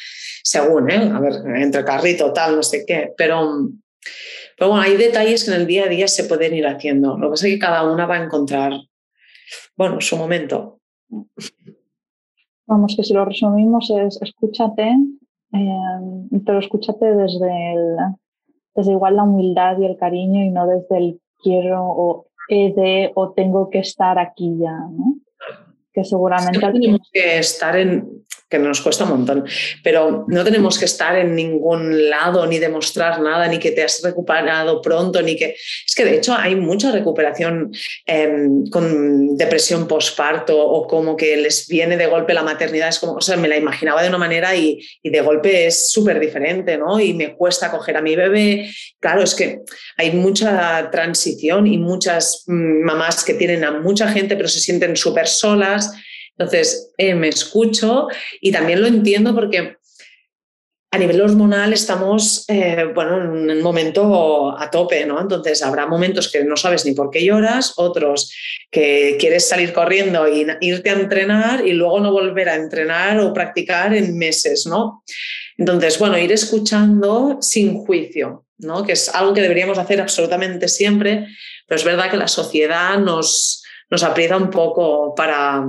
según, 0.41 0.89
¿eh? 0.89 1.11
A 1.13 1.19
ver, 1.19 1.34
entre 1.55 1.86
carrito, 1.86 2.34
tal, 2.34 2.55
no 2.55 2.63
sé 2.63 2.84
qué, 2.84 3.11
pero 3.15 3.69
pero 4.60 4.72
bueno, 4.72 4.84
hay 4.84 4.97
detalles 4.97 5.45
que 5.45 5.51
en 5.51 5.62
el 5.62 5.68
día 5.68 5.86
a 5.86 5.88
día 5.88 6.10
se 6.10 6.26
pueden 6.26 6.53
ir 6.53 6.68
haciendo. 6.68 7.18
Lo 7.18 7.28
que 7.28 7.32
pasa 7.32 7.47
es 7.47 7.53
que 7.53 7.60
cada 7.60 7.89
una 7.89 8.05
va 8.05 8.16
a 8.16 8.24
encontrar, 8.26 8.74
bueno, 9.78 10.01
su 10.01 10.18
momento. 10.18 10.82
Vamos, 12.68 12.93
que 12.97 13.03
si 13.05 13.14
lo 13.14 13.24
resumimos 13.24 13.89
es 13.89 14.22
escúchate, 14.22 14.97
eh, 15.53 16.39
pero 16.45 16.60
escúchate 16.60 17.05
desde, 17.05 17.74
el, 17.74 17.95
desde 18.76 18.91
igual 18.91 19.16
la 19.16 19.24
humildad 19.24 19.80
y 19.80 19.86
el 19.86 19.95
cariño 19.95 20.43
y 20.43 20.49
no 20.49 20.68
desde 20.68 20.97
el 20.97 21.22
quiero 21.41 21.82
o 21.82 22.28
he 22.49 22.74
de 22.74 23.12
o 23.16 23.32
tengo 23.32 23.70
que 23.70 23.80
estar 23.80 24.20
aquí 24.20 24.57
ya, 24.60 24.74
¿no? 24.74 25.16
Que 25.93 26.03
seguramente... 26.03 26.60
tenemos 26.60 27.10
que 27.14 27.39
estar 27.39 27.78
en, 27.78 28.26
que 28.50 28.60
nos 28.60 28.82
cuesta 28.82 29.04
un 29.04 29.12
montón. 29.12 29.45
Pero 29.84 30.26
no 30.28 30.43
tenemos 30.43 30.80
que 30.80 30.86
estar 30.86 31.18
en 31.18 31.36
ningún 31.36 32.10
lado 32.10 32.45
ni 32.47 32.58
demostrar 32.58 33.22
nada, 33.22 33.47
ni 33.47 33.60
que 33.60 33.72
te 33.72 33.84
has 33.84 34.02
recuperado 34.02 34.82
pronto, 34.82 35.22
ni 35.22 35.36
que... 35.36 35.56
Es 35.86 35.95
que 35.95 36.06
de 36.06 36.16
hecho 36.16 36.34
hay 36.34 36.56
mucha 36.56 36.91
recuperación 36.91 37.72
em, 38.06 38.68
con 38.70 39.38
depresión 39.38 39.88
postparto 39.88 40.58
o 40.60 40.88
como 40.88 41.16
que 41.16 41.38
les 41.38 41.68
viene 41.68 41.95
de 41.95 42.08
golpe 42.08 42.34
la 42.34 42.43
maternidad. 42.43 42.89
Es 42.89 43.00
como, 43.00 43.14
o 43.14 43.22
sea, 43.22 43.38
me 43.38 43.47
la 43.47 43.58
imaginaba 43.58 44.02
de 44.02 44.10
una 44.10 44.18
manera 44.18 44.56
y, 44.56 44.80
y 45.04 45.10
de 45.10 45.22
golpe 45.22 45.68
es 45.68 45.91
súper 45.91 46.20
diferente, 46.20 46.78
¿no? 46.78 47.00
Y 47.00 47.14
me 47.14 47.36
cuesta 47.36 47.70
coger 47.70 47.97
a 47.97 48.02
mi 48.02 48.16
bebé. 48.16 48.72
Claro, 49.00 49.22
es 49.22 49.36
que 49.36 49.62
hay 49.97 50.12
mucha 50.12 50.89
transición 50.89 51.68
y 51.68 51.78
muchas 51.78 52.43
mm, 52.47 52.84
mamás 52.84 53.24
que 53.24 53.36
tienen 53.36 53.64
a 53.64 53.72
mucha 53.72 54.08
gente 54.08 54.36
pero 54.36 54.47
se 54.47 54.60
sienten 54.60 54.95
súper 54.95 55.28
solas 55.28 55.93
entonces, 56.39 56.93
eh, 56.97 57.15
me 57.15 57.27
escucho 57.27 58.07
y 58.39 58.53
también 58.53 58.81
lo 58.81 58.87
entiendo 58.87 59.35
porque 59.35 59.75
a 60.91 60.97
nivel 60.97 61.19
hormonal 61.21 61.73
estamos, 61.73 62.45
eh, 62.47 62.85
bueno, 62.95 63.21
en 63.21 63.51
un 63.51 63.61
momento 63.61 64.57
a 64.57 64.71
tope, 64.71 65.05
¿no? 65.05 65.19
Entonces 65.19 65.61
habrá 65.61 65.85
momentos 65.85 66.31
que 66.31 66.45
no 66.45 66.55
sabes 66.55 66.85
ni 66.85 66.93
por 66.93 67.11
qué 67.11 67.25
lloras, 67.25 67.73
otros 67.75 68.33
que 68.71 69.17
quieres 69.19 69.49
salir 69.49 69.73
corriendo 69.73 70.25
e 70.25 70.57
irte 70.61 70.89
a 70.89 70.93
entrenar 70.93 71.67
y 71.67 71.73
luego 71.73 71.99
no 71.99 72.13
volver 72.13 72.47
a 72.47 72.55
entrenar 72.55 73.19
o 73.19 73.33
practicar 73.33 73.93
en 73.93 74.17
meses, 74.17 74.65
¿no? 74.65 75.03
Entonces, 75.57 75.99
bueno, 75.99 76.17
ir 76.17 76.31
escuchando 76.31 77.37
sin 77.41 77.79
juicio, 77.79 78.45
¿no? 78.59 78.85
Que 78.85 78.93
es 78.93 79.13
algo 79.13 79.33
que 79.33 79.41
deberíamos 79.41 79.77
hacer 79.77 79.99
absolutamente 79.99 80.69
siempre, 80.69 81.27
pero 81.67 81.77
es 81.77 81.85
verdad 81.85 82.09
que 82.09 82.17
la 82.17 82.29
sociedad 82.29 82.97
nos, 82.97 83.61
nos 83.89 84.03
aprieta 84.03 84.37
un 84.37 84.49
poco 84.49 85.13
para, 85.13 85.63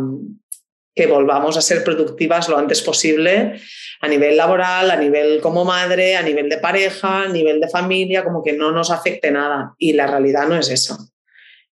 que 0.94 1.06
volvamos 1.06 1.56
a 1.56 1.62
ser 1.62 1.84
productivas 1.84 2.48
lo 2.48 2.58
antes 2.58 2.82
posible 2.82 3.60
a 4.00 4.08
nivel 4.08 4.36
laboral, 4.36 4.90
a 4.90 4.96
nivel 4.96 5.40
como 5.40 5.64
madre, 5.64 6.16
a 6.16 6.22
nivel 6.22 6.48
de 6.48 6.58
pareja, 6.58 7.24
a 7.24 7.28
nivel 7.28 7.60
de 7.60 7.68
familia, 7.68 8.24
como 8.24 8.42
que 8.42 8.52
no 8.52 8.72
nos 8.72 8.90
afecte 8.90 9.30
nada. 9.30 9.74
Y 9.78 9.92
la 9.92 10.06
realidad 10.06 10.48
no 10.48 10.56
es 10.56 10.70
eso. 10.70 10.96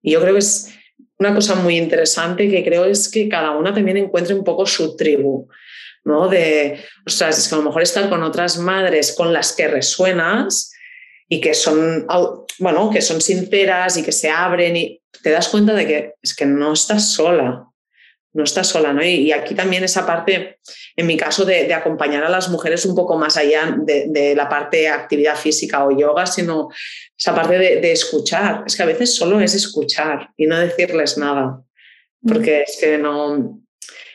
Y 0.03 0.13
yo 0.13 0.21
creo 0.21 0.35
que 0.35 0.41
es 0.41 0.73
una 1.19 1.35
cosa 1.35 1.55
muy 1.55 1.79
interesante 1.79 2.51
que 2.51 2.65
creo 2.65 2.85
es 2.85 3.09
que 3.09 3.29
cada 3.29 3.53
una 3.53 3.73
también 3.73 3.97
encuentre 3.97 4.35
un 4.35 4.45
poco 4.45 4.67
su 4.67 4.97
tribu, 4.97 5.49
¿no? 6.05 6.29
De, 6.29 6.81
o 7.07 7.11
sea, 7.11 7.31
es 7.31 7.49
que 7.49 7.55
a 7.55 7.59
lo 7.59 7.65
mejor 7.65 7.83
estar 7.83 8.09
con 8.09 8.23
otras 8.23 8.59
madres 8.59 9.15
con 9.17 9.33
las 9.33 9.53
que 9.55 9.69
resuenas 9.69 10.73
y 11.29 11.41
que 11.41 11.55
son, 11.55 12.07
bueno, 12.59 12.91
que 12.91 13.03
son 13.03 13.21
sinceras 13.21 13.97
y 13.97 14.03
que 14.03 14.13
se 14.13 14.31
abren 14.31 14.77
y 14.77 15.01
te 15.23 15.31
das 15.31 15.49
cuenta 15.49 15.75
de 15.75 15.87
que 15.87 16.15
es 16.23 16.35
que 16.35 16.47
no 16.47 16.73
estás 16.73 17.13
sola, 17.13 17.67
no 18.37 18.45
estás 18.45 18.67
sola, 18.67 18.93
¿no? 18.93 19.03
Y, 19.03 19.33
aquí 19.33 19.55
también 19.55 19.83
esa 19.83 20.05
parte, 20.05 20.59
en 20.95 21.07
mi 21.07 21.17
caso, 21.17 21.47
de, 21.47 21.73
acompañar 21.73 22.23
a 22.23 22.29
las 22.29 22.51
mujeres 22.51 22.85
un 22.85 22.95
poco 22.95 23.17
más 23.17 23.39
allá 23.39 23.75
de, 23.79 24.35
la 24.37 24.47
parte 24.47 24.77
de 24.77 24.89
actividad 24.89 25.37
física 25.37 25.87
o 25.87 25.97
yoga, 25.97 26.27
sino 26.27 26.69
esa 27.19 27.35
parte 27.35 27.59
de, 27.59 27.93
escuchar. 27.93 28.63
Es 28.67 28.77
que 28.77 28.83
a 28.83 28.87
veces 28.87 29.15
solo 29.15 29.41
es 29.41 29.55
escuchar 29.55 30.31
y 30.37 30.47
no 30.47 30.59
decirles 30.59 31.17
nada, 31.17 31.63
porque 32.23 32.63
es 32.63 32.77
que 32.79 32.99
no... 32.99 33.63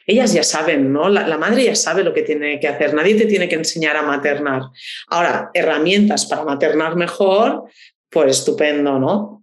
Ellas 0.05 0.34
ya 0.34 0.43
saben, 0.43 0.93
¿no? 0.93 1.09
La, 1.09 1.28
la 1.28 1.38
madre 1.38 1.63
ya 1.63 1.76
sabe 1.76 2.03
lo 2.03 2.13
que 2.13 2.22
tiene 2.22 2.59
que 2.59 2.67
hacer, 2.67 2.93
nadie 2.93 3.15
te 3.15 3.26
tiene 3.26 3.49
que 3.49 3.55
enseñar 3.55 3.95
a 3.97 4.03
maternar. 4.03 4.63
Ahora, 5.07 5.49
herramientas 5.53 6.28
para 6.28 6.43
maternar 6.43 6.95
mejor, 6.95 7.63
pues 8.09 8.38
estupendo, 8.38 8.99
¿no? 8.99 9.41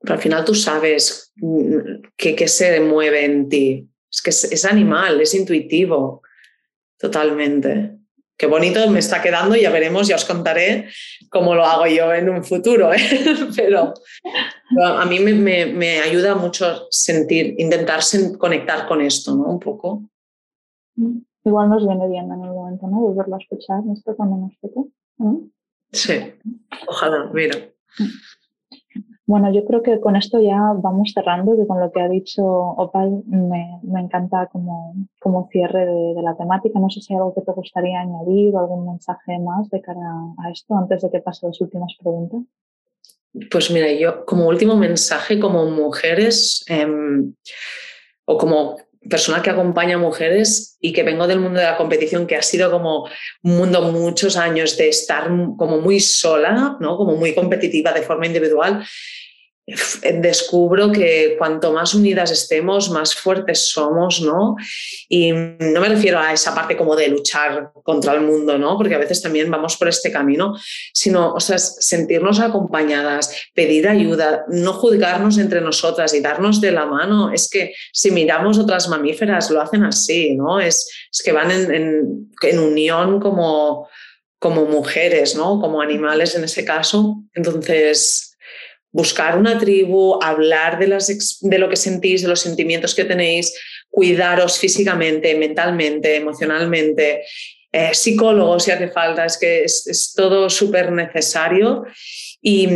Pero 0.00 0.14
al 0.14 0.20
final 0.20 0.44
tú 0.44 0.54
sabes 0.54 1.32
mm, 1.36 2.04
qué 2.16 2.48
se 2.48 2.80
mueve 2.80 3.24
en 3.24 3.48
ti, 3.48 3.88
es 4.14 4.22
que 4.22 4.30
es, 4.30 4.64
animal, 4.64 5.20
es 5.20 5.34
intuitivo, 5.34 6.22
totalmente. 6.98 7.98
Qué 8.36 8.46
bonito 8.46 8.88
me 8.90 8.98
está 8.98 9.20
quedando, 9.22 9.56
ya 9.56 9.70
veremos, 9.70 10.08
ya 10.08 10.16
os 10.16 10.24
contaré 10.24 10.88
cómo 11.30 11.54
lo 11.54 11.64
hago 11.64 11.86
yo 11.86 12.12
en 12.12 12.28
un 12.28 12.44
futuro, 12.44 12.92
¿eh? 12.92 12.98
pero, 13.56 13.94
a 14.82 15.04
mí 15.06 15.18
me, 15.18 16.00
ayuda 16.00 16.34
mucho 16.34 16.86
sentir, 16.90 17.54
intentar 17.58 18.00
conectar 18.38 18.86
con 18.86 19.00
esto, 19.00 19.34
¿no? 19.34 19.44
Un 19.44 19.60
poco. 19.60 20.02
Igual 21.44 21.70
nos 21.70 21.86
viene 21.86 22.08
bien 22.08 22.24
en 22.24 22.44
el 22.44 22.50
momento, 22.50 22.86
¿no? 22.86 23.00
Volverlo 23.00 23.36
a 23.36 23.38
escuchar, 23.38 23.82
esto 23.92 24.16
cuando 24.16 24.36
nos 24.36 24.58
toque. 24.60 24.88
Sí, 25.92 26.34
ojalá, 26.88 27.30
mira. 27.32 27.56
Bueno, 29.26 29.50
yo 29.50 29.64
creo 29.64 29.82
que 29.82 30.00
con 30.00 30.16
esto 30.16 30.38
ya 30.38 30.58
vamos 30.76 31.12
cerrando, 31.14 31.56
que 31.56 31.66
con 31.66 31.80
lo 31.80 31.90
que 31.90 32.00
ha 32.02 32.08
dicho 32.08 32.44
Opal 32.44 33.22
me, 33.26 33.80
encanta 33.98 34.48
como, 34.52 34.94
como 35.18 35.48
cierre 35.50 35.86
de, 35.86 36.22
la 36.22 36.36
temática. 36.36 36.78
No 36.78 36.90
sé 36.90 37.00
si 37.00 37.14
hay 37.14 37.18
algo 37.18 37.34
que 37.34 37.40
te 37.40 37.52
gustaría 37.52 38.00
añadir 38.00 38.54
o 38.54 38.58
algún 38.58 38.86
mensaje 38.86 39.38
más 39.38 39.70
de 39.70 39.80
cara 39.80 40.00
a 40.38 40.50
esto 40.50 40.76
antes 40.76 41.00
de 41.00 41.10
que 41.10 41.20
pase 41.20 41.46
las 41.46 41.58
últimas 41.60 41.96
preguntas. 41.98 42.42
Pues 43.50 43.70
mira, 43.70 43.90
yo 43.92 44.26
como 44.26 44.46
último 44.46 44.76
mensaje, 44.76 45.40
como 45.40 45.64
mujeres 45.70 46.62
em, 46.68 47.34
o 48.26 48.36
como 48.36 48.76
persona 49.08 49.42
que 49.42 49.50
acompaña 49.50 49.96
a 49.96 49.98
mujeres 49.98 50.76
y 50.80 50.92
que 50.92 51.02
vengo 51.02 51.26
del 51.26 51.40
mundo 51.40 51.60
de 51.60 51.66
la 51.66 51.76
competición, 51.76 52.26
que 52.26 52.36
ha 52.36 52.42
sido 52.42 52.70
como 52.70 53.08
un 53.42 53.56
mundo 53.56 53.82
muchos 53.92 54.36
años 54.36 54.76
de 54.76 54.88
estar 54.88 55.28
como 55.56 55.80
muy 55.80 56.00
sola, 56.00 56.76
¿no? 56.80 56.96
como 56.96 57.16
muy 57.16 57.34
competitiva 57.34 57.92
de 57.92 58.02
forma 58.02 58.26
individual, 58.26 58.84
descubro 59.66 60.92
que 60.92 61.36
cuanto 61.38 61.72
más 61.72 61.94
unidas 61.94 62.30
estemos, 62.30 62.90
más 62.90 63.14
fuertes 63.14 63.70
somos, 63.70 64.20
¿no? 64.20 64.56
Y 65.08 65.32
no 65.32 65.80
me 65.80 65.88
refiero 65.88 66.18
a 66.18 66.34
esa 66.34 66.54
parte 66.54 66.76
como 66.76 66.94
de 66.94 67.08
luchar 67.08 67.70
contra 67.82 68.12
el 68.12 68.20
mundo, 68.20 68.58
¿no? 68.58 68.76
Porque 68.76 68.94
a 68.94 68.98
veces 68.98 69.22
también 69.22 69.50
vamos 69.50 69.76
por 69.78 69.88
este 69.88 70.12
camino, 70.12 70.54
sino, 70.92 71.32
o 71.32 71.40
sea, 71.40 71.58
sentirnos 71.58 72.40
acompañadas, 72.40 73.48
pedir 73.54 73.88
ayuda, 73.88 74.44
no 74.48 74.74
juzgarnos 74.74 75.38
entre 75.38 75.62
nosotras 75.62 76.12
y 76.12 76.20
darnos 76.20 76.60
de 76.60 76.72
la 76.72 76.84
mano. 76.84 77.32
Es 77.32 77.48
que 77.48 77.72
si 77.92 78.10
miramos 78.10 78.58
otras 78.58 78.88
mamíferas, 78.88 79.50
lo 79.50 79.62
hacen 79.62 79.84
así, 79.84 80.36
¿no? 80.36 80.60
Es, 80.60 80.90
es 81.10 81.22
que 81.22 81.32
van 81.32 81.50
en, 81.50 81.74
en, 81.74 82.30
en 82.42 82.58
unión 82.58 83.18
como 83.18 83.88
como 84.38 84.66
mujeres, 84.66 85.36
¿no? 85.36 85.58
Como 85.58 85.80
animales 85.80 86.34
en 86.34 86.44
ese 86.44 86.66
caso. 86.66 87.22
Entonces, 87.32 88.33
buscar 88.94 89.36
una 89.36 89.58
tribu, 89.58 90.22
hablar 90.22 90.78
de, 90.78 90.86
lo 91.58 91.68
que 91.68 91.76
sentís, 91.76 92.22
de 92.22 92.28
los 92.28 92.38
sentimientos 92.38 92.94
que 92.94 93.04
tenéis, 93.04 93.52
cuidaros 93.90 94.56
físicamente, 94.56 95.34
mentalmente, 95.34 96.14
emocionalmente, 96.14 97.24
eh, 97.72 97.90
psicólogos 97.92 98.62
si 98.62 98.70
hace 98.70 98.86
falta, 98.88 99.24
es 99.24 99.36
que 99.36 99.64
es, 99.64 100.14
todo 100.16 100.48
súper 100.48 100.92
necesario 100.92 101.84
y, 102.40 102.68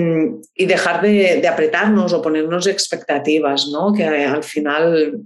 dejar 0.56 1.02
de, 1.02 1.46
apretarnos 1.46 2.12
o 2.12 2.20
ponernos 2.20 2.66
expectativas, 2.66 3.68
¿no? 3.68 3.92
que 3.92 4.04
al 4.04 4.42
final 4.42 5.20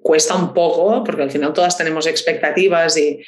cuesta 0.00 0.36
un 0.36 0.54
poco, 0.54 1.04
porque 1.04 1.22
al 1.22 1.30
final 1.30 1.52
todas 1.52 1.76
tenemos 1.76 2.06
expectativas, 2.06 2.96
y, 2.96 3.20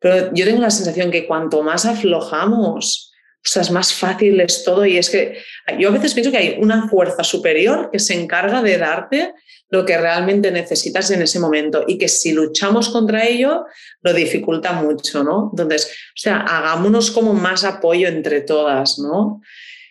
pero 0.00 0.34
yo 0.34 0.44
tengo 0.44 0.62
la 0.62 0.70
sensación 0.70 1.12
que 1.12 1.28
cuanto 1.28 1.62
más 1.62 1.86
aflojamos, 1.86 3.09
o 3.42 3.48
sea, 3.48 3.62
es 3.62 3.70
más 3.70 3.94
fácil 3.94 4.38
es 4.40 4.64
todo 4.64 4.84
y 4.84 4.98
es 4.98 5.08
que 5.08 5.38
yo 5.78 5.88
a 5.88 5.92
veces 5.92 6.12
pienso 6.12 6.30
que 6.30 6.36
hay 6.36 6.56
una 6.60 6.88
fuerza 6.88 7.24
superior 7.24 7.88
que 7.90 7.98
se 7.98 8.14
encarga 8.14 8.62
de 8.62 8.76
darte 8.76 9.32
lo 9.70 9.86
que 9.86 9.96
realmente 9.96 10.50
necesitas 10.50 11.10
en 11.10 11.22
ese 11.22 11.40
momento 11.40 11.84
y 11.86 11.96
que 11.96 12.08
si 12.08 12.32
luchamos 12.32 12.90
contra 12.90 13.26
ello 13.26 13.64
lo 14.02 14.12
dificulta 14.12 14.72
mucho, 14.72 15.24
¿no? 15.24 15.48
Entonces, 15.52 15.86
o 15.86 16.20
sea, 16.20 16.40
hagámonos 16.40 17.10
como 17.10 17.32
más 17.32 17.64
apoyo 17.64 18.08
entre 18.08 18.42
todas, 18.42 18.98
¿no? 18.98 19.40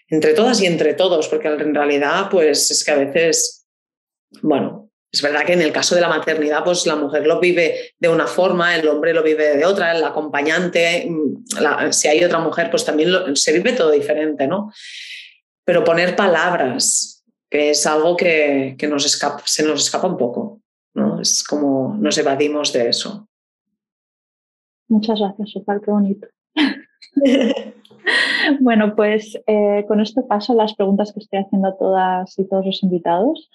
Entre 0.10 0.34
todas 0.34 0.62
y 0.62 0.68
entre 0.68 0.94
todos, 0.94 1.28
porque 1.28 1.48
en 1.48 1.74
realidad, 1.74 2.30
pues 2.30 2.70
es 2.70 2.84
que 2.84 2.92
a 2.92 2.98
veces, 2.98 3.66
bueno, 4.42 4.79
es 5.12 5.22
verdad 5.24 5.44
que 5.44 5.54
en 5.54 5.62
el 5.62 5.72
caso 5.72 5.96
de 5.96 6.02
la 6.02 6.08
maternidad, 6.08 6.64
pues 6.64 6.86
la 6.86 6.96
mujer 6.96 7.26
lo 7.26 7.40
vive 7.40 7.94
de 8.00 8.10
una 8.10 8.28
forma, 8.28 8.76
el 8.76 8.88
hombre 8.88 9.14
lo 9.14 9.24
vive 9.24 9.58
de 9.58 9.66
otra, 9.66 9.98
el 9.98 10.04
acompañante, 10.04 11.10
mm, 11.10 11.92
si 11.92 12.08
hay 12.08 12.24
otra 12.24 12.40
mujer, 12.40 12.70
pues 12.70 12.86
también 12.86 13.36
se 13.36 13.54
vive 13.54 13.74
todo 13.74 13.90
diferente, 13.92 14.48
¿no? 14.48 14.72
Pero 15.66 15.84
poner 15.84 16.16
palabras, 16.16 17.26
que 17.50 17.72
es 17.72 17.88
algo 17.88 18.16
que, 18.16 18.78
nos 18.88 19.06
escapa, 19.06 19.42
se 19.46 19.64
nos 19.64 19.84
escapa 19.84 20.08
un 20.08 20.18
poco, 20.18 20.62
¿no? 20.94 21.20
Es 21.20 21.44
como 21.44 21.96
nos 22.00 22.18
evadimos 22.20 22.72
de 22.72 22.90
eso. 22.90 23.28
Muchas 24.88 25.20
gracias, 25.20 25.52
Sofía, 25.52 25.80
qué 25.84 25.92
bonito. 25.92 26.28
bueno, 28.60 28.96
pues 28.96 29.40
eh, 29.48 29.86
con 29.88 30.02
esto 30.02 30.28
paso 30.28 30.54
a 30.54 30.56
las 30.56 30.76
preguntas 30.76 31.14
que 31.14 31.20
estoy 31.20 31.40
haciendo 31.40 31.70
a 31.70 31.78
todas 31.78 32.38
y 32.38 32.48
todos 32.48 32.66
los 32.66 32.84
invitados 32.84 33.50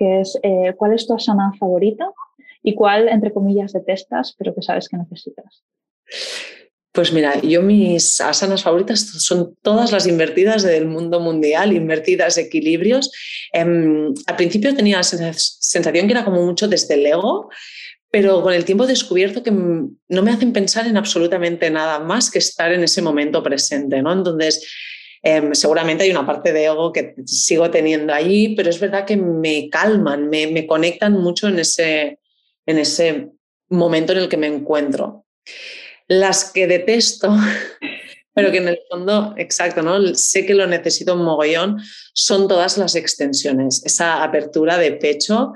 que 0.00 0.22
es 0.22 0.38
eh, 0.42 0.72
cuál 0.78 0.94
es 0.94 1.06
tu 1.06 1.12
asana 1.12 1.52
favorita 1.60 2.10
y 2.62 2.74
cuál, 2.74 3.06
entre 3.10 3.34
comillas, 3.34 3.74
detestas, 3.74 4.34
pero 4.38 4.54
que 4.54 4.62
sabes 4.62 4.88
que 4.88 4.96
necesitas. 4.96 5.62
Pues 6.90 7.12
mira, 7.12 7.38
yo 7.42 7.60
mis 7.60 8.18
asanas 8.20 8.62
favoritas 8.62 9.00
son 9.00 9.56
todas 9.62 9.92
las 9.92 10.06
invertidas 10.06 10.62
del 10.62 10.86
mundo 10.86 11.20
mundial, 11.20 11.74
invertidas 11.74 12.38
equilibrios. 12.38 13.12
Em, 13.52 14.14
al 14.26 14.36
principio 14.36 14.74
tenía 14.74 14.96
la 14.96 15.02
sensación 15.02 16.06
que 16.06 16.12
era 16.12 16.24
como 16.24 16.44
mucho 16.44 16.66
desde 16.66 16.94
el 16.94 17.04
ego, 17.04 17.50
pero 18.10 18.42
con 18.42 18.54
el 18.54 18.64
tiempo 18.64 18.84
he 18.84 18.88
descubierto 18.88 19.42
que 19.42 19.52
no 19.52 20.22
me 20.22 20.30
hacen 20.30 20.54
pensar 20.54 20.86
en 20.86 20.96
absolutamente 20.96 21.70
nada 21.70 22.00
más 22.00 22.30
que 22.30 22.38
estar 22.38 22.72
en 22.72 22.82
ese 22.82 23.02
momento 23.02 23.42
presente, 23.42 24.00
¿no? 24.00 24.12
Entonces, 24.14 24.66
em, 25.22 25.54
seguramente 25.54 26.04
hay 26.04 26.10
una 26.10 26.26
parte 26.26 26.52
de 26.52 26.64
ego 26.64 26.92
que 26.92 27.14
sigo 27.26 27.70
teniendo 27.70 28.12
allí, 28.12 28.54
pero 28.54 28.70
es 28.70 28.80
verdad 28.80 29.04
que 29.04 29.16
me 29.16 29.68
calman, 29.68 30.28
me, 30.28 30.46
me 30.46 30.66
conectan 30.66 31.14
mucho 31.14 31.48
en 31.48 31.58
ese, 31.58 32.18
en 32.66 32.78
ese 32.78 33.28
momento 33.68 34.12
en 34.12 34.18
el 34.18 34.28
que 34.28 34.36
me 34.36 34.46
encuentro. 34.46 35.26
Las 36.08 36.52
que 36.52 36.66
detesto, 36.66 37.34
pero 38.34 38.50
que 38.50 38.58
en 38.58 38.68
el 38.68 38.80
fondo, 38.90 39.34
exacto, 39.36 39.82
¿no? 39.82 40.14
Sé 40.14 40.46
que 40.46 40.54
lo 40.54 40.66
necesito 40.66 41.14
un 41.14 41.24
mogollón, 41.24 41.80
son 42.12 42.48
todas 42.48 42.78
las 42.78 42.94
extensiones, 42.94 43.82
esa 43.84 44.22
apertura 44.22 44.78
de 44.78 44.92
pecho 44.92 45.52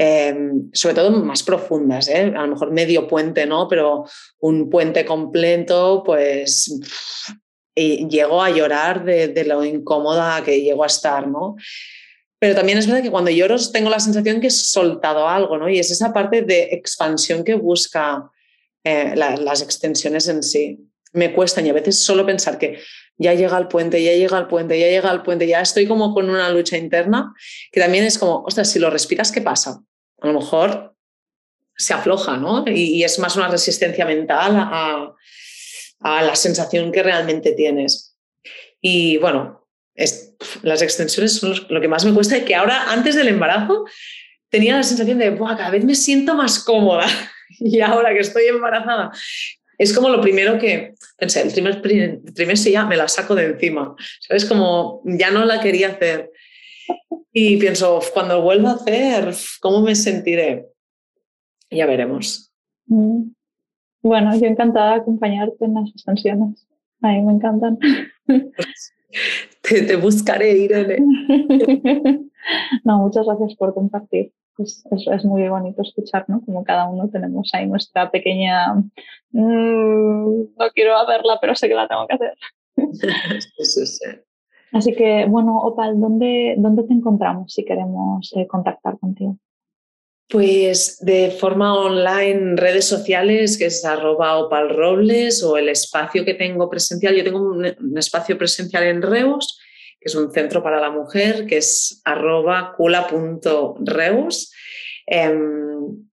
Em, 0.00 0.70
sobre 0.72 0.94
todo 0.94 1.10
más 1.10 1.42
profundas, 1.42 2.06
¿eh? 2.06 2.32
a 2.36 2.42
lo 2.42 2.52
mejor 2.52 2.70
medio 2.70 3.08
puente, 3.08 3.44
¿no? 3.46 3.66
Pero 3.66 4.04
un 4.38 4.70
puente 4.70 5.04
completo, 5.04 6.04
pues 6.06 6.72
llego 8.08 8.42
a 8.42 8.50
llorar 8.50 9.04
de, 9.04 9.44
lo 9.44 9.64
incómoda 9.64 10.42
que 10.42 10.60
llego 10.60 10.84
a 10.84 10.86
estar, 10.86 11.26
¿no? 11.26 11.56
Pero 12.38 12.54
también 12.54 12.78
es 12.78 12.86
verdad 12.86 13.02
que 13.02 13.10
cuando 13.10 13.30
lloro 13.30 13.56
tengo 13.72 13.90
la 13.90 14.00
sensación 14.00 14.40
que 14.40 14.46
he 14.46 14.50
soltado 14.50 15.28
algo, 15.28 15.58
¿no? 15.58 15.68
Y 15.68 15.78
es 15.78 15.90
esa 15.90 16.12
parte 16.12 16.42
de 16.42 16.68
expansión 16.72 17.42
que 17.42 17.54
busca 17.54 18.30
eh, 18.84 19.14
las 19.16 19.62
extensiones 19.62 20.28
en 20.28 20.42
sí. 20.42 20.78
Me 21.12 21.32
cuestan 21.32 21.66
y 21.66 21.70
a 21.70 21.72
veces 21.72 21.98
solo 21.98 22.24
pensar 22.24 22.58
que 22.58 22.78
ya 23.16 23.34
llega 23.34 23.56
al 23.56 23.66
puente, 23.66 24.02
ya 24.02 24.12
llega 24.12 24.38
al 24.38 24.46
puente, 24.46 24.78
ya 24.78 24.86
llega 24.86 25.10
al 25.10 25.22
puente, 25.22 25.46
ya 25.46 25.60
estoy 25.60 25.86
como 25.86 26.14
con 26.14 26.30
una 26.30 26.48
lucha 26.50 26.76
interna, 26.76 27.34
que 27.72 27.80
también 27.80 28.04
es 28.04 28.18
como, 28.18 28.44
ostras, 28.44 28.70
si 28.70 28.78
lo 28.78 28.90
respiras, 28.90 29.32
¿qué 29.32 29.40
pasa? 29.40 29.82
a 30.20 30.26
lo 30.26 30.32
mejor 30.34 30.94
se 31.76 31.94
afloja, 31.94 32.36
¿no? 32.36 32.64
Y, 32.66 33.04
es 33.04 33.18
más 33.18 33.36
una 33.36 33.48
resistencia 33.48 34.04
mental 34.04 34.56
a, 34.56 35.14
la 36.00 36.34
sensación 36.36 36.92
que 36.92 37.02
realmente 37.02 37.52
tienes. 37.52 38.16
Y 38.80 39.16
bueno, 39.18 39.66
las 40.62 40.82
extensiones 40.82 41.34
son 41.34 41.54
lo 41.68 41.80
que 41.80 41.88
más 41.88 42.04
me 42.04 42.14
cuesta 42.14 42.38
y 42.38 42.44
que 42.44 42.54
ahora, 42.54 42.92
antes 42.92 43.16
del 43.16 43.28
embarazo, 43.28 43.84
tenía 44.48 44.76
la 44.76 44.82
sensación 44.82 45.18
de, 45.18 45.30
Buah, 45.30 45.56
cada 45.56 45.70
vez 45.70 45.84
me 45.84 45.94
siento 45.94 46.34
más 46.34 46.60
cómoda. 46.60 47.06
y 47.58 47.80
ahora 47.80 48.12
que 48.12 48.20
estoy 48.20 48.44
embarazada, 48.46 49.10
es 49.76 49.92
como 49.92 50.08
lo 50.08 50.20
primero 50.20 50.58
que 50.58 50.94
pensé, 51.16 51.42
el 51.42 51.52
primer 51.52 51.82
trimestre 51.82 52.72
ya 52.72 52.84
me 52.84 52.96
la 52.96 53.08
saco 53.08 53.34
de 53.34 53.46
encima. 53.46 53.94
¿Sabes? 54.20 54.44
Como 54.44 55.02
ya 55.04 55.30
no 55.30 55.44
la 55.44 55.60
quería 55.60 55.88
hacer. 55.88 56.30
Y 57.32 57.56
pienso, 57.58 58.00
cuando 58.12 58.42
vuelva 58.42 58.70
a 58.70 58.74
hacer, 58.74 59.34
¿cómo 59.60 59.80
me 59.82 59.94
sentiré? 59.94 60.66
Ya 61.70 61.86
veremos. 61.86 62.52
Mm. 62.86 63.30
Bueno, 64.02 64.34
yo 64.38 64.46
encantada 64.46 64.94
de 64.94 65.00
acompañarte 65.00 65.64
en 65.64 65.74
las 65.74 65.90
extensiones. 65.90 66.66
A 67.02 67.08
mí 67.08 67.22
me 67.22 67.32
encantan. 67.32 67.78
Te, 69.62 69.96
buscaré, 69.96 70.56
Irene. 70.56 70.98
No, 72.84 72.98
muchas 73.00 73.26
gracias 73.26 73.56
por 73.56 73.74
compartir. 73.74 74.32
Es, 74.58 74.82
es, 74.90 75.24
muy 75.24 75.46
bonito 75.48 75.82
escuchar, 75.82 76.24
¿no? 76.28 76.40
Como 76.46 76.64
cada 76.64 76.88
uno 76.88 77.10
tenemos 77.10 77.50
ahí 77.52 77.66
nuestra 77.66 78.10
pequeña. 78.10 78.74
Mm, 79.32 80.42
no 80.56 80.70
quiero 80.74 80.96
hacerla, 80.96 81.38
pero 81.40 81.54
sé 81.54 81.68
que 81.68 81.74
la 81.74 81.86
tengo 81.86 82.06
que 82.06 82.14
hacer. 82.14 82.34
Sí, 83.58 83.86
sí, 83.86 84.04
Así 84.72 84.94
que, 84.94 85.26
bueno, 85.26 85.58
Opal, 85.58 86.00
¿dónde, 86.00 86.54
dónde 86.58 86.84
te 86.84 86.94
encontramos 86.94 87.52
si 87.52 87.64
queremos 87.64 88.32
eh, 88.36 88.46
contactar 88.46 88.98
contigo? 88.98 89.36
Pues 90.28 90.98
de 91.00 91.30
forma 91.30 91.74
online, 91.74 92.54
redes 92.56 92.84
sociales, 92.84 93.56
que 93.56 93.66
es 93.66 93.82
arroba 93.86 94.36
opalrobles 94.36 95.42
o 95.42 95.56
el 95.56 95.70
espacio 95.70 96.22
que 96.22 96.34
tengo 96.34 96.68
presencial. 96.68 97.16
Yo 97.16 97.24
tengo 97.24 97.40
un, 97.40 97.64
espacio 97.96 98.36
presencial 98.36 98.82
en 98.82 99.00
Reus, 99.00 99.58
que 99.98 100.08
es 100.08 100.14
un 100.14 100.30
centro 100.30 100.62
para 100.62 100.80
la 100.80 100.90
mujer, 100.90 101.46
que 101.46 101.56
es 101.56 102.02
arroba 102.04 102.74
cula.reus. 102.76 104.52
Em, 105.06 106.08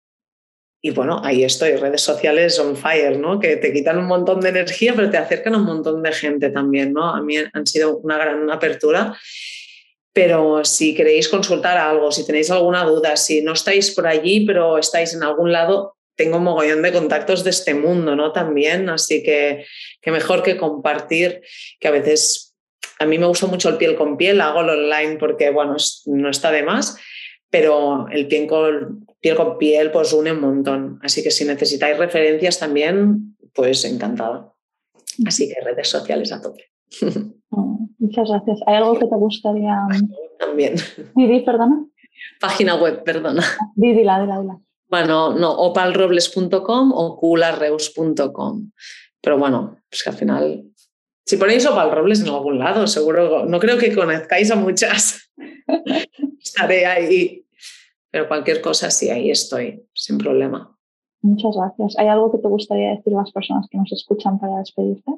y 0.79 0.91
bueno, 0.91 1.19
ahí 1.23 1.43
estoy, 1.43 1.75
redes 1.77 2.01
sociales 2.01 2.59
on 2.59 2.77
fire, 2.77 3.17
¿no? 3.17 3.39
Que 3.39 3.55
te 3.55 3.73
quitan 3.73 3.97
un 3.97 4.05
montón 4.05 4.41
de 4.41 4.49
energía, 4.49 4.93
pero 4.95 5.09
te 5.09 5.17
acercan 5.17 5.55
a 5.55 5.57
un 5.57 5.65
montón 5.65 6.03
de 6.03 6.11
gente 6.11 6.51
también, 6.51 6.93
¿no? 6.93 7.09
A 7.09 7.21
mí 7.23 7.37
han 7.51 7.65
sido 7.65 7.97
una 7.97 8.19
gran 8.19 8.51
apertura. 8.51 9.17
Pero 10.13 10.63
si 10.63 10.93
queréis 10.93 11.27
consultar 11.27 11.77
algo, 11.77 12.11
si 12.11 12.25
tenéis 12.25 12.51
alguna 12.51 12.83
duda, 12.85 13.17
si 13.17 13.41
no 13.41 13.53
estáis 13.53 13.91
por 13.91 14.07
allí, 14.07 14.45
pero 14.45 14.77
estáis 14.77 15.13
en 15.13 15.23
algún 15.23 15.51
lado, 15.51 15.95
tengo 16.15 16.37
un 16.37 16.43
mogollón 16.43 16.83
de 16.83 16.93
contactos 16.93 17.43
de 17.43 17.49
este 17.49 17.73
mundo, 17.73 18.15
¿no? 18.15 18.31
También, 18.31 18.89
así 18.89 19.23
que, 19.23 19.65
que 20.01 20.11
mejor 20.11 20.43
que 20.43 20.57
compartir, 20.57 21.41
que 21.79 21.87
a 21.87 21.91
veces 21.91 22.53
a 22.99 23.05
mí 23.05 23.17
me 23.17 23.25
gusta 23.25 23.47
mucho 23.47 23.69
el 23.69 23.77
piel 23.77 23.95
con 23.95 24.17
piel, 24.17 24.39
hago 24.41 24.61
lo 24.61 24.73
online 24.73 25.17
porque, 25.17 25.49
bueno, 25.49 25.75
no 26.05 26.29
está 26.29 26.51
de 26.51 26.63
más, 26.63 26.97
pero 27.49 28.07
el 28.11 28.27
piel 28.27 28.47
con, 28.47 29.05
piel 29.19 29.35
con 29.35 29.57
piel 29.57 29.91
pues 29.91 30.13
une 30.13 30.31
un 30.31 30.41
montón. 30.41 30.99
Así 31.01 31.23
que 31.23 31.31
si 31.31 31.45
necesitáis 31.45 31.97
referencias 31.97 32.59
también, 32.59 33.35
pues 33.53 33.83
encantado. 33.85 34.57
Así 35.25 35.47
que 35.47 35.61
redes 35.61 35.87
sociales 35.87 36.31
a 36.31 36.41
tope. 36.41 36.72
Oh, 37.49 37.87
muchas 37.99 38.29
gracias. 38.29 38.59
¿Hay 38.65 38.75
algo 38.75 38.97
que 38.97 39.05
te 39.05 39.15
gustaría? 39.15 39.77
También. 40.39 40.75
Didi, 41.15 41.41
perdona. 41.41 41.85
Página 42.39 42.75
web, 42.75 43.03
perdona. 43.03 43.43
Didi, 43.75 44.03
la, 44.03 44.25
la, 44.25 44.41
la. 44.41 44.59
Bueno, 44.89 45.33
no, 45.33 45.51
opalrobles.com 45.51 46.91
o 46.93 47.17
cularreus.com. 47.17 48.71
Pero 49.21 49.37
bueno, 49.37 49.77
pues 49.89 50.03
que 50.03 50.09
al 50.09 50.15
final, 50.15 50.63
si 51.25 51.37
ponéis 51.37 51.65
opalrobles 51.65 52.21
en 52.21 52.29
algún 52.29 52.59
lado, 52.59 52.87
seguro, 52.87 53.45
no 53.45 53.59
creo 53.59 53.77
que 53.77 53.93
conozcáis 53.93 54.51
a 54.51 54.55
muchas. 54.55 55.31
Estaré 56.39 56.85
ahí 56.85 57.43
pero 58.13 58.27
cualquier 58.27 58.61
cosa 58.61 58.91
sí, 58.91 59.09
ahí 59.09 59.31
estoy, 59.31 59.83
sin 59.95 60.19
problema. 60.19 60.77
Muchas 61.23 61.55
gracias. 61.57 61.97
¿Hay 61.97 62.05
algo 62.05 62.31
que 62.31 62.37
te 62.37 62.47
gustaría 62.47 62.91
decir 62.91 63.11
a 63.15 63.21
las 63.21 63.31
personas 63.31 63.67
que 63.71 63.77
nos 63.79 63.91
escuchan 63.91 64.37
para 64.37 64.59
despedirte? 64.59 65.11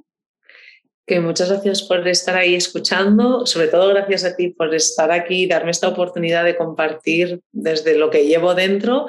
Que 1.05 1.19
muchas 1.19 1.49
gracias 1.49 1.83
por 1.83 2.07
estar 2.07 2.35
ahí 2.35 2.55
escuchando, 2.55 3.45
sobre 3.45 3.67
todo 3.67 3.89
gracias 3.89 4.23
a 4.23 4.35
ti 4.35 4.49
por 4.49 4.73
estar 4.73 5.11
aquí 5.11 5.43
y 5.43 5.47
darme 5.47 5.69
esta 5.69 5.87
oportunidad 5.87 6.43
de 6.43 6.55
compartir 6.55 7.41
desde 7.51 7.95
lo 7.95 8.09
que 8.09 8.25
llevo 8.25 8.55
dentro. 8.55 9.07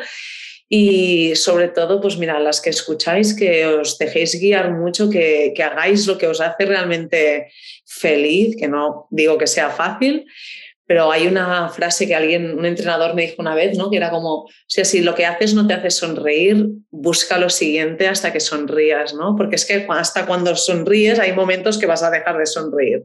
Y 0.68 1.34
sobre 1.36 1.68
todo, 1.68 2.00
pues 2.00 2.18
mira, 2.18 2.40
las 2.40 2.60
que 2.60 2.70
escucháis, 2.70 3.34
que 3.34 3.66
os 3.66 3.98
dejéis 3.98 4.38
guiar 4.38 4.72
mucho, 4.72 5.08
que, 5.08 5.52
que 5.54 5.62
hagáis 5.62 6.06
lo 6.06 6.18
que 6.18 6.26
os 6.26 6.40
hace 6.40 6.66
realmente 6.66 7.52
feliz, 7.86 8.56
que 8.56 8.68
no 8.68 9.06
digo 9.10 9.38
que 9.38 9.46
sea 9.46 9.70
fácil, 9.70 10.26
pero 10.86 11.10
hay 11.10 11.26
una 11.26 11.68
frase 11.68 12.06
que 12.06 12.14
alguien, 12.14 12.56
un 12.56 12.64
entrenador 12.64 13.14
me 13.14 13.22
dijo 13.22 13.36
una 13.38 13.56
vez, 13.56 13.76
¿no? 13.76 13.90
Que 13.90 13.96
era 13.96 14.10
como, 14.10 14.42
o 14.42 14.48
sea, 14.68 14.84
si 14.84 15.00
lo 15.00 15.16
que 15.16 15.26
haces 15.26 15.52
no 15.52 15.66
te 15.66 15.74
hace 15.74 15.90
sonreír, 15.90 16.68
busca 16.90 17.38
lo 17.38 17.50
siguiente 17.50 18.06
hasta 18.06 18.32
que 18.32 18.38
sonrías, 18.38 19.12
¿no? 19.12 19.34
Porque 19.36 19.56
es 19.56 19.64
que 19.64 19.84
hasta 19.88 20.26
cuando 20.26 20.54
sonríes 20.54 21.18
hay 21.18 21.32
momentos 21.32 21.78
que 21.78 21.86
vas 21.86 22.04
a 22.04 22.10
dejar 22.10 22.38
de 22.38 22.46
sonreír. 22.46 23.04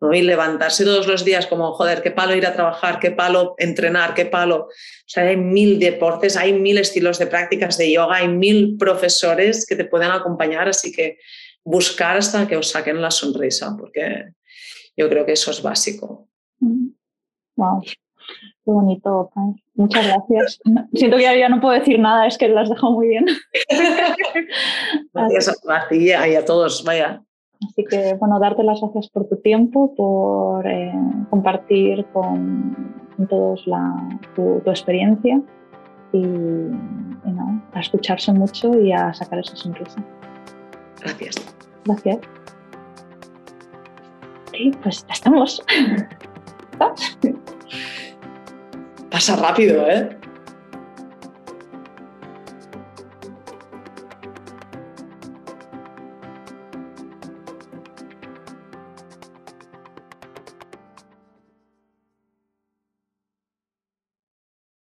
¿no? 0.00 0.12
Y 0.12 0.22
levantarse 0.22 0.84
todos 0.84 1.06
los 1.06 1.24
días 1.24 1.46
como, 1.46 1.72
joder, 1.74 2.02
qué 2.02 2.10
palo 2.10 2.34
ir 2.34 2.44
a 2.44 2.54
trabajar, 2.54 2.98
qué 2.98 3.12
palo 3.12 3.54
entrenar, 3.56 4.14
qué 4.14 4.26
palo. 4.26 4.66
O 4.66 4.68
sea, 5.06 5.28
hay 5.28 5.36
mil 5.36 5.78
deportes, 5.78 6.36
hay 6.36 6.52
mil 6.52 6.76
estilos 6.76 7.20
de 7.20 7.28
prácticas 7.28 7.78
de 7.78 7.92
yoga, 7.92 8.16
hay 8.16 8.26
mil 8.26 8.76
profesores 8.76 9.64
que 9.64 9.76
te 9.76 9.84
pueden 9.84 10.10
acompañar, 10.10 10.68
así 10.68 10.90
que 10.90 11.18
buscar 11.62 12.16
hasta 12.16 12.48
que 12.48 12.56
os 12.56 12.70
saquen 12.70 13.00
la 13.00 13.12
sonrisa, 13.12 13.76
porque 13.78 14.24
yo 14.96 15.08
creo 15.08 15.24
que 15.24 15.32
eso 15.32 15.52
es 15.52 15.62
básico. 15.62 16.28
Wow, 17.56 17.82
qué 17.82 18.70
bonito, 18.70 19.30
Muchas 19.74 20.06
gracias. 20.06 20.60
Siento 20.94 21.16
que 21.16 21.22
ya 21.22 21.48
no 21.48 21.60
puedo 21.60 21.78
decir 21.78 21.98
nada, 21.98 22.26
es 22.26 22.36
que 22.38 22.48
lo 22.48 22.60
has 22.60 22.68
dejado 22.68 22.92
muy 22.92 23.08
bien. 23.08 23.26
Gracias 25.14 25.60
a 25.68 25.88
ti 25.88 25.96
y 25.96 26.12
a 26.12 26.44
todos, 26.44 26.84
vaya. 26.84 27.22
Así 27.68 27.84
que, 27.84 28.14
bueno, 28.14 28.38
darte 28.38 28.62
las 28.64 28.80
gracias 28.80 29.08
por 29.10 29.28
tu 29.28 29.36
tiempo, 29.36 29.94
por 29.94 30.66
eh, 30.66 30.92
compartir 31.30 32.04
con, 32.12 32.94
todos 33.28 33.66
la, 33.66 34.18
tu, 34.34 34.60
experiencia 34.66 35.40
y, 36.12 36.24
a 37.74 37.80
escucharse 37.80 38.32
mucho 38.32 38.78
y 38.78 38.92
a 38.92 39.14
sacar 39.14 39.38
esa 39.38 39.56
sonrisa. 39.56 40.04
Gracias. 41.00 41.36
Gracias. 41.84 42.18
Sí, 44.52 44.70
pues 44.82 45.06
ya 45.06 45.12
estamos. 45.14 45.64
Pasa 49.10 49.36
rápido, 49.36 49.86
¿eh? 49.88 50.16